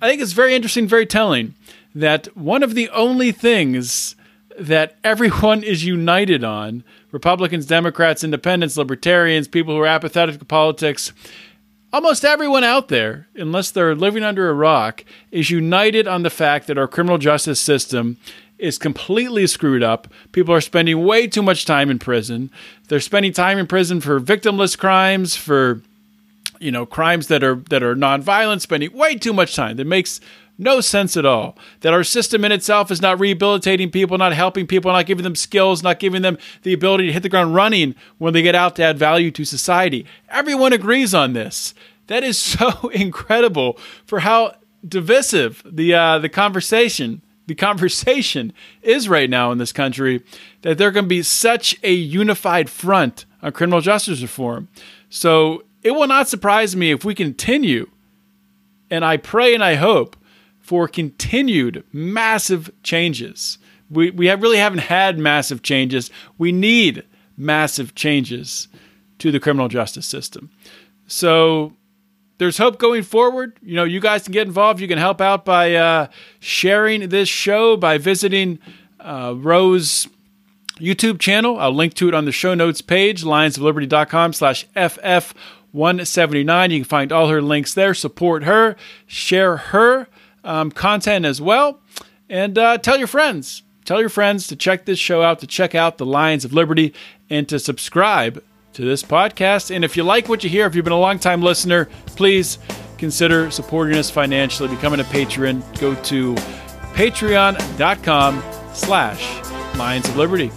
I 0.00 0.08
think 0.08 0.22
it's 0.22 0.32
very 0.32 0.54
interesting, 0.54 0.88
very 0.88 1.04
telling 1.04 1.54
that 1.94 2.34
one 2.34 2.62
of 2.62 2.74
the 2.74 2.88
only 2.90 3.30
things 3.30 4.16
that 4.58 4.96
everyone 5.04 5.62
is 5.62 5.84
united 5.84 6.42
on 6.42 6.82
Republicans, 7.12 7.66
Democrats, 7.66 8.24
Independents, 8.24 8.78
Libertarians, 8.78 9.48
people 9.48 9.74
who 9.74 9.82
are 9.82 9.86
apathetic 9.86 10.38
to 10.38 10.44
politics 10.46 11.12
Almost 11.92 12.24
everyone 12.24 12.62
out 12.62 12.86
there, 12.86 13.26
unless 13.34 13.72
they're 13.72 13.96
living 13.96 14.22
under 14.22 14.48
a 14.48 14.54
rock, 14.54 15.04
is 15.32 15.50
united 15.50 16.06
on 16.06 16.22
the 16.22 16.30
fact 16.30 16.68
that 16.68 16.78
our 16.78 16.86
criminal 16.86 17.18
justice 17.18 17.60
system 17.60 18.16
is 18.58 18.78
completely 18.78 19.46
screwed 19.48 19.82
up. 19.82 20.06
People 20.30 20.54
are 20.54 20.60
spending 20.60 21.04
way 21.04 21.26
too 21.26 21.42
much 21.42 21.64
time 21.64 21.90
in 21.90 21.98
prison. 21.98 22.50
They're 22.88 23.00
spending 23.00 23.32
time 23.32 23.58
in 23.58 23.66
prison 23.66 24.00
for 24.00 24.20
victimless 24.20 24.78
crimes, 24.78 25.34
for 25.34 25.82
you 26.60 26.70
know, 26.70 26.86
crimes 26.86 27.26
that 27.26 27.42
are 27.42 27.56
that 27.70 27.82
are 27.82 27.96
nonviolent, 27.96 28.60
spending 28.60 28.92
way 28.92 29.16
too 29.16 29.32
much 29.32 29.56
time. 29.56 29.76
That 29.76 29.86
makes 29.86 30.20
no 30.60 30.82
sense 30.82 31.16
at 31.16 31.24
all. 31.24 31.56
That 31.80 31.94
our 31.94 32.04
system 32.04 32.44
in 32.44 32.52
itself 32.52 32.90
is 32.90 33.00
not 33.00 33.18
rehabilitating 33.18 33.90
people, 33.90 34.18
not 34.18 34.34
helping 34.34 34.66
people, 34.66 34.92
not 34.92 35.06
giving 35.06 35.24
them 35.24 35.34
skills, 35.34 35.82
not 35.82 35.98
giving 35.98 36.20
them 36.20 36.36
the 36.62 36.74
ability 36.74 37.06
to 37.06 37.12
hit 37.12 37.22
the 37.22 37.30
ground 37.30 37.54
running 37.54 37.94
when 38.18 38.34
they 38.34 38.42
get 38.42 38.54
out 38.54 38.76
to 38.76 38.82
add 38.82 38.98
value 38.98 39.30
to 39.30 39.44
society. 39.46 40.04
Everyone 40.28 40.74
agrees 40.74 41.14
on 41.14 41.32
this. 41.32 41.74
That 42.08 42.22
is 42.22 42.38
so 42.38 42.88
incredible 42.90 43.78
for 44.04 44.20
how 44.20 44.56
divisive 44.86 45.62
the 45.64 45.94
uh, 45.94 46.18
the 46.18 46.28
conversation 46.28 47.22
the 47.46 47.54
conversation 47.54 48.52
is 48.80 49.08
right 49.08 49.28
now 49.28 49.50
in 49.50 49.58
this 49.58 49.72
country 49.72 50.22
that 50.62 50.78
there 50.78 50.92
can 50.92 51.08
be 51.08 51.22
such 51.22 51.76
a 51.82 51.92
unified 51.92 52.70
front 52.70 53.24
on 53.42 53.50
criminal 53.50 53.80
justice 53.80 54.22
reform. 54.22 54.68
So 55.08 55.64
it 55.82 55.90
will 55.90 56.06
not 56.06 56.28
surprise 56.28 56.76
me 56.76 56.92
if 56.92 57.04
we 57.04 57.14
continue, 57.14 57.90
and 58.88 59.04
I 59.04 59.16
pray 59.16 59.52
and 59.52 59.64
I 59.64 59.74
hope 59.74 60.16
for 60.70 60.86
continued 60.86 61.82
massive 61.92 62.70
changes. 62.84 63.58
We, 63.90 64.12
we 64.12 64.26
have 64.28 64.40
really 64.40 64.58
haven't 64.58 64.82
had 64.82 65.18
massive 65.18 65.64
changes. 65.64 66.12
We 66.38 66.52
need 66.52 67.02
massive 67.36 67.96
changes 67.96 68.68
to 69.18 69.32
the 69.32 69.40
criminal 69.40 69.66
justice 69.66 70.06
system. 70.06 70.48
So 71.08 71.72
there's 72.38 72.56
hope 72.58 72.78
going 72.78 73.02
forward. 73.02 73.56
You 73.60 73.74
know, 73.74 73.82
you 73.82 73.98
guys 73.98 74.22
can 74.22 74.32
get 74.32 74.46
involved. 74.46 74.78
You 74.78 74.86
can 74.86 74.98
help 74.98 75.20
out 75.20 75.44
by 75.44 75.74
uh, 75.74 76.06
sharing 76.38 77.08
this 77.08 77.28
show, 77.28 77.76
by 77.76 77.98
visiting 77.98 78.60
uh, 79.00 79.34
Ro's 79.36 80.06
YouTube 80.78 81.18
channel. 81.18 81.58
I'll 81.58 81.74
link 81.74 81.94
to 81.94 82.06
it 82.06 82.14
on 82.14 82.26
the 82.26 82.32
show 82.32 82.54
notes 82.54 82.80
page, 82.80 83.24
lionsofliberty.com 83.24 84.34
slash 84.34 84.68
FF179. 84.76 86.70
You 86.70 86.78
can 86.78 86.84
find 86.84 87.10
all 87.10 87.26
her 87.26 87.42
links 87.42 87.74
there. 87.74 87.92
Support 87.92 88.44
her, 88.44 88.76
share 89.08 89.56
her 89.56 90.06
um, 90.44 90.70
content 90.70 91.24
as 91.24 91.40
well. 91.40 91.80
And 92.28 92.56
uh, 92.56 92.78
tell 92.78 92.98
your 92.98 93.08
friends. 93.08 93.62
Tell 93.84 94.00
your 94.00 94.08
friends 94.08 94.46
to 94.48 94.56
check 94.56 94.84
this 94.84 94.98
show 94.98 95.22
out, 95.22 95.40
to 95.40 95.46
check 95.46 95.74
out 95.74 95.98
the 95.98 96.06
Lions 96.06 96.44
of 96.44 96.52
Liberty, 96.52 96.94
and 97.28 97.48
to 97.48 97.58
subscribe 97.58 98.42
to 98.74 98.84
this 98.84 99.02
podcast. 99.02 99.74
And 99.74 99.84
if 99.84 99.96
you 99.96 100.04
like 100.04 100.28
what 100.28 100.44
you 100.44 100.50
hear, 100.50 100.66
if 100.66 100.74
you've 100.74 100.84
been 100.84 100.92
a 100.92 101.00
long-time 101.00 101.42
listener, 101.42 101.88
please 102.06 102.58
consider 102.98 103.50
supporting 103.50 103.96
us 103.98 104.10
financially, 104.10 104.68
becoming 104.68 105.00
a 105.00 105.04
patron. 105.04 105.64
Go 105.80 105.94
to 105.94 106.34
patreon.com 106.94 108.42
slash 108.74 109.76
Lions 109.76 110.08
of 110.08 110.16
Liberty. 110.16 110.52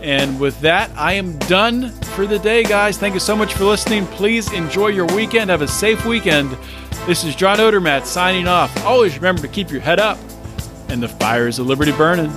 And 0.00 0.40
with 0.40 0.58
that, 0.62 0.90
I 0.96 1.12
am 1.12 1.38
done 1.38 1.90
for 1.90 2.26
the 2.26 2.38
day, 2.38 2.64
guys. 2.64 2.98
Thank 2.98 3.14
you 3.14 3.20
so 3.20 3.36
much 3.36 3.54
for 3.54 3.64
listening. 3.64 4.06
Please 4.06 4.52
enjoy 4.52 4.88
your 4.88 5.06
weekend. 5.06 5.50
Have 5.50 5.62
a 5.62 5.68
safe 5.68 6.04
weekend. 6.04 6.56
This 7.04 7.24
is 7.24 7.34
John 7.34 7.58
Odermatt 7.58 8.06
signing 8.06 8.46
off. 8.46 8.84
Always 8.84 9.16
remember 9.16 9.42
to 9.42 9.48
keep 9.48 9.72
your 9.72 9.80
head 9.80 9.98
up 9.98 10.18
and 10.88 11.02
the 11.02 11.08
fires 11.08 11.58
of 11.58 11.66
liberty 11.66 11.90
burning. 11.90 12.30